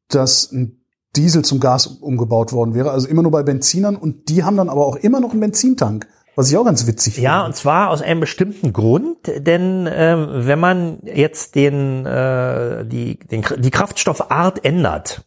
dass 0.08 0.52
ein 0.52 0.80
Diesel 1.16 1.44
zum 1.44 1.60
Gas 1.60 1.86
umgebaut 1.86 2.52
worden 2.52 2.74
wäre. 2.74 2.90
Also 2.90 3.08
immer 3.08 3.22
nur 3.22 3.30
bei 3.30 3.42
Benzinern 3.42 3.96
und 3.96 4.28
die 4.28 4.44
haben 4.44 4.56
dann 4.56 4.68
aber 4.68 4.86
auch 4.86 4.96
immer 4.96 5.20
noch 5.20 5.30
einen 5.30 5.40
Benzintank. 5.40 6.06
Was 6.36 6.50
ich 6.50 6.56
auch 6.56 6.64
ganz 6.64 6.86
witzig 6.88 7.14
finde. 7.14 7.26
Ja, 7.26 7.46
und 7.46 7.54
zwar 7.54 7.90
aus 7.90 8.02
einem 8.02 8.18
bestimmten 8.18 8.72
Grund, 8.72 9.18
denn 9.24 9.88
ähm, 9.90 10.28
wenn 10.30 10.58
man 10.58 10.98
jetzt 11.04 11.54
den, 11.54 12.04
äh, 12.06 12.84
die, 12.84 13.20
den, 13.20 13.44
die 13.58 13.70
Kraftstoffart 13.70 14.64
ändert, 14.64 15.24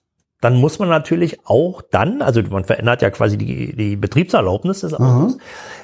dann 0.48 0.56
muss 0.56 0.80
man 0.80 0.88
natürlich 0.88 1.46
auch 1.46 1.82
dann, 1.82 2.22
also 2.22 2.42
man 2.42 2.64
verändert 2.64 3.02
ja 3.02 3.10
quasi 3.10 3.38
die, 3.38 3.76
die 3.76 3.98
Betriebserlaubnis 3.98 4.80
des 4.80 4.94
Autos, 4.94 5.38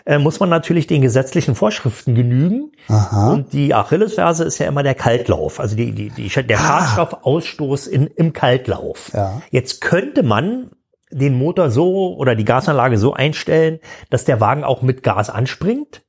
äh, 0.06 0.18
muss 0.20 0.40
man 0.40 0.48
natürlich 0.48 0.88
den 0.88 1.02
gesetzlichen 1.02 1.54
Vorschriften 1.54 2.16
genügen. 2.16 2.72
Aha. 2.88 3.34
Und 3.34 3.52
die 3.52 3.74
Achillesferse 3.74 4.46
ist 4.46 4.60
ja 4.60 4.68
immer 4.68 4.82
der 4.82 4.96
Kaltlauf, 4.96 5.60
also 5.60 5.76
die, 5.76 5.92
die, 5.92 6.12
die, 6.12 6.30
der 6.30 6.60
ah. 6.60 6.62
Schadstoffausstoß 6.62 7.88
in, 7.88 8.08
im 8.08 8.32
Kaltlauf. 8.32 9.12
Ja. 9.14 9.42
Jetzt 9.52 9.82
könnte 9.82 10.24
man 10.24 10.72
den 11.12 11.34
Motor 11.34 11.70
so 11.70 12.16
oder 12.16 12.34
die 12.34 12.46
Gasanlage 12.46 12.98
so 12.98 13.14
einstellen, 13.14 13.80
dass 14.10 14.24
der 14.24 14.40
Wagen 14.40 14.64
auch 14.64 14.82
mit 14.82 15.04
Gas 15.04 15.30
anspringt 15.30 16.04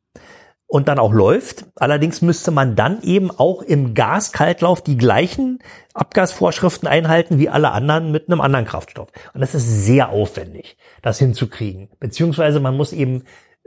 und 0.75 0.89
dann 0.89 0.99
auch 0.99 1.13
läuft. 1.13 1.67
Allerdings 1.77 2.21
müsste 2.21 2.51
man 2.51 2.75
dann 2.75 3.01
eben 3.03 3.31
auch 3.31 3.63
im 3.63 3.95
Gaskaltlauf 3.95 4.83
die 4.83 4.97
gleichen 4.97 5.61
Abgasvorschriften 5.95 6.89
einhalten 6.89 7.39
wie 7.39 7.49
alle 7.49 7.71
anderen 7.71 8.11
mit 8.11 8.29
einem 8.29 8.41
anderen 8.41 8.65
Kraftstoff. 8.65 9.07
Und 9.35 9.41
das 9.41 9.55
ist 9.55 9.85
sehr 9.85 10.09
aufwendig, 10.09 10.77
das 11.01 11.21
hinzukriegen. 11.21 11.91
Beziehungsweise 12.01 12.59
man 12.59 12.77
muss 12.77 12.93
eben 12.93 13.23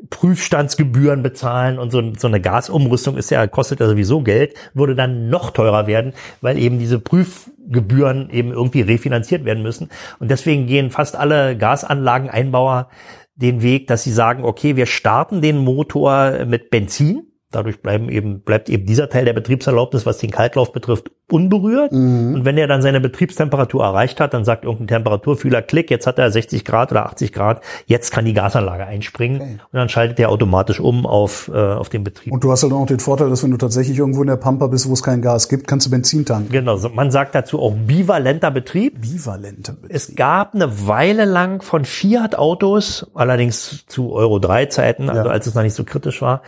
Prüfstandsgebühren 0.10 1.24
bezahlen 1.24 1.80
und 1.80 1.91
so, 1.91 2.13
so 2.17 2.28
eine 2.28 2.41
Gasumrüstung 2.41 3.15
ist 3.15 3.30
ja, 3.30 3.48
kostet 3.48 3.80
ja 3.80 3.88
sowieso 3.88 4.22
Geld, 4.22 4.56
würde 4.74 4.93
dann 4.93 5.30
noch 5.30 5.52
teurer 5.52 5.88
werden, 5.88 6.12
weil 6.41 6.58
eben 6.58 6.78
diese 6.78 7.00
Prüfgebühren 7.00 8.30
eben 8.32 8.52
irgendwie 8.52 8.82
refinanziert 8.82 9.46
werden 9.46 9.63
müssen. 9.63 9.88
Und 10.20 10.30
deswegen 10.30 10.67
gehen 10.67 10.91
fast 10.91 11.15
alle 11.15 11.58
Gasanlageneinbauer 11.58 12.89
den 13.38 13.62
Weg, 13.62 13.88
dass 13.88 14.04
sie 14.04 14.12
sagen, 14.12 14.43
okay, 14.43 14.76
wir 14.76 14.86
starten 14.86 15.41
den 15.41 15.58
Motor 15.58 16.45
mit 16.45 16.69
Benzin 16.69 17.28
Dadurch 17.49 17.81
bleiben 17.81 18.10
eben, 18.10 18.41
bleibt 18.41 18.67
eben 18.67 18.86
dieser 18.86 19.10
Teil 19.10 19.23
der 19.23 19.31
Betriebserlaubnis, 19.31 20.05
was 20.05 20.17
den 20.17 20.31
Kaltlauf 20.31 20.73
betrifft, 20.73 21.12
unberührt. 21.31 21.93
Mhm. 21.93 22.36
Und 22.36 22.45
wenn 22.45 22.57
er 22.57 22.67
dann 22.67 22.81
seine 22.81 22.99
Betriebstemperatur 22.99 23.86
erreicht 23.86 24.19
hat, 24.19 24.33
dann 24.33 24.43
sagt 24.43 24.65
irgendein 24.65 24.88
Temperaturfühler, 24.88 25.62
klick, 25.62 25.89
jetzt 25.89 26.07
hat 26.07 26.19
er 26.19 26.29
60 26.29 26.65
Grad 26.65 26.91
oder 26.91 27.05
80 27.05 27.31
Grad, 27.31 27.62
jetzt 27.86 28.12
kann 28.12 28.25
die 28.25 28.33
Gasanlage 28.33 28.86
einspringen. 28.86 29.41
Okay. 29.41 29.51
Und 29.51 29.77
dann 29.77 29.88
schaltet 29.88 30.19
er 30.19 30.29
automatisch 30.29 30.81
um 30.81 31.05
auf, 31.05 31.49
äh, 31.53 31.57
auf 31.57 31.88
den 31.88 32.03
Betrieb. 32.03 32.33
Und 32.33 32.43
du 32.43 32.51
hast 32.51 32.63
halt 32.63 32.73
auch 32.73 32.86
den 32.86 32.99
Vorteil, 32.99 33.29
dass 33.29 33.43
wenn 33.43 33.51
du 33.51 33.57
tatsächlich 33.57 33.97
irgendwo 33.97 34.21
in 34.23 34.27
der 34.27 34.36
Pampa 34.36 34.67
bist, 34.67 34.89
wo 34.89 34.93
es 34.93 35.01
kein 35.01 35.21
Gas 35.21 35.47
gibt, 35.47 35.67
kannst 35.67 35.86
du 35.88 35.91
Benzin 35.91 36.25
tanken. 36.25 36.51
Genau, 36.51 36.77
man 36.93 37.12
sagt 37.12 37.33
dazu 37.33 37.62
auch 37.62 37.73
bivalenter 37.73 38.51
Betrieb. 38.51 38.99
Bivalenter 38.99 39.71
Betrieb. 39.71 39.95
Es 39.95 40.15
gab 40.15 40.53
eine 40.53 40.86
Weile 40.86 41.23
lang 41.23 41.62
von 41.62 41.86
Fiat-Autos, 41.86 43.07
allerdings 43.13 43.86
zu 43.88 44.12
Euro 44.12 44.39
3 44.39 44.65
Zeiten, 44.65 45.10
also 45.10 45.27
ja. 45.27 45.31
als 45.31 45.47
es 45.47 45.55
noch 45.55 45.63
nicht 45.63 45.75
so 45.75 45.86
kritisch 45.86 46.21
war, 46.21 46.41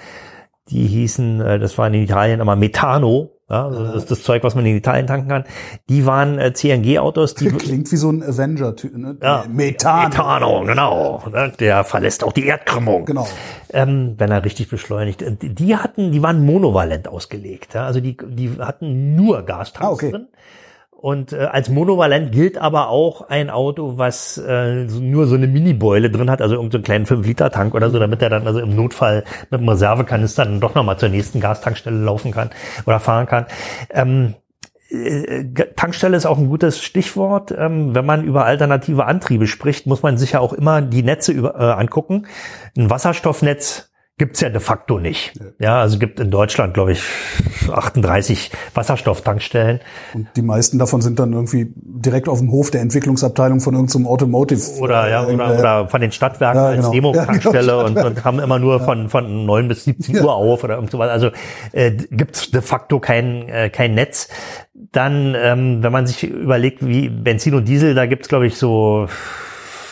die 0.72 0.88
hießen, 0.88 1.42
äh, 1.42 1.60
das 1.60 1.78
war 1.78 1.88
in 1.88 1.94
Italien 1.96 2.40
immer 2.40 2.56
Metano, 2.56 3.32
ja, 3.50 3.66
also 3.66 3.84
das 3.84 3.96
ist 3.96 4.12
das 4.12 4.22
Zeug, 4.22 4.44
was 4.44 4.54
man 4.54 4.64
in 4.68 4.76
Italien 4.76 5.08
tanken 5.08 5.28
kann. 5.28 5.44
Die 5.90 6.06
waren 6.06 6.38
äh, 6.38 6.54
CNG-Autos. 6.54 7.34
Die 7.34 7.48
Klingt 7.48 7.92
wie 7.92 7.96
so 7.96 8.12
ein 8.12 8.22
Avenger-Typ, 8.22 8.96
ne? 8.96 9.18
Ja, 9.24 9.44
Metano. 9.52 10.10
Metano, 10.10 10.64
genau. 10.66 11.24
Ne? 11.32 11.52
Der 11.60 11.84
verlässt 11.84 12.24
auch 12.24 12.32
die 12.32 12.46
Erdkrümmung. 12.46 13.06
Genau. 13.06 13.28
Ähm, 13.74 14.14
wenn 14.20 14.30
er 14.30 14.46
richtig 14.46 14.70
beschleunigt. 14.70 15.26
Die 15.42 15.76
hatten, 15.76 16.12
die 16.12 16.22
waren 16.22 16.46
monovalent 16.46 17.08
ausgelegt. 17.08 17.74
Ja? 17.74 17.88
Also 17.88 18.02
die, 18.02 18.18
die 18.18 18.52
hatten 18.60 19.16
nur 19.16 19.42
Gastanks 19.42 19.88
ah, 19.88 19.94
okay. 19.94 20.12
drin. 20.12 20.28
Und 21.02 21.32
äh, 21.32 21.46
als 21.46 21.70
monovalent 21.70 22.34
gilt 22.34 22.58
aber 22.58 22.90
auch 22.90 23.30
ein 23.30 23.50
Auto, 23.50 23.98
was 23.98 24.38
äh, 24.38 24.84
nur 24.84 25.28
so 25.28 25.36
eine 25.36 25.48
Mini-Beule 25.48 26.12
drin 26.12 26.30
hat, 26.30 26.42
also 26.42 26.56
irgendeinen 26.56 26.82
so 26.82 26.86
kleinen 26.86 27.06
5-Liter-Tank 27.06 27.74
oder 27.74 27.90
so, 27.90 28.00
damit 28.00 28.22
er 28.22 28.30
dann 28.30 28.46
also 28.46 28.60
im 28.60 28.76
Notfall 28.76 29.24
mit 29.50 29.62
einem 29.62 29.70
Reservekanister 29.70 30.44
dann 30.44 30.60
doch 30.60 30.76
nochmal 30.76 31.00
zur 31.00 31.08
nächsten 31.08 31.40
Gastankstelle 31.40 31.98
laufen 31.98 32.34
kann 32.34 32.50
oder 32.86 33.00
fahren 33.00 33.28
kann. 33.28 33.46
Ähm, 33.92 34.36
äh, 34.90 35.46
Tankstelle 35.78 36.18
ist 36.18 36.26
auch 36.26 36.38
ein 36.38 36.50
gutes 36.50 36.84
Stichwort. 36.84 37.56
Ähm, 37.58 37.96
wenn 37.96 38.06
man 38.06 38.26
über 38.26 38.44
alternative 38.44 39.06
Antriebe 39.06 39.48
spricht, 39.48 39.88
muss 39.88 40.04
man 40.04 40.18
sich 40.18 40.34
ja 40.34 40.42
auch 40.42 40.52
immer 40.52 40.82
die 40.82 41.04
Netze 41.04 41.32
äh, 41.32 41.48
angucken. 41.48 42.28
Ein 42.78 42.90
Wasserstoffnetz 42.90 43.89
gibt's 44.20 44.42
ja 44.42 44.50
de 44.50 44.60
facto 44.60 45.00
nicht. 45.00 45.34
Ja, 45.60 45.80
also 45.80 45.98
gibt 45.98 46.20
in 46.20 46.30
Deutschland, 46.30 46.74
glaube 46.74 46.92
ich, 46.92 47.02
38 47.72 48.52
Wasserstofftankstellen. 48.76 49.80
Und 50.14 50.28
die 50.36 50.42
meisten 50.42 50.78
davon 50.78 51.02
sind 51.02 51.20
dann 51.20 51.34
irgendwie 51.34 51.74
direkt 51.76 52.28
auf 52.28 52.40
dem 52.40 52.52
Hof 52.52 52.70
der 52.70 52.82
Entwicklungsabteilung 52.82 53.62
von 53.62 53.74
irgendeinem 53.74 54.08
Automotive. 54.08 54.62
Oder 54.80 55.10
ja, 55.10 55.26
oder, 55.26 55.56
äh, 55.56 55.60
oder 55.60 55.88
von 55.88 56.02
den 56.02 56.12
Stadtwerken 56.12 56.62
ja, 56.62 56.72
genau. 56.72 56.84
als 56.84 56.92
Demo-Tankstelle 56.92 57.72
ja, 57.72 57.88
genau. 57.88 58.02
und, 58.02 58.06
und, 58.06 58.26
haben 58.26 58.40
immer 58.40 58.60
nur 58.60 58.82
von, 58.82 59.10
von 59.10 59.46
9 59.46 59.70
bis 59.70 59.86
17 59.86 60.20
Uhr 60.20 60.36
auf 60.36 60.64
oder 60.64 60.76
irgend 60.76 60.92
sowas. 60.92 61.10
Also 61.10 61.32
äh, 61.72 61.92
gibt's 61.92 62.52
de 62.52 62.62
facto 62.62 63.00
kein, 63.00 63.48
äh, 63.48 63.70
kein 63.70 63.96
Netz. 63.96 64.28
Dann, 64.92 65.36
ähm, 65.42 65.82
wenn 65.82 65.92
man 65.94 66.06
sich 66.08 66.24
überlegt, 66.26 66.86
wie 66.86 67.08
Benzin 67.10 67.56
und 67.56 67.68
Diesel, 67.68 67.96
da 67.96 68.06
gibt's 68.06 68.28
glaube 68.28 68.48
ich, 68.48 68.58
so 68.58 69.08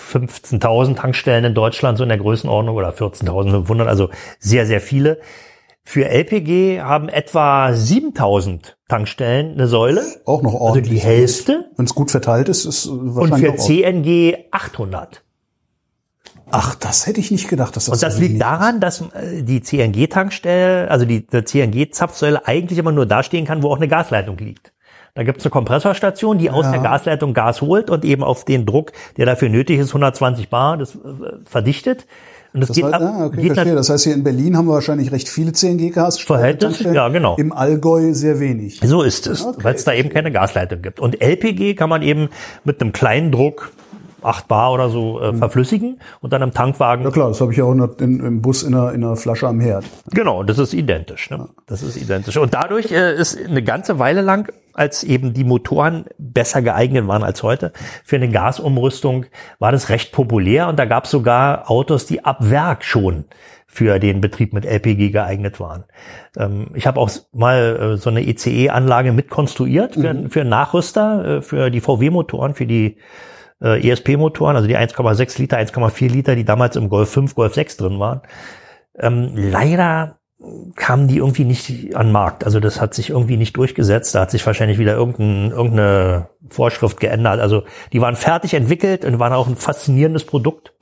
15.000 0.07 0.95
Tankstellen 0.95 1.45
in 1.45 1.53
Deutschland, 1.53 1.97
so 1.97 2.03
in 2.03 2.09
der 2.09 2.17
Größenordnung, 2.17 2.75
oder 2.75 2.89
14.500, 2.89 3.85
also 3.85 4.09
sehr, 4.39 4.65
sehr 4.65 4.81
viele. 4.81 5.19
Für 5.83 6.09
LPG 6.09 6.81
haben 6.81 7.07
etwa 7.07 7.71
7000 7.73 8.77
Tankstellen 8.89 9.53
eine 9.53 9.67
Säule. 9.67 10.03
Auch 10.25 10.41
noch 10.41 10.53
ordentlich. 10.53 10.99
Also 10.99 11.07
die 11.07 11.15
Hälfte. 11.17 11.71
Wenn 11.77 11.85
es 11.85 11.95
gut 11.95 12.11
verteilt 12.11 12.49
ist, 12.49 12.65
ist 12.65 12.89
wahrscheinlich 12.91 13.51
Und 13.51 13.57
für 13.57 13.63
CNG 13.63 14.35
800. 14.51 15.23
Ach, 16.49 16.75
das 16.75 17.07
hätte 17.07 17.19
ich 17.19 17.31
nicht 17.31 17.47
gedacht, 17.49 17.75
dass 17.75 17.85
das 17.85 17.93
Und 17.93 18.03
das 18.03 18.19
liegt 18.19 18.41
daran, 18.41 18.79
dass 18.79 19.01
äh, 19.01 19.43
die 19.43 19.61
CNG-Tankstelle, 19.61 20.89
also 20.89 21.05
die, 21.05 21.25
die 21.25 21.43
CNG-Zapfsäule 21.43 22.45
eigentlich 22.45 22.79
immer 22.79 22.91
nur 22.91 23.05
da 23.05 23.23
stehen 23.23 23.45
kann, 23.45 23.63
wo 23.63 23.69
auch 23.69 23.77
eine 23.77 23.87
Gasleitung 23.87 24.37
liegt. 24.37 24.73
Da 25.17 25.23
gibt 25.23 25.39
es 25.39 25.45
eine 25.45 25.49
Kompressorstation, 25.49 26.37
die 26.37 26.51
aus 26.51 26.65
ja. 26.65 26.73
der 26.73 26.81
Gasleitung 26.81 27.33
Gas 27.33 27.61
holt 27.61 27.89
und 27.89 28.05
eben 28.05 28.21
auf 28.21 28.45
den 28.45 28.67
Druck, 28.67 28.91
der 29.17 29.25
dafür 29.25 29.49
nötig 29.49 29.79
ist, 29.79 29.87
120 29.87 30.49
Bar, 30.49 30.77
das 30.77 30.93
äh, 30.93 30.97
verdichtet. 31.43 32.05
Und 32.53 32.61
das, 32.61 32.67
das 32.67 32.75
geht 32.75 32.85
heißt. 32.85 32.95
Ah, 33.01 33.25
okay, 33.25 33.41
geht 33.41 33.53
verstehe. 33.53 33.73
Das 33.73 33.89
heißt, 33.89 34.03
hier 34.03 34.13
in 34.13 34.23
Berlin 34.23 34.55
haben 34.55 34.67
wir 34.67 34.73
wahrscheinlich 34.73 35.11
recht 35.11 35.27
viele 35.27 35.53
10 35.53 35.91
Gas. 35.91 36.19
Verhältnis, 36.19 36.81
ja, 36.81 37.07
genau. 37.09 37.35
Im 37.37 37.51
Allgäu 37.51 38.13
sehr 38.13 38.39
wenig. 38.39 38.79
So 38.83 39.01
ist 39.01 39.25
es, 39.25 39.43
okay. 39.43 39.63
weil 39.63 39.73
es 39.73 39.85
da 39.85 39.93
eben 39.93 40.09
keine 40.09 40.31
Gasleitung 40.31 40.83
gibt. 40.83 40.99
Und 40.99 41.19
LPG 41.19 41.73
kann 41.73 41.89
man 41.89 42.03
eben 42.03 42.29
mit 42.63 42.79
einem 42.79 42.91
kleinen 42.91 43.31
Druck 43.31 43.71
8 44.21 44.47
Bar 44.47 44.71
oder 44.73 44.89
so 44.89 45.19
äh, 45.21 45.33
verflüssigen 45.33 45.99
und 46.21 46.33
dann 46.33 46.43
im 46.43 46.53
Tankwagen. 46.53 47.03
Ja 47.03 47.11
klar, 47.11 47.29
das 47.29 47.41
habe 47.41 47.51
ich 47.51 47.57
ja 47.57 47.63
auch 47.63 47.71
in, 47.71 47.89
in, 47.99 48.19
im 48.19 48.41
Bus 48.41 48.61
in 48.61 48.75
einer, 48.75 48.93
in 48.93 49.03
einer 49.03 49.15
Flasche 49.15 49.47
am 49.47 49.59
Herd. 49.59 49.85
Genau, 50.11 50.43
das 50.43 50.59
ist 50.59 50.73
identisch. 50.73 51.29
Ne? 51.29 51.49
Das 51.65 51.81
ist 51.81 51.97
identisch. 51.97 52.37
Und 52.37 52.53
dadurch 52.53 52.91
äh, 52.91 53.15
ist 53.15 53.37
eine 53.37 53.63
ganze 53.63 53.99
Weile 53.99 54.21
lang, 54.21 54.51
als 54.77 55.03
eben 55.03 55.33
die 55.33 55.43
Motoren 55.43 56.05
besser 56.17 56.61
geeignet 56.61 57.07
waren 57.07 57.23
als 57.23 57.43
heute, 57.43 57.71
für 58.03 58.15
eine 58.15 58.29
Gasumrüstung 58.29 59.25
war 59.59 59.71
das 59.71 59.89
recht 59.89 60.11
populär 60.11 60.67
und 60.67 60.77
da 60.77 60.85
gab 60.85 61.05
es 61.05 61.11
sogar 61.11 61.69
Autos, 61.69 62.05
die 62.05 62.23
ab 62.23 62.37
Werk 62.41 62.83
schon 62.83 63.25
für 63.67 63.99
den 63.99 64.21
Betrieb 64.21 64.53
mit 64.53 64.65
LPG 64.65 65.09
geeignet 65.09 65.59
waren. 65.59 65.83
Ähm, 66.37 66.67
ich 66.73 66.87
habe 66.87 66.99
auch 66.99 67.09
mal 67.33 67.93
äh, 67.95 67.97
so 67.97 68.09
eine 68.09 68.25
ECE-Anlage 68.25 69.11
mitkonstruiert 69.11 69.95
für, 69.95 70.13
mhm. 70.13 70.29
für 70.29 70.45
Nachrüster, 70.45 71.37
äh, 71.37 71.41
für 71.41 71.69
die 71.69 71.81
VW-Motoren, 71.81 72.55
für 72.55 72.65
die 72.65 72.97
äh, 73.61 73.87
ESP-Motoren, 73.87 74.55
also 74.55 74.67
die 74.67 74.77
1,6 74.77 75.39
Liter, 75.39 75.57
1,4 75.57 76.09
Liter, 76.09 76.35
die 76.35 76.45
damals 76.45 76.75
im 76.75 76.89
Golf 76.89 77.09
5, 77.11 77.35
Golf 77.35 77.55
6 77.55 77.77
drin 77.77 77.99
waren. 77.99 78.21
Ähm, 78.97 79.31
leider 79.35 80.19
kamen 80.75 81.07
die 81.07 81.17
irgendwie 81.17 81.45
nicht 81.45 81.95
an 81.95 82.07
den 82.07 82.11
Markt. 82.11 82.43
Also 82.43 82.59
das 82.59 82.79
hat 82.81 82.93
sich 82.93 83.09
irgendwie 83.09 83.37
nicht 83.37 83.55
durchgesetzt. 83.57 84.15
Da 84.15 84.21
hat 84.21 84.31
sich 84.31 84.45
wahrscheinlich 84.45 84.77
wieder 84.77 84.95
irgendein, 84.95 85.51
irgendeine 85.51 86.29
Vorschrift 86.49 86.99
geändert. 86.99 87.39
Also 87.39 87.63
die 87.93 88.01
waren 88.01 88.15
fertig 88.15 88.53
entwickelt 88.53 89.05
und 89.05 89.19
waren 89.19 89.33
auch 89.33 89.47
ein 89.47 89.55
faszinierendes 89.55 90.25
Produkt. 90.25 90.73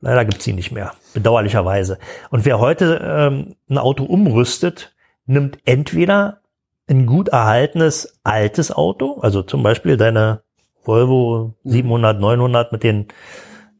Leider 0.00 0.24
gibt's 0.24 0.44
sie 0.44 0.52
nicht 0.52 0.72
mehr, 0.72 0.92
bedauerlicherweise. 1.14 1.98
Und 2.30 2.44
wer 2.44 2.58
heute 2.58 3.00
ähm, 3.04 3.54
ein 3.70 3.78
Auto 3.78 4.04
umrüstet, 4.04 4.94
nimmt 5.26 5.58
entweder 5.64 6.40
ein 6.88 7.06
gut 7.06 7.28
erhaltenes 7.28 8.18
altes 8.24 8.72
Auto, 8.72 9.20
also 9.20 9.42
zum 9.42 9.62
Beispiel 9.62 9.96
deine 9.96 10.42
Volvo 10.84 11.54
700, 11.64 12.20
900 12.20 12.72
mit 12.72 12.82
den 12.82 13.06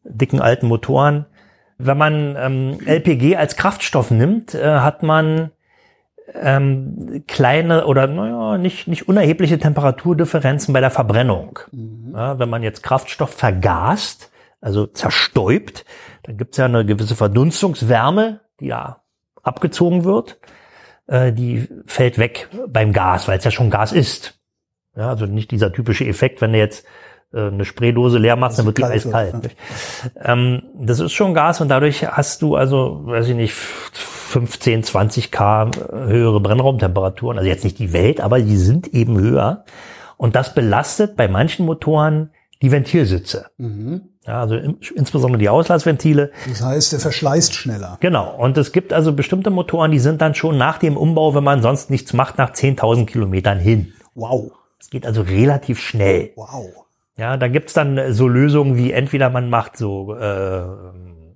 dicken 0.04 0.40
alten 0.40 0.68
Motoren. 0.68 1.26
Wenn 1.84 1.98
man 1.98 2.36
ähm, 2.38 2.78
LPG 2.84 3.36
als 3.36 3.56
Kraftstoff 3.56 4.10
nimmt, 4.10 4.54
äh, 4.54 4.78
hat 4.78 5.02
man 5.02 5.50
ähm, 6.34 7.24
kleine 7.26 7.86
oder 7.86 8.06
naja, 8.06 8.58
nicht, 8.58 8.88
nicht 8.88 9.08
unerhebliche 9.08 9.58
Temperaturdifferenzen 9.58 10.72
bei 10.72 10.80
der 10.80 10.90
Verbrennung. 10.90 11.58
Mhm. 11.72 12.12
Ja, 12.14 12.38
wenn 12.38 12.48
man 12.48 12.62
jetzt 12.62 12.82
Kraftstoff 12.82 13.34
vergast, 13.34 14.30
also 14.60 14.86
zerstäubt, 14.86 15.84
dann 16.22 16.36
gibt's 16.36 16.56
ja 16.56 16.66
eine 16.66 16.86
gewisse 16.86 17.16
Verdunstungswärme, 17.16 18.40
die 18.60 18.66
ja 18.66 19.02
abgezogen 19.42 20.04
wird. 20.04 20.38
Äh, 21.06 21.32
die 21.32 21.68
fällt 21.86 22.18
weg 22.18 22.48
beim 22.68 22.92
Gas, 22.92 23.28
weil 23.28 23.38
es 23.38 23.44
ja 23.44 23.50
schon 23.50 23.70
Gas 23.70 23.92
ist. 23.92 24.38
Ja, 24.96 25.08
also 25.08 25.26
nicht 25.26 25.50
dieser 25.50 25.72
typische 25.72 26.06
Effekt, 26.06 26.40
wenn 26.40 26.52
du 26.52 26.58
jetzt 26.58 26.86
eine 27.32 27.64
Spraydose 27.64 28.18
leer 28.18 28.36
machst, 28.36 28.58
dann 28.58 28.66
wird 28.66 28.78
die 28.78 28.84
eiskalt. 28.84 29.34
Ja. 30.14 30.32
Ähm, 30.32 30.62
das 30.74 31.00
ist 31.00 31.12
schon 31.12 31.34
Gas 31.34 31.60
und 31.60 31.68
dadurch 31.68 32.06
hast 32.06 32.42
du 32.42 32.56
also, 32.56 33.02
weiß 33.04 33.28
ich 33.28 33.36
nicht, 33.36 33.54
15, 33.54 34.82
20 34.82 35.30
K 35.30 35.70
höhere 35.90 36.40
Brennraumtemperaturen. 36.40 37.38
Also 37.38 37.48
jetzt 37.48 37.64
nicht 37.64 37.78
die 37.78 37.92
Welt, 37.92 38.20
aber 38.20 38.40
die 38.40 38.56
sind 38.56 38.88
eben 38.88 39.18
höher. 39.18 39.64
Und 40.16 40.36
das 40.36 40.54
belastet 40.54 41.16
bei 41.16 41.28
manchen 41.28 41.66
Motoren 41.66 42.30
die 42.62 42.70
Ventilsitze. 42.70 43.46
Mhm. 43.58 44.02
Ja, 44.26 44.40
also 44.40 44.56
im, 44.56 44.78
insbesondere 44.94 45.38
die 45.38 45.48
Auslassventile. 45.48 46.30
Das 46.48 46.62
heißt, 46.62 46.92
der 46.92 47.00
verschleißt 47.00 47.54
schneller. 47.54 47.98
Genau. 48.00 48.36
Und 48.36 48.56
es 48.56 48.72
gibt 48.72 48.92
also 48.92 49.12
bestimmte 49.12 49.50
Motoren, 49.50 49.90
die 49.90 49.98
sind 49.98 50.22
dann 50.22 50.34
schon 50.34 50.56
nach 50.56 50.78
dem 50.78 50.96
Umbau, 50.96 51.34
wenn 51.34 51.44
man 51.44 51.60
sonst 51.60 51.90
nichts 51.90 52.12
macht, 52.12 52.38
nach 52.38 52.52
10.000 52.52 53.06
Kilometern 53.06 53.58
hin. 53.58 53.92
Wow. 54.14 54.52
Es 54.78 54.90
geht 54.90 55.06
also 55.06 55.22
relativ 55.22 55.80
schnell. 55.80 56.30
Wow. 56.36 56.81
Ja, 57.18 57.36
da 57.36 57.48
gibt's 57.48 57.74
dann 57.74 58.12
so 58.12 58.26
Lösungen 58.26 58.76
wie 58.76 58.92
entweder 58.92 59.28
man 59.28 59.50
macht 59.50 59.76
so 59.76 60.14
äh, 60.14 60.62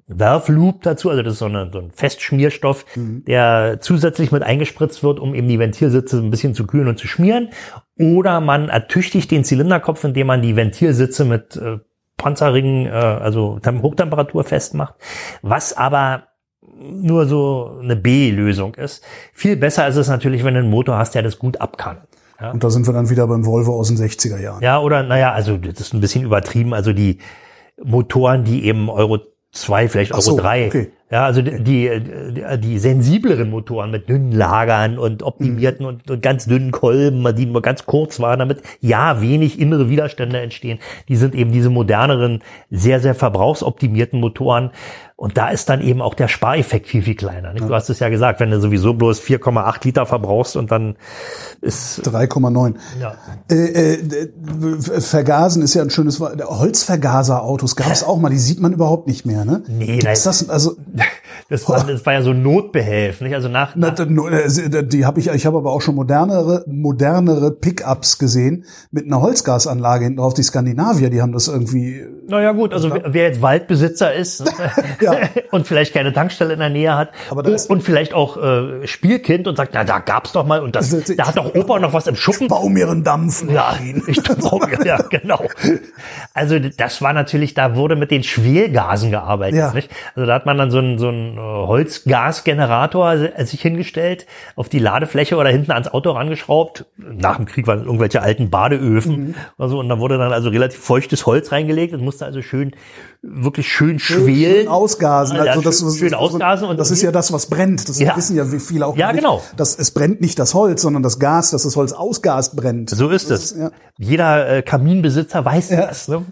Valve 0.08 0.74
dazu, 0.82 1.10
also 1.10 1.22
das 1.22 1.34
ist 1.34 1.38
so, 1.40 1.46
eine, 1.46 1.68
so 1.72 1.80
ein 1.80 1.90
Festschmierstoff, 1.90 2.86
mhm. 2.94 3.24
der 3.24 3.78
zusätzlich 3.80 4.30
mit 4.30 4.42
eingespritzt 4.42 5.02
wird, 5.02 5.18
um 5.18 5.34
eben 5.34 5.48
die 5.48 5.58
Ventilsitze 5.58 6.18
ein 6.18 6.30
bisschen 6.30 6.54
zu 6.54 6.66
kühlen 6.66 6.88
und 6.88 6.98
zu 6.98 7.08
schmieren. 7.08 7.50
Oder 7.98 8.40
man 8.40 8.68
ertüchtigt 8.68 9.30
den 9.30 9.44
Zylinderkopf, 9.44 10.04
indem 10.04 10.28
man 10.28 10.42
die 10.42 10.54
Ventilsitze 10.54 11.24
mit 11.24 11.56
äh, 11.56 11.78
Panzerringen, 12.16 12.86
äh, 12.86 12.90
also 12.90 13.58
Hochtemperatur 13.82 14.44
festmacht. 14.44 14.94
Was 15.42 15.76
aber 15.76 16.28
nur 16.78 17.26
so 17.26 17.78
eine 17.82 17.96
B-Lösung 17.96 18.74
ist. 18.74 19.02
Viel 19.32 19.56
besser 19.56 19.88
ist 19.88 19.96
es 19.96 20.08
natürlich, 20.08 20.44
wenn 20.44 20.54
du 20.54 20.60
einen 20.60 20.70
Motor 20.70 20.98
hast, 20.98 21.14
der 21.14 21.22
das 21.22 21.38
gut 21.38 21.60
ab 21.60 21.78
kann. 21.78 22.02
Ja. 22.40 22.50
Und 22.50 22.62
da 22.62 22.70
sind 22.70 22.86
wir 22.86 22.92
dann 22.92 23.10
wieder 23.10 23.26
beim 23.26 23.46
Volvo 23.46 23.78
aus 23.78 23.88
den 23.88 23.96
60er 23.96 24.38
Jahren. 24.38 24.62
Ja, 24.62 24.80
oder 24.80 25.02
naja, 25.02 25.32
also 25.32 25.56
das 25.56 25.80
ist 25.80 25.94
ein 25.94 26.00
bisschen 26.00 26.24
übertrieben. 26.24 26.74
Also 26.74 26.92
die 26.92 27.18
Motoren, 27.82 28.44
die 28.44 28.64
eben 28.64 28.90
Euro 28.90 29.18
2, 29.52 29.88
vielleicht 29.88 30.12
Euro 30.12 30.20
so, 30.20 30.36
3. 30.36 30.66
Okay. 30.66 30.90
Ja, 31.08 31.24
also 31.24 31.40
die, 31.40 31.62
die, 31.62 32.02
die 32.58 32.78
sensibleren 32.80 33.48
Motoren 33.48 33.92
mit 33.92 34.08
dünnen 34.08 34.32
Lagern 34.32 34.98
und 34.98 35.22
optimierten 35.22 35.86
mhm. 35.86 35.92
und, 35.92 36.10
und, 36.10 36.20
ganz 36.20 36.46
dünnen 36.46 36.72
Kolben, 36.72 37.24
die 37.36 37.46
nur 37.46 37.62
ganz 37.62 37.86
kurz 37.86 38.18
waren, 38.18 38.40
damit 38.40 38.62
ja 38.80 39.20
wenig 39.20 39.60
innere 39.60 39.88
Widerstände 39.88 40.40
entstehen. 40.40 40.80
Die 41.08 41.14
sind 41.14 41.36
eben 41.36 41.52
diese 41.52 41.70
moderneren, 41.70 42.42
sehr, 42.70 42.98
sehr 42.98 43.14
verbrauchsoptimierten 43.14 44.18
Motoren. 44.18 44.72
Und 45.18 45.38
da 45.38 45.48
ist 45.48 45.70
dann 45.70 45.80
eben 45.80 46.02
auch 46.02 46.12
der 46.12 46.28
Spareffekt 46.28 46.88
viel, 46.88 47.00
viel 47.00 47.14
kleiner. 47.14 47.54
Nicht? 47.54 47.66
Du 47.66 47.74
hast 47.74 47.88
es 47.88 48.00
ja 48.00 48.10
gesagt, 48.10 48.38
wenn 48.38 48.50
du 48.50 48.60
sowieso 48.60 48.92
bloß 48.92 49.22
4,8 49.22 49.84
Liter 49.84 50.04
verbrauchst 50.04 50.56
und 50.56 50.70
dann 50.70 50.96
ist 51.62 52.06
3,9. 52.06 52.74
Ja. 53.00 53.14
Äh, 53.50 53.94
äh, 53.94 55.00
Vergasen 55.00 55.62
ist 55.62 55.72
ja 55.72 55.80
ein 55.80 55.88
schönes 55.88 56.20
Wort. 56.20 56.44
Holzvergaserautos 56.44 57.76
gab 57.76 57.90
es 57.92 58.04
auch 58.04 58.18
mal, 58.18 58.28
die 58.28 58.38
sieht 58.38 58.60
man 58.60 58.74
überhaupt 58.74 59.06
nicht 59.06 59.24
mehr, 59.24 59.46
ne? 59.46 59.62
Nee, 59.68 60.00
Gibt's 60.00 60.24
das, 60.24 60.50
also 60.50 60.76
das 61.48 61.68
war, 61.68 61.84
das 61.84 62.04
war 62.04 62.12
ja 62.14 62.22
so 62.22 62.32
Notbehelf, 62.32 63.20
nicht? 63.20 63.34
Also 63.34 63.48
nach, 63.48 63.76
nach 63.76 63.94
Na, 63.98 64.82
die 64.82 65.06
habe 65.06 65.20
ich, 65.20 65.28
ich 65.28 65.46
habe 65.46 65.58
aber 65.58 65.72
auch 65.72 65.80
schon 65.80 65.94
modernere, 65.94 66.64
modernere 66.66 67.50
Pickups 67.52 68.18
gesehen 68.18 68.64
mit 68.90 69.06
einer 69.06 69.20
Holzgasanlage 69.20 70.04
hinten 70.04 70.18
drauf. 70.18 70.34
Die 70.34 70.42
Skandinavier, 70.42 71.10
die 71.10 71.22
haben 71.22 71.32
das 71.32 71.48
irgendwie. 71.48 72.04
Naja 72.28 72.52
gut, 72.52 72.72
also 72.72 72.92
wer, 72.92 73.02
wer 73.14 73.24
jetzt 73.24 73.42
Waldbesitzer 73.42 74.12
ist 74.12 74.44
ja. 75.00 75.14
und 75.52 75.66
vielleicht 75.66 75.94
keine 75.94 76.12
Tankstelle 76.12 76.54
in 76.54 76.60
der 76.60 76.70
Nähe 76.70 76.96
hat 76.96 77.10
und 77.68 77.82
vielleicht 77.82 78.14
auch 78.14 78.36
äh, 78.36 78.86
Spielkind 78.86 79.46
und 79.46 79.56
sagt, 79.56 79.72
na 79.74 79.84
da 79.84 79.98
gab's 80.00 80.32
doch 80.32 80.46
mal 80.46 80.60
und 80.60 80.74
das, 80.74 80.90
da 81.16 81.28
hat 81.28 81.36
doch 81.36 81.54
Opa 81.54 81.78
noch 81.78 81.92
was 81.92 82.06
im 82.06 82.16
Schuppen. 82.16 82.44
Ich 82.44 82.48
baue 82.48 82.70
mir 82.70 82.88
einen 82.88 83.04
Dampf. 83.04 83.44
Ja, 83.48 83.76
ich 84.06 84.22
baue 84.22 84.66
mir, 84.66 84.84
ja 84.84 84.96
genau. 85.10 85.44
Also 86.34 86.58
das 86.58 87.02
war 87.02 87.12
natürlich, 87.12 87.54
da 87.54 87.76
wurde 87.76 87.96
mit 87.96 88.10
den 88.10 88.22
Schwelgasen 88.22 89.10
gearbeitet, 89.10 89.58
ja. 89.58 89.72
nicht? 89.72 89.90
Also 90.14 90.26
da 90.26 90.34
hat 90.34 90.46
man 90.46 90.58
dann 90.58 90.70
so 90.70 90.78
ein, 90.86 90.98
so 90.98 91.08
ein 91.08 91.36
äh, 91.36 91.40
Holzgasgenerator 91.40 93.16
sich 93.44 93.60
hingestellt, 93.60 94.26
auf 94.54 94.68
die 94.68 94.78
Ladefläche 94.78 95.36
oder 95.36 95.50
hinten 95.50 95.72
ans 95.72 95.88
Auto 95.88 96.10
rangeschraubt. 96.10 96.86
Nach 96.96 97.36
dem 97.36 97.46
Krieg 97.46 97.66
waren 97.66 97.84
irgendwelche 97.84 98.22
alten 98.22 98.50
Badeöfen 98.50 99.28
mhm. 99.28 99.34
oder 99.58 99.68
so 99.68 99.78
und 99.78 99.88
da 99.88 99.98
wurde 99.98 100.18
dann 100.18 100.32
also 100.32 100.48
relativ 100.48 100.80
feuchtes 100.80 101.26
Holz 101.26 101.52
reingelegt 101.52 101.92
und 101.92 102.02
musste 102.02 102.24
also 102.24 102.40
schön 102.42 102.72
wirklich 103.28 103.68
schön 103.68 103.98
schwelen. 103.98 104.56
Schön 104.56 104.68
ausgasen. 104.68 105.38
Also 105.38 105.60
das, 105.60 105.80
schön, 105.80 105.92
schön 105.92 106.14
ausgasen. 106.14 106.68
Und 106.68 106.78
das 106.78 106.90
ist 106.90 107.02
ja 107.02 107.12
das, 107.12 107.32
was 107.32 107.46
brennt. 107.46 107.88
Das 107.88 107.98
ja. 107.98 108.16
wissen 108.16 108.36
ja 108.36 108.50
wie 108.52 108.60
viele 108.60 108.86
auch 108.86 108.96
Ja, 108.96 109.12
nicht, 109.12 109.22
genau. 109.22 109.42
Dass 109.56 109.78
es 109.78 109.90
brennt 109.90 110.20
nicht 110.20 110.38
das 110.38 110.54
Holz, 110.54 110.82
sondern 110.82 111.02
das 111.02 111.18
Gas, 111.18 111.50
das 111.50 111.62
das 111.62 111.76
Holz 111.76 111.92
ausgast, 111.92 112.56
brennt. 112.56 112.90
So 112.90 113.08
ist 113.10 113.30
das 113.30 113.40
es. 113.40 113.52
Ist, 113.52 113.58
ja. 113.58 113.70
Jeder 113.98 114.48
äh, 114.48 114.62
Kaminbesitzer 114.62 115.44
weiß 115.44 115.70
ja. 115.70 115.86
das. 115.86 116.08
Ne? 116.08 116.24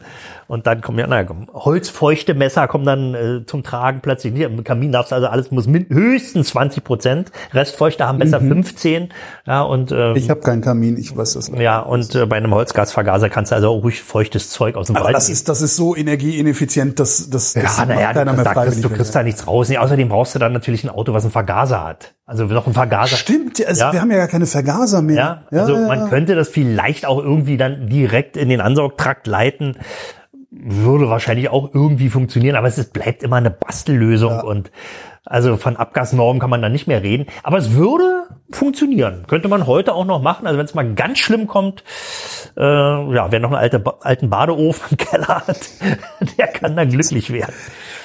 Und 0.47 0.67
dann 0.67 0.83
kommen 0.83 0.99
ja, 0.99 1.07
naja, 1.07 1.27
holzfeuchte 1.53 2.35
Messer 2.35 2.69
kommen 2.69 2.85
dann 2.85 3.15
äh, 3.15 3.47
zum 3.47 3.63
Tragen 3.63 4.01
plötzlich. 4.03 4.33
Nicht. 4.33 4.43
Im 4.43 4.63
Kamin 4.63 4.93
darfst 4.93 5.13
du 5.13 5.17
also 5.17 5.29
alles 5.29 5.51
muss 5.51 5.67
höchstens 5.67 6.49
20 6.49 6.85
Prozent. 6.85 7.33
Restfeuchte 7.53 8.07
haben 8.07 8.19
besser 8.19 8.41
mhm. 8.41 8.65
15. 8.65 9.09
Ja, 9.47 9.63
und, 9.63 9.93
ähm, 9.93 10.17
ich 10.17 10.29
habe 10.29 10.41
keinen 10.41 10.61
Kamin, 10.61 10.99
ich 10.99 11.17
weiß 11.17 11.35
das 11.35 11.51
nicht. 11.51 11.63
Ja, 11.63 11.81
und 11.81 12.15
äh, 12.15 12.27
bei 12.27 12.37
einem 12.37 12.53
Holzgasvergaser 12.53 13.31
kannst 13.31 13.53
du 13.53 13.57
also 13.57 13.69
auch 13.69 13.83
ruhig 13.83 14.03
feuchtes 14.03 14.51
Zeug 14.51 14.77
aus 14.77 14.89
dem 14.89 14.97
Aber 14.97 15.07
Wald 15.07 15.17
das 15.17 15.31
ist, 15.31 15.49
das 15.49 15.63
ist 15.63 15.77
so 15.77 15.97
energieineffizient, 15.97 16.84
dass, 16.92 17.31
dass, 17.31 17.53
das 17.55 17.79
ja, 17.79 17.87
naja, 17.87 18.12
keiner 18.12 18.33
mehr 18.33 18.44
freiwillig 18.44 18.83
Du 18.83 18.90
kriegst 18.90 19.14
da 19.14 19.23
nichts 19.23 19.47
raus. 19.47 19.68
Nee, 19.68 19.79
außerdem 19.79 20.09
brauchst 20.09 20.35
du 20.35 20.38
dann 20.38 20.53
natürlich 20.53 20.85
ein 20.85 20.90
Auto, 20.90 21.12
was 21.12 21.25
einen 21.25 21.33
Vergaser 21.33 21.85
hat. 21.85 22.14
Also 22.27 22.44
noch 22.44 22.66
ein 22.66 22.75
Vergaser. 22.75 23.16
Stimmt, 23.16 23.64
also 23.66 23.81
ja. 23.81 23.92
wir 23.92 24.01
haben 24.01 24.11
ja 24.11 24.18
gar 24.18 24.29
keine 24.29 24.47
Vergaser 24.47 25.03
mehr. 25.03 25.44
Ja, 25.51 25.61
also 25.61 25.75
ja, 25.75 25.87
man 25.87 26.11
könnte 26.11 26.35
das 26.35 26.49
vielleicht 26.49 27.07
auch 27.07 27.18
irgendwie 27.18 27.57
dann 27.57 27.88
direkt 27.88 28.37
in 28.37 28.49
den 28.49 28.61
Ansaugtrakt 28.61 29.27
leiten 29.27 29.77
würde 30.57 31.09
wahrscheinlich 31.09 31.49
auch 31.49 31.75
irgendwie 31.75 32.11
funktionieren, 32.11 32.57
aber 32.57 32.69
es 32.69 32.79
ist, 32.79 32.93
bleibt 32.93 33.23
immer 33.23 33.37
eine 33.37 33.51
Bastellösung 33.51 34.31
ja. 34.31 34.43
und 34.43 34.71
also 35.27 35.57
von 35.57 35.77
Abgasnormen 35.77 36.38
kann 36.38 36.51
man 36.51 36.61
da 36.61 36.69
nicht 36.69 36.87
mehr 36.87 37.03
reden. 37.03 37.27
Aber 37.43 37.57
es 37.57 37.73
würde 37.73 38.27
funktionieren. 38.51 39.25
Könnte 39.27 39.49
man 39.49 39.67
heute 39.67 39.95
auch 39.95 40.05
noch 40.05 40.21
machen. 40.21 40.47
Also 40.47 40.59
wenn 40.59 40.67
es 40.67 40.75
mal 40.75 40.95
ganz 40.95 41.19
schlimm 41.19 41.47
kommt, 41.47 41.83
äh, 42.57 42.61
ja, 42.61 43.33
wer 43.33 43.40
noch 43.40 43.51
einen 43.51 43.59
alte, 43.59 43.83
alten 44.01 44.29
Badeofen 44.29 44.83
im 44.90 44.97
Keller 44.99 45.46
hat, 45.46 45.61
der 46.38 46.48
kann 46.48 46.77
dann 46.77 46.90
glücklich 46.90 47.33
werden. 47.33 47.55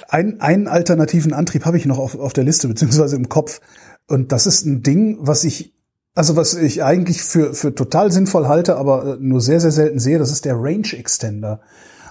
Ein, 0.08 0.40
einen 0.40 0.68
alternativen 0.68 1.34
Antrieb 1.34 1.66
habe 1.66 1.78
ich 1.78 1.86
noch 1.86 2.00
auf, 2.00 2.18
auf 2.18 2.32
der 2.32 2.46
Liste, 2.46 2.70
beziehungsweise 2.70 3.18
im 3.18 3.28
Kopf. 3.28 3.60
Und 4.08 4.32
das 4.32 4.48
ist 4.48 4.66
ein 4.66 4.82
Ding, 4.82 5.18
was 5.20 5.44
ich, 5.44 5.74
also 6.16 6.38
was 6.38 6.54
ich 6.54 6.84
eigentlich 6.84 7.22
für, 7.22 7.54
für 7.54 7.76
total 7.76 8.14
sinnvoll 8.14 8.48
halte, 8.48 8.78
aber 8.78 9.18
nur 9.20 9.42
sehr, 9.42 9.60
sehr 9.60 9.72
selten 9.72 10.00
sehe, 10.00 10.20
das 10.20 10.32
ist 10.32 10.46
der 10.46 10.56
Range 10.56 10.88
Extender. 10.94 11.60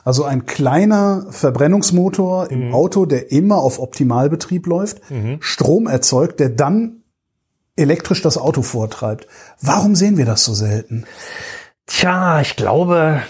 Also 0.09 0.25
ein 0.25 0.47
kleiner 0.47 1.27
Verbrennungsmotor 1.29 2.51
im 2.51 2.73
Auto, 2.73 3.05
der 3.05 3.31
immer 3.31 3.57
auf 3.57 3.79
Optimalbetrieb 3.79 4.67
läuft, 4.67 5.03
Strom 5.41 5.87
erzeugt, 5.87 6.41
der 6.41 6.49
dann 6.49 7.03
elektrisch 7.77 8.23
das 8.23 8.39
Auto 8.39 8.63
vortreibt. 8.63 9.27
Warum 9.61 9.95
sehen 9.95 10.17
wir 10.17 10.25
das 10.25 10.47
so 10.47 10.55
selten? 10.55 11.05
Tja, 11.85 12.41
ich 12.41 12.57
glaube, 12.57 13.21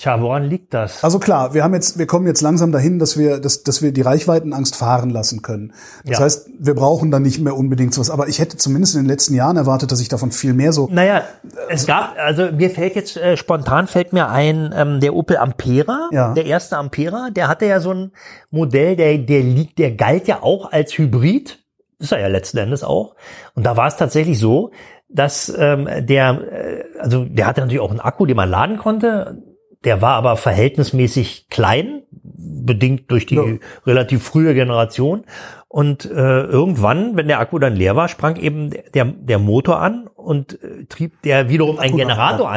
tja, 0.00 0.20
woran 0.20 0.44
liegt 0.44 0.72
das? 0.74 1.04
Also 1.04 1.18
klar, 1.18 1.52
wir 1.54 1.62
haben 1.62 1.74
jetzt, 1.74 1.98
wir 1.98 2.06
kommen 2.06 2.26
jetzt 2.26 2.40
langsam 2.40 2.72
dahin, 2.72 2.98
dass 2.98 3.18
wir, 3.18 3.38
dass, 3.38 3.62
dass 3.62 3.82
wir 3.82 3.92
die 3.92 4.00
Reichweitenangst 4.00 4.74
fahren 4.76 5.10
lassen 5.10 5.42
können. 5.42 5.72
Das 6.04 6.18
Ja. 6.18 6.24
heißt, 6.24 6.50
wir 6.58 6.74
brauchen 6.74 7.10
dann 7.10 7.22
nicht 7.22 7.38
mehr 7.40 7.56
unbedingt 7.56 7.92
sowas. 7.94 8.10
Aber 8.10 8.28
ich 8.28 8.38
hätte 8.38 8.56
zumindest 8.56 8.94
in 8.94 9.02
den 9.02 9.08
letzten 9.08 9.34
Jahren 9.34 9.56
erwartet, 9.56 9.92
dass 9.92 10.00
ich 10.00 10.08
davon 10.08 10.32
viel 10.32 10.54
mehr 10.54 10.72
so. 10.72 10.88
Naja, 10.90 11.22
es 11.68 11.86
gab, 11.86 12.14
also 12.18 12.50
mir 12.50 12.70
fällt 12.70 12.96
jetzt 12.96 13.16
äh, 13.16 13.36
spontan 13.36 13.86
fällt 13.86 14.12
mir 14.12 14.28
ein, 14.28 14.72
ähm, 14.76 15.00
der 15.00 15.14
Opel 15.14 15.36
Ampera, 15.36 16.08
Ja. 16.12 16.32
der 16.34 16.46
erste 16.46 16.76
Ampera, 16.78 17.28
der 17.30 17.48
hatte 17.48 17.66
ja 17.66 17.80
so 17.80 17.92
ein 17.92 18.12
Modell, 18.50 18.96
der, 18.96 19.18
der 19.18 19.40
liegt, 19.42 19.78
der 19.78 19.92
galt 19.92 20.26
ja 20.28 20.42
auch 20.42 20.72
als 20.72 20.96
Hybrid, 20.96 21.58
ist 21.98 22.12
er 22.12 22.20
ja 22.20 22.28
letzten 22.28 22.56
Endes 22.58 22.82
auch. 22.82 23.14
Und 23.54 23.66
da 23.66 23.76
war 23.76 23.86
es 23.88 23.96
tatsächlich 23.96 24.38
so, 24.38 24.70
dass 25.12 25.52
ähm, 25.58 25.86
der, 26.06 26.40
äh, 26.52 26.84
also 27.00 27.24
der 27.24 27.46
hatte 27.46 27.60
natürlich 27.60 27.80
auch 27.80 27.90
einen 27.90 28.00
Akku, 28.00 28.24
den 28.26 28.36
man 28.36 28.48
laden 28.48 28.78
konnte. 28.78 29.42
Der 29.84 30.02
war 30.02 30.14
aber 30.14 30.36
verhältnismäßig 30.36 31.46
klein, 31.48 32.02
bedingt 32.12 33.10
durch 33.10 33.26
die 33.26 33.36
Ja. 33.36 33.44
relativ 33.86 34.22
frühe 34.22 34.54
Generation. 34.54 35.24
Und 35.68 36.04
äh, 36.04 36.42
irgendwann, 36.42 37.16
wenn 37.16 37.28
der 37.28 37.38
Akku 37.38 37.58
dann 37.58 37.76
leer 37.76 37.96
war, 37.96 38.08
sprang 38.08 38.36
eben 38.36 38.70
der, 38.92 39.04
der 39.04 39.38
Motor 39.38 39.80
an 39.80 40.08
und 40.08 40.62
äh, 40.62 40.84
trieb 40.86 41.22
der 41.22 41.48
wiederum 41.48 41.78
einen 41.78 41.94
Akku 41.94 41.98
nach, 41.98 42.08
Generator 42.08 42.46
ja. 42.46 42.52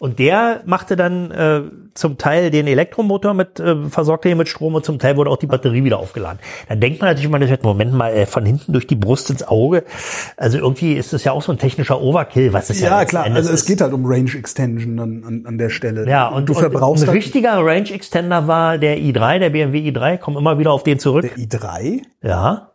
Und 0.00 0.18
der 0.18 0.62
machte 0.64 0.96
dann 0.96 1.30
äh, 1.30 1.60
zum 1.92 2.16
Teil 2.16 2.50
den 2.50 2.66
Elektromotor 2.66 3.34
mit, 3.34 3.60
äh, 3.60 3.84
versorgte 3.90 4.30
ihn 4.30 4.38
mit 4.38 4.48
Strom 4.48 4.74
und 4.74 4.84
zum 4.84 4.98
Teil 4.98 5.18
wurde 5.18 5.30
auch 5.30 5.36
die 5.36 5.46
Batterie 5.46 5.84
wieder 5.84 5.98
aufgeladen. 5.98 6.38
Dann 6.70 6.80
denkt 6.80 7.00
man 7.00 7.10
natürlich 7.10 7.26
immer, 7.26 7.38
das 7.38 7.50
wird 7.50 7.62
Moment 7.64 7.92
mal 7.92 8.10
äh, 8.12 8.24
von 8.24 8.46
hinten 8.46 8.72
durch 8.72 8.86
die 8.86 8.96
Brust 8.96 9.28
ins 9.28 9.46
Auge. 9.46 9.84
Also 10.38 10.56
irgendwie 10.56 10.94
ist 10.94 11.12
das 11.12 11.24
ja 11.24 11.32
auch 11.32 11.42
so 11.42 11.52
ein 11.52 11.58
technischer 11.58 12.00
Overkill, 12.00 12.54
was 12.54 12.70
es 12.70 12.80
ja, 12.80 12.98
Ja, 12.98 13.04
klar. 13.04 13.26
Endes 13.26 13.42
Also 13.42 13.52
es 13.52 13.60
ist. 13.60 13.66
geht 13.66 13.82
halt 13.82 13.92
um 13.92 14.06
Range 14.06 14.30
Extension 14.32 14.98
an, 14.98 15.22
an, 15.26 15.44
an 15.46 15.58
der 15.58 15.68
Stelle. 15.68 16.08
Ja, 16.08 16.28
und, 16.28 16.48
du 16.48 16.54
und 16.54 16.60
verbrauchst 16.60 17.02
ein 17.04 17.08
halt 17.08 17.16
richtiger 17.18 17.58
Range 17.58 17.90
Extender 17.90 18.46
war 18.46 18.78
der 18.78 18.98
i3, 18.98 19.38
der 19.38 19.50
BMW 19.50 19.90
i3, 19.90 20.16
komm 20.16 20.38
immer 20.38 20.58
wieder 20.58 20.72
auf 20.72 20.82
den 20.82 20.98
zurück. 20.98 21.22
der 21.22 21.36
i3. 21.36 22.00
Ja. 22.22 22.70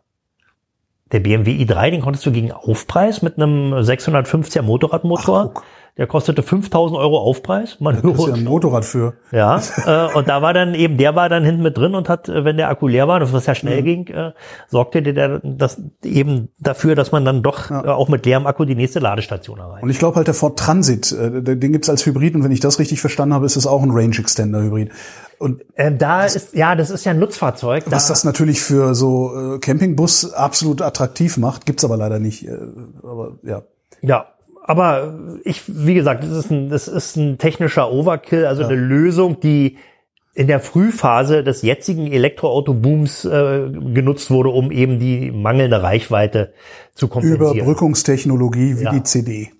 Der 1.12 1.20
BMW 1.20 1.52
i3, 1.52 1.90
den 1.90 2.00
konntest 2.02 2.24
du 2.26 2.32
gegen 2.32 2.52
Aufpreis 2.52 3.22
mit 3.22 3.36
einem 3.36 3.74
650er 3.74 4.62
Motorradmotor. 4.62 5.52
Ach. 5.56 5.62
Der 5.98 6.06
kostete 6.06 6.42
5000 6.42 6.98
Euro 6.98 7.18
Aufpreis. 7.18 7.80
Man 7.80 8.00
Das 8.02 8.18
ist 8.18 8.26
ja 8.26 8.34
ein 8.34 8.44
Motorrad 8.44 8.84
für. 8.84 9.14
ja, 9.32 9.60
äh, 9.86 10.14
und 10.14 10.28
da 10.28 10.42
war 10.42 10.52
dann 10.52 10.74
eben, 10.74 10.98
der 10.98 11.14
war 11.14 11.28
dann 11.28 11.42
hinten 11.42 11.62
mit 11.62 11.78
drin 11.78 11.94
und 11.94 12.08
hat, 12.08 12.28
äh, 12.28 12.44
wenn 12.44 12.58
der 12.58 12.68
Akku 12.68 12.86
leer 12.86 13.08
war, 13.08 13.18
das 13.18 13.32
was 13.32 13.46
ja 13.46 13.54
schnell 13.54 13.82
ging, 13.82 14.06
äh, 14.08 14.32
sorgte 14.68 15.02
der, 15.02 15.40
das 15.42 15.80
eben 16.04 16.48
dafür, 16.58 16.94
dass 16.96 17.12
man 17.12 17.24
dann 17.24 17.42
doch 17.42 17.70
äh, 17.70 17.74
auch 17.74 18.08
mit 18.08 18.26
leerem 18.26 18.46
Akku 18.46 18.66
die 18.66 18.74
nächste 18.74 18.98
Ladestation 18.98 19.58
erreicht. 19.58 19.82
Und 19.82 19.90
ich 19.90 19.98
glaube 19.98 20.16
halt 20.16 20.26
der 20.26 20.34
Ford 20.34 20.58
Transit, 20.58 21.12
äh, 21.12 21.42
den 21.42 21.72
gibt's 21.72 21.88
als 21.88 22.04
Hybrid 22.04 22.34
und 22.34 22.44
wenn 22.44 22.52
ich 22.52 22.60
das 22.60 22.78
richtig 22.78 23.00
verstanden 23.00 23.34
habe, 23.34 23.46
ist 23.46 23.56
es 23.56 23.66
auch 23.66 23.82
ein 23.82 23.90
Range 23.90 24.16
Extender 24.18 24.62
Hybrid. 24.62 24.90
Und 25.38 25.64
Ähm, 25.76 25.98
da 25.98 26.24
ist, 26.24 26.54
ja, 26.54 26.74
das 26.74 26.90
ist 26.90 27.04
ja 27.04 27.12
ein 27.12 27.18
Nutzfahrzeug. 27.18 27.84
Da, 27.84 27.92
was 27.92 28.06
das 28.08 28.24
natürlich 28.24 28.62
für 28.62 28.94
so 28.94 29.54
äh, 29.54 29.58
Campingbus 29.58 30.32
absolut 30.32 30.82
attraktiv 30.82 31.36
macht, 31.36 31.66
gibt's 31.66 31.84
aber 31.84 31.96
leider 31.96 32.18
nicht. 32.18 32.46
Äh, 32.46 32.56
aber 33.02 33.38
ja. 33.42 33.62
Ja, 34.02 34.26
aber 34.66 35.18
ich, 35.44 35.62
wie 35.66 35.94
gesagt, 35.94 36.24
das 36.24 36.30
ist 36.30 36.50
ein, 36.50 36.68
das 36.68 36.88
ist 36.88 37.16
ein 37.16 37.38
technischer 37.38 37.92
Overkill, 37.92 38.46
also 38.46 38.64
eine 38.64 38.74
Lösung, 38.74 39.40
die 39.40 39.76
in 40.34 40.48
der 40.48 40.60
Frühphase 40.60 41.42
des 41.42 41.62
jetzigen 41.62 42.12
Elektroautobooms 42.12 43.24
äh, 43.24 43.70
genutzt 43.94 44.30
wurde, 44.30 44.50
um 44.50 44.70
eben 44.70 44.98
die 44.98 45.30
mangelnde 45.30 45.82
Reichweite 45.82 46.52
zu 46.94 47.08
kompensieren. 47.08 47.56
Überbrückungstechnologie 47.56 48.78
wie 48.78 48.84
Ja. 48.84 48.90
die 48.90 49.02
CD. 49.02 49.50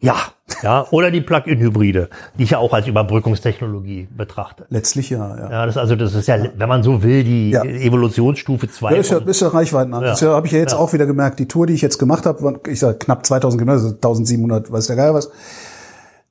Ja, 0.00 0.16
ja, 0.62 0.86
oder 0.90 1.10
die 1.10 1.22
Plug-in-Hybride, 1.22 2.10
die 2.38 2.42
ich 2.44 2.50
ja 2.50 2.58
auch 2.58 2.72
als 2.74 2.86
Überbrückungstechnologie 2.86 4.08
betrachte. 4.14 4.66
Letztlich 4.68 5.10
ja, 5.10 5.36
ja. 5.36 5.50
Ja, 5.50 5.66
das 5.66 5.76
also 5.78 5.96
das 5.96 6.14
ist 6.14 6.28
ja, 6.28 6.36
wenn 6.56 6.68
man 6.68 6.82
so 6.82 7.02
will, 7.02 7.24
die 7.24 7.50
Ja. 7.50 7.64
Evolutionsstufe 7.64 8.68
2. 8.70 8.92
Ja, 8.92 9.00
ist 9.00 9.10
ja, 9.10 9.18
ist 9.18 9.40
ja 9.40 9.48
Reichweiten. 9.48 9.92
Ja. 9.92 10.00
Das 10.00 10.20
ja, 10.20 10.30
habe 10.34 10.46
ich 10.46 10.52
ja 10.52 10.58
jetzt 10.58 10.72
Ja. 10.72 10.78
auch 10.78 10.92
wieder 10.92 11.06
gemerkt. 11.06 11.38
Die 11.38 11.48
Tour, 11.48 11.66
die 11.66 11.72
ich 11.74 11.82
jetzt 11.82 11.98
gemacht 11.98 12.26
habe, 12.26 12.60
ich 12.68 12.78
sag 12.78 13.00
knapp 13.00 13.24
2000 13.26 13.60
Kilometer, 13.60 13.82
also 13.84 13.94
1700, 13.94 14.70
weiß 14.70 14.86
der 14.86 14.96
Geil 14.96 15.14
was. 15.14 15.30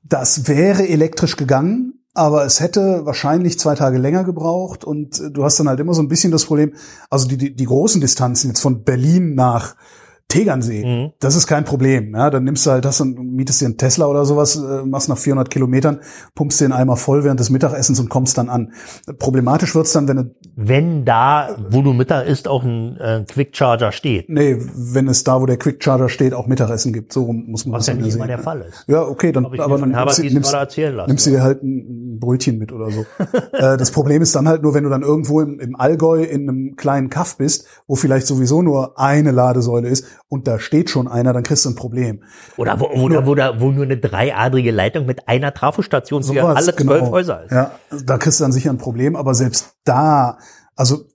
Das 0.04 0.48
wäre 0.48 0.88
elektrisch 0.88 1.36
gegangen, 1.36 1.94
aber 2.14 2.46
es 2.46 2.60
hätte 2.60 3.02
wahrscheinlich 3.06 3.58
zwei 3.58 3.74
Tage 3.74 3.98
länger 3.98 4.24
gebraucht 4.24 4.84
und 4.86 5.20
du 5.32 5.44
hast 5.44 5.60
dann 5.60 5.68
halt 5.68 5.80
immer 5.80 5.96
so 5.96 6.02
ein 6.04 6.08
bisschen 6.08 6.32
das 6.32 6.46
Problem, 6.46 6.74
also 7.10 7.28
die, 7.28 7.38
die, 7.38 7.56
die 7.56 7.66
großen 7.66 8.00
Distanzen 8.00 8.52
jetzt 8.52 8.62
von 8.62 8.84
Berlin 8.84 9.34
nach 9.34 9.76
Tegernsee, 10.28 10.84
Mhm. 10.86 11.12
das 11.20 11.36
ist 11.36 11.48
kein 11.48 11.64
Problem. 11.66 12.14
Ja, 12.16 12.30
dann 12.30 12.44
nimmst 12.44 12.66
du 12.66 12.72
halt 12.72 12.84
das 12.84 13.00
und 13.00 13.18
mietest 13.36 13.62
dir 13.62 13.66
einen 13.68 13.78
Tesla 13.78 14.08
oder 14.08 14.26
sowas, 14.26 14.56
äh, 14.56 14.84
machst 14.86 15.08
nach 15.08 15.18
400 15.18 15.50
Kilometern, 15.50 16.00
pumpst 16.34 16.60
den 16.62 16.72
Eimer 16.72 16.98
voll 16.98 17.24
während 17.24 17.40
des 17.40 17.50
Mittagessens 17.52 18.00
und 18.00 18.10
kommst 18.10 18.38
dann 18.38 18.50
an. 18.50 18.74
Problematisch 19.20 19.76
wird's 19.76 19.94
dann, 19.94 20.08
wenn 20.08 20.18
du 20.18 20.36
wenn 20.58 21.06
da, 21.06 21.56
wo 21.70 21.82
du 21.82 21.94
Mittag 21.94 22.28
isst, 22.28 22.48
auch 22.48 22.64
ein 22.64 22.98
äh, 22.98 23.24
Quick 23.28 23.56
Charger 23.56 23.92
steht. 23.92 24.30
Nee, 24.30 24.58
wenn 24.76 25.08
es 25.08 25.24
da, 25.24 25.42
wo 25.42 25.46
der 25.46 25.58
Quick 25.58 25.84
Charger 25.84 26.10
steht, 26.10 26.34
auch 26.34 26.48
Mittagessen 26.48 26.92
gibt. 26.94 27.14
So 27.14 27.32
muss 27.32 27.66
man 27.66 27.74
Was 27.78 27.86
das 27.86 27.96
ja 27.96 28.02
nicht 28.02 28.12
sehen. 28.14 28.20
immer 28.22 28.28
der 28.28 28.40
Fall 28.40 28.62
ist. 28.62 28.86
Ja, 28.88 29.02
okay, 29.04 29.32
dann, 29.32 29.46
aber 29.46 29.78
dann 29.78 29.92
nimmst, 29.92 30.24
nimmst, 30.24 30.52
lassen. 30.54 30.96
nimmst 31.08 31.26
du 31.26 31.30
dir 31.32 31.44
halt 31.44 31.62
ein 31.64 32.20
Brötchen 32.20 32.58
mit 32.58 32.72
oder 32.72 32.90
so. 32.90 33.06
äh, 33.54 33.78
das 33.78 33.92
Problem 33.92 34.22
ist 34.22 34.36
dann 34.36 34.48
halt 34.48 34.64
nur, 34.64 34.74
wenn 34.74 34.84
du 34.86 34.90
dann 34.90 35.02
irgendwo 35.04 35.42
im, 35.42 35.60
im 35.60 35.76
Allgäu 35.76 36.24
in 36.24 36.50
einem 36.50 36.76
kleinen 36.78 37.10
Kaff 37.10 37.38
bist, 37.38 37.68
wo 37.88 37.96
vielleicht 37.96 38.26
sowieso 38.28 38.62
nur 38.62 38.98
eine 39.00 39.32
Ladesäule 39.32 39.90
ist 39.90 40.06
und 40.28 40.48
da 40.48 40.60
steht 40.60 40.90
schon 40.90 41.08
einer, 41.08 41.34
dann 41.34 41.44
kriegst 41.44 41.66
du 41.66 41.70
ein 41.70 41.76
Problem. 41.76 42.24
Oder 42.58 42.80
wo, 42.80 42.88
oder 42.88 43.26
wo, 43.26 43.36
da, 43.36 43.60
wo 43.60 43.72
nur 43.72 43.86
eine 43.86 43.98
dreiadrige 43.98 44.72
Leitung 44.72 45.06
mit 45.06 45.28
einer 45.28 45.54
Trafostation 45.54 46.24
für 46.24 46.34
Sowas, 46.34 46.56
alle 46.56 46.74
genau. 46.74 46.94
zwölf 46.94 47.10
Häuser 47.12 47.44
ist. 47.44 47.52
Ja, 47.52 47.72
da 48.06 48.18
kriegst 48.18 48.40
du 48.40 48.44
dann 48.44 48.52
sicher 48.52 48.72
ein 48.72 48.78
Problem, 48.78 49.16
aber 49.16 49.36
selbst 49.36 49.76
da, 49.84 50.40
also 50.76 51.06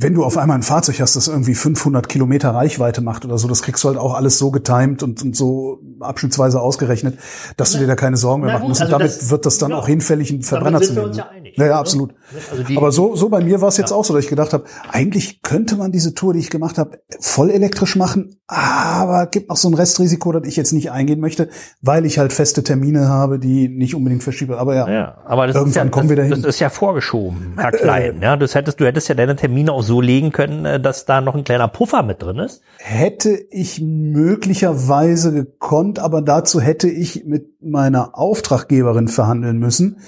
wenn 0.00 0.14
du 0.14 0.24
auf 0.24 0.38
einmal 0.38 0.56
ein 0.56 0.62
Fahrzeug 0.62 1.00
hast, 1.00 1.16
das 1.16 1.26
irgendwie 1.26 1.54
500 1.54 2.08
Kilometer 2.08 2.50
Reichweite 2.50 3.00
macht 3.00 3.24
oder 3.24 3.36
so, 3.36 3.48
das 3.48 3.62
kriegst 3.62 3.82
du 3.82 3.88
halt 3.88 3.98
auch 3.98 4.14
alles 4.14 4.38
so 4.38 4.52
getimed 4.52 5.02
und, 5.02 5.20
und 5.22 5.34
so 5.36 5.80
abschnittsweise 6.00 6.60
ausgerechnet, 6.60 7.18
dass 7.56 7.72
du 7.72 7.78
dir 7.78 7.88
da 7.88 7.96
keine 7.96 8.16
Sorgen 8.16 8.42
mehr 8.42 8.52
na 8.52 8.58
machen 8.60 8.68
musst. 8.68 8.80
also 8.80 8.94
und 8.94 9.00
damit 9.00 9.16
das- 9.16 9.30
wird 9.30 9.44
das 9.44 9.58
dann 9.58 9.72
ja. 9.72 9.76
auch 9.78 9.88
hinfällig, 9.88 10.30
einen 10.30 10.42
Verbrenner 10.42 10.78
sind 10.78 10.88
zu 10.90 10.94
wir 10.94 11.00
nehmen. 11.02 11.08
uns 11.10 11.16
ja 11.18 11.28
einig, 11.28 11.56
ja, 11.58 11.64
ja, 11.64 11.72
ne? 11.72 11.76
absolut. 11.78 12.14
Also 12.50 12.62
die- 12.62 12.76
Aber 12.76 12.92
so, 12.92 13.16
so 13.16 13.28
bei 13.28 13.40
mir 13.42 13.60
war 13.60 13.68
es 13.68 13.76
jetzt 13.76 13.90
auch 13.92 14.04
so, 14.04 14.14
dass 14.14 14.22
ich 14.22 14.30
gedacht 14.30 14.52
habe, 14.52 14.64
eigentlich 14.92 15.42
könnte 15.42 15.74
man 15.74 15.90
diese 15.90 16.14
Tour, 16.14 16.32
die 16.32 16.38
ich 16.38 16.50
gemacht 16.50 16.78
habe, 16.78 17.00
voll 17.20 17.50
elektrisch 17.50 17.96
machen, 17.96 18.36
aber 18.46 19.26
gibt 19.26 19.48
noch 19.48 19.56
so 19.56 19.68
ein 19.68 19.74
Restrisiko, 19.74 20.30
das 20.32 20.46
ich 20.46 20.54
jetzt 20.56 20.72
nicht 20.72 20.92
eingehen 20.92 21.18
möchte, 21.20 21.48
weil 21.82 22.06
ich 22.06 22.18
halt 22.18 22.32
feste 22.32 22.62
Termine 22.62 23.08
habe, 23.08 23.38
die 23.40 23.68
nicht 23.68 23.94
unbedingt 23.96 24.22
verschiebe. 24.22 24.58
Aber 24.58 24.76
ja, 24.76 24.88
Ja, 24.88 25.18
aber 25.26 25.46
das, 25.48 25.56
ist 25.56 25.60
Irgendwann 25.60 25.86
ja, 25.86 25.90
kommen 25.90 26.08
das, 26.08 26.16
wir 26.16 26.16
dahin. 26.16 26.42
das 26.42 26.54
ist 26.54 26.60
ja 26.60 26.70
vorgeschoben, 26.70 27.54
Herr 27.56 27.72
Klein. 27.72 28.20
Ja, 28.22 28.36
das 28.36 28.54
hättest, 28.54 28.78
du 28.80 28.86
hättest 28.86 29.08
ja 29.08 29.14
deine 29.16 29.34
Termine 29.36 29.72
auch 29.72 29.82
so 29.88 30.00
legen 30.00 30.30
können, 30.30 30.64
äh, 30.64 30.80
dass 30.80 31.04
da 31.04 31.20
noch 31.20 31.34
ein 31.34 31.42
kleiner 31.42 31.66
Puffer 31.66 32.04
mit 32.04 32.22
drin 32.22 32.38
ist. 32.38 32.62
hätte 32.76 33.30
ich 33.50 33.80
möglicherweise 33.80 35.32
gekonnt, 35.32 35.98
aber 35.98 36.22
dazu 36.22 36.60
hätte 36.60 36.88
ich 36.88 37.24
mit 37.24 37.60
meiner 37.60 38.16
Auftraggeberin 38.16 39.08
verhandeln 39.08 39.58
müssen, 39.58 39.98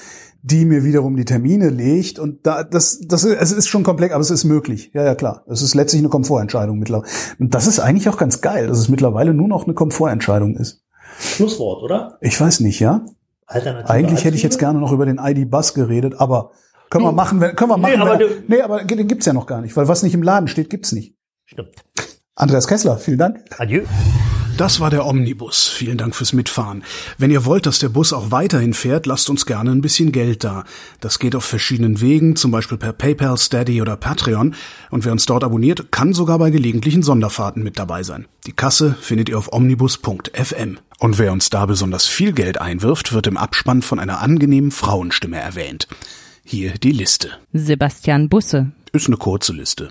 die 0.43 0.65
mir 0.65 0.85
wiederum 0.85 1.17
die 1.17 1.25
Termine 1.25 1.69
legt 1.69 2.19
und 2.19 2.47
da 2.47 2.63
das 2.63 3.01
das 3.07 3.25
ist, 3.25 3.41
es 3.41 3.53
ist 3.53 3.69
schon 3.69 3.83
komplex, 3.83 4.15
aber 4.15 4.23
es 4.23 4.31
ist 4.31 4.45
möglich. 4.45 4.91
Ja, 4.95 5.05
ja, 5.05 5.15
klar. 5.15 5.45
Es 5.49 5.61
ist 5.61 5.75
letztlich 5.75 6.01
eine 6.01 6.09
Komfortentscheidung 6.09 6.79
mittlerweile. 6.79 7.11
Und 7.39 7.55
das 7.55 7.67
ist 7.67 7.81
eigentlich 7.81 8.09
auch 8.09 8.17
ganz 8.17 8.41
geil, 8.41 8.69
dass 8.69 8.79
es 8.79 8.89
mittlerweile 8.89 9.35
nur 9.35 9.49
noch 9.49 9.65
eine 9.65 9.75
Komfortentscheidung 9.75 10.57
ist. 10.57 10.83
Schlusswort, 11.19 11.83
oder? 11.83 12.17
Ich 12.21 12.41
weiß 12.41 12.61
nicht, 12.61 12.81
ja? 12.81 13.05
Alternative 13.47 13.91
Eigentlich 13.91 14.25
hätte 14.25 14.37
ich 14.37 14.43
jetzt 14.43 14.59
gerne 14.59 14.79
noch 14.79 14.93
über 14.93 15.07
den 15.07 15.19
ID 15.19 15.51
Bus 15.51 15.75
geredet, 15.75 16.15
aber 16.19 16.53
können 16.91 17.05
wir 17.05 17.11
Du. 17.11 17.17
machen, 17.17 17.41
wenn, 17.41 17.57
können 17.57 17.71
wir 17.71 17.77
Nee, 17.79 17.97
machen. 17.97 18.01
aber 18.03 18.11
wenn, 18.13 18.19
du- 18.29 18.43
nee, 18.49 18.61
aber 18.63 18.85
den 18.85 19.09
gibt's 19.09 19.27
ja 19.27 19.33
noch 19.33 19.47
gar 19.47 19.61
nicht, 19.61 19.77
weil 19.77 19.89
was 19.89 20.03
nicht 20.03 20.15
im 20.15 20.23
Laden 20.23 20.49
steht, 20.49 20.69
gibt's 20.71 20.93
nicht. 20.93 21.15
Stimmt. 21.47 21.71
Andreas 22.35 22.67
Kessler, 22.69 22.99
vielen 22.99 23.19
Dank. 23.19 23.41
Adieu. 23.59 23.83
Das 24.57 24.79
war 24.79 24.91
der 24.91 25.07
Omnibus. 25.07 25.69
Vielen 25.69 25.97
Dank 25.97 26.15
fürs 26.15 26.35
Mitfahren. 26.35 26.85
Wenn 27.17 27.31
ihr 27.31 27.47
wollt, 27.47 27.65
dass 27.65 27.79
der 27.79 27.89
Bus 27.89 28.13
auch 28.13 28.31
weiterhin 28.31 28.75
fährt, 28.75 29.07
lasst 29.07 29.31
uns 29.31 29.47
gerne 29.47 29.71
ein 29.71 29.81
bisschen 29.81 30.13
Geld 30.13 30.45
da. 30.45 30.65
Das 31.01 31.19
geht 31.19 31.35
auf 31.35 31.45
verschiedenen 31.47 32.03
Wegen, 32.03 32.37
zum 32.37 32.51
Beispiel 32.51 32.77
per 32.77 32.93
PayPal, 32.93 33.39
Steady 33.39 33.81
oder 33.81 33.97
Patreon. 33.97 34.55
Und 34.91 35.05
wer 35.07 35.13
uns 35.13 35.25
dort 35.25 35.45
abonniert, 35.45 35.91
kann 35.93 36.13
sogar 36.13 36.39
bei 36.39 36.51
gelegentlichen 36.51 37.03
Sonderfahrten 37.03 37.63
mit 37.63 37.79
dabei 37.79 38.03
sein. 38.03 38.27
Die 38.47 38.53
Kasse 38.53 38.97
findet 39.01 39.31
ihr 39.31 39.39
auf 39.39 39.51
omnibus.fm. 39.53 40.79
Und 40.99 41.19
wer 41.19 41.33
uns 41.33 41.49
da 41.49 41.65
besonders 41.65 42.07
viel 42.07 42.33
Geld 42.33 42.61
einwirft, 42.61 43.15
wird 43.15 43.27
im 43.29 43.39
Abspann 43.39 43.81
von 43.81 43.99
einer 43.99 44.21
angenehmen 44.21 44.73
Frauenstimme 44.73 45.39
erwähnt. 45.39 45.89
Hier 46.53 46.73
die 46.83 46.91
Liste. 46.91 47.29
Sebastian 47.53 48.29
Busse, 48.29 48.73
Ist 48.93 49.07
eine 49.07 49.17
kurze 49.17 49.53
Liste. 49.53 49.89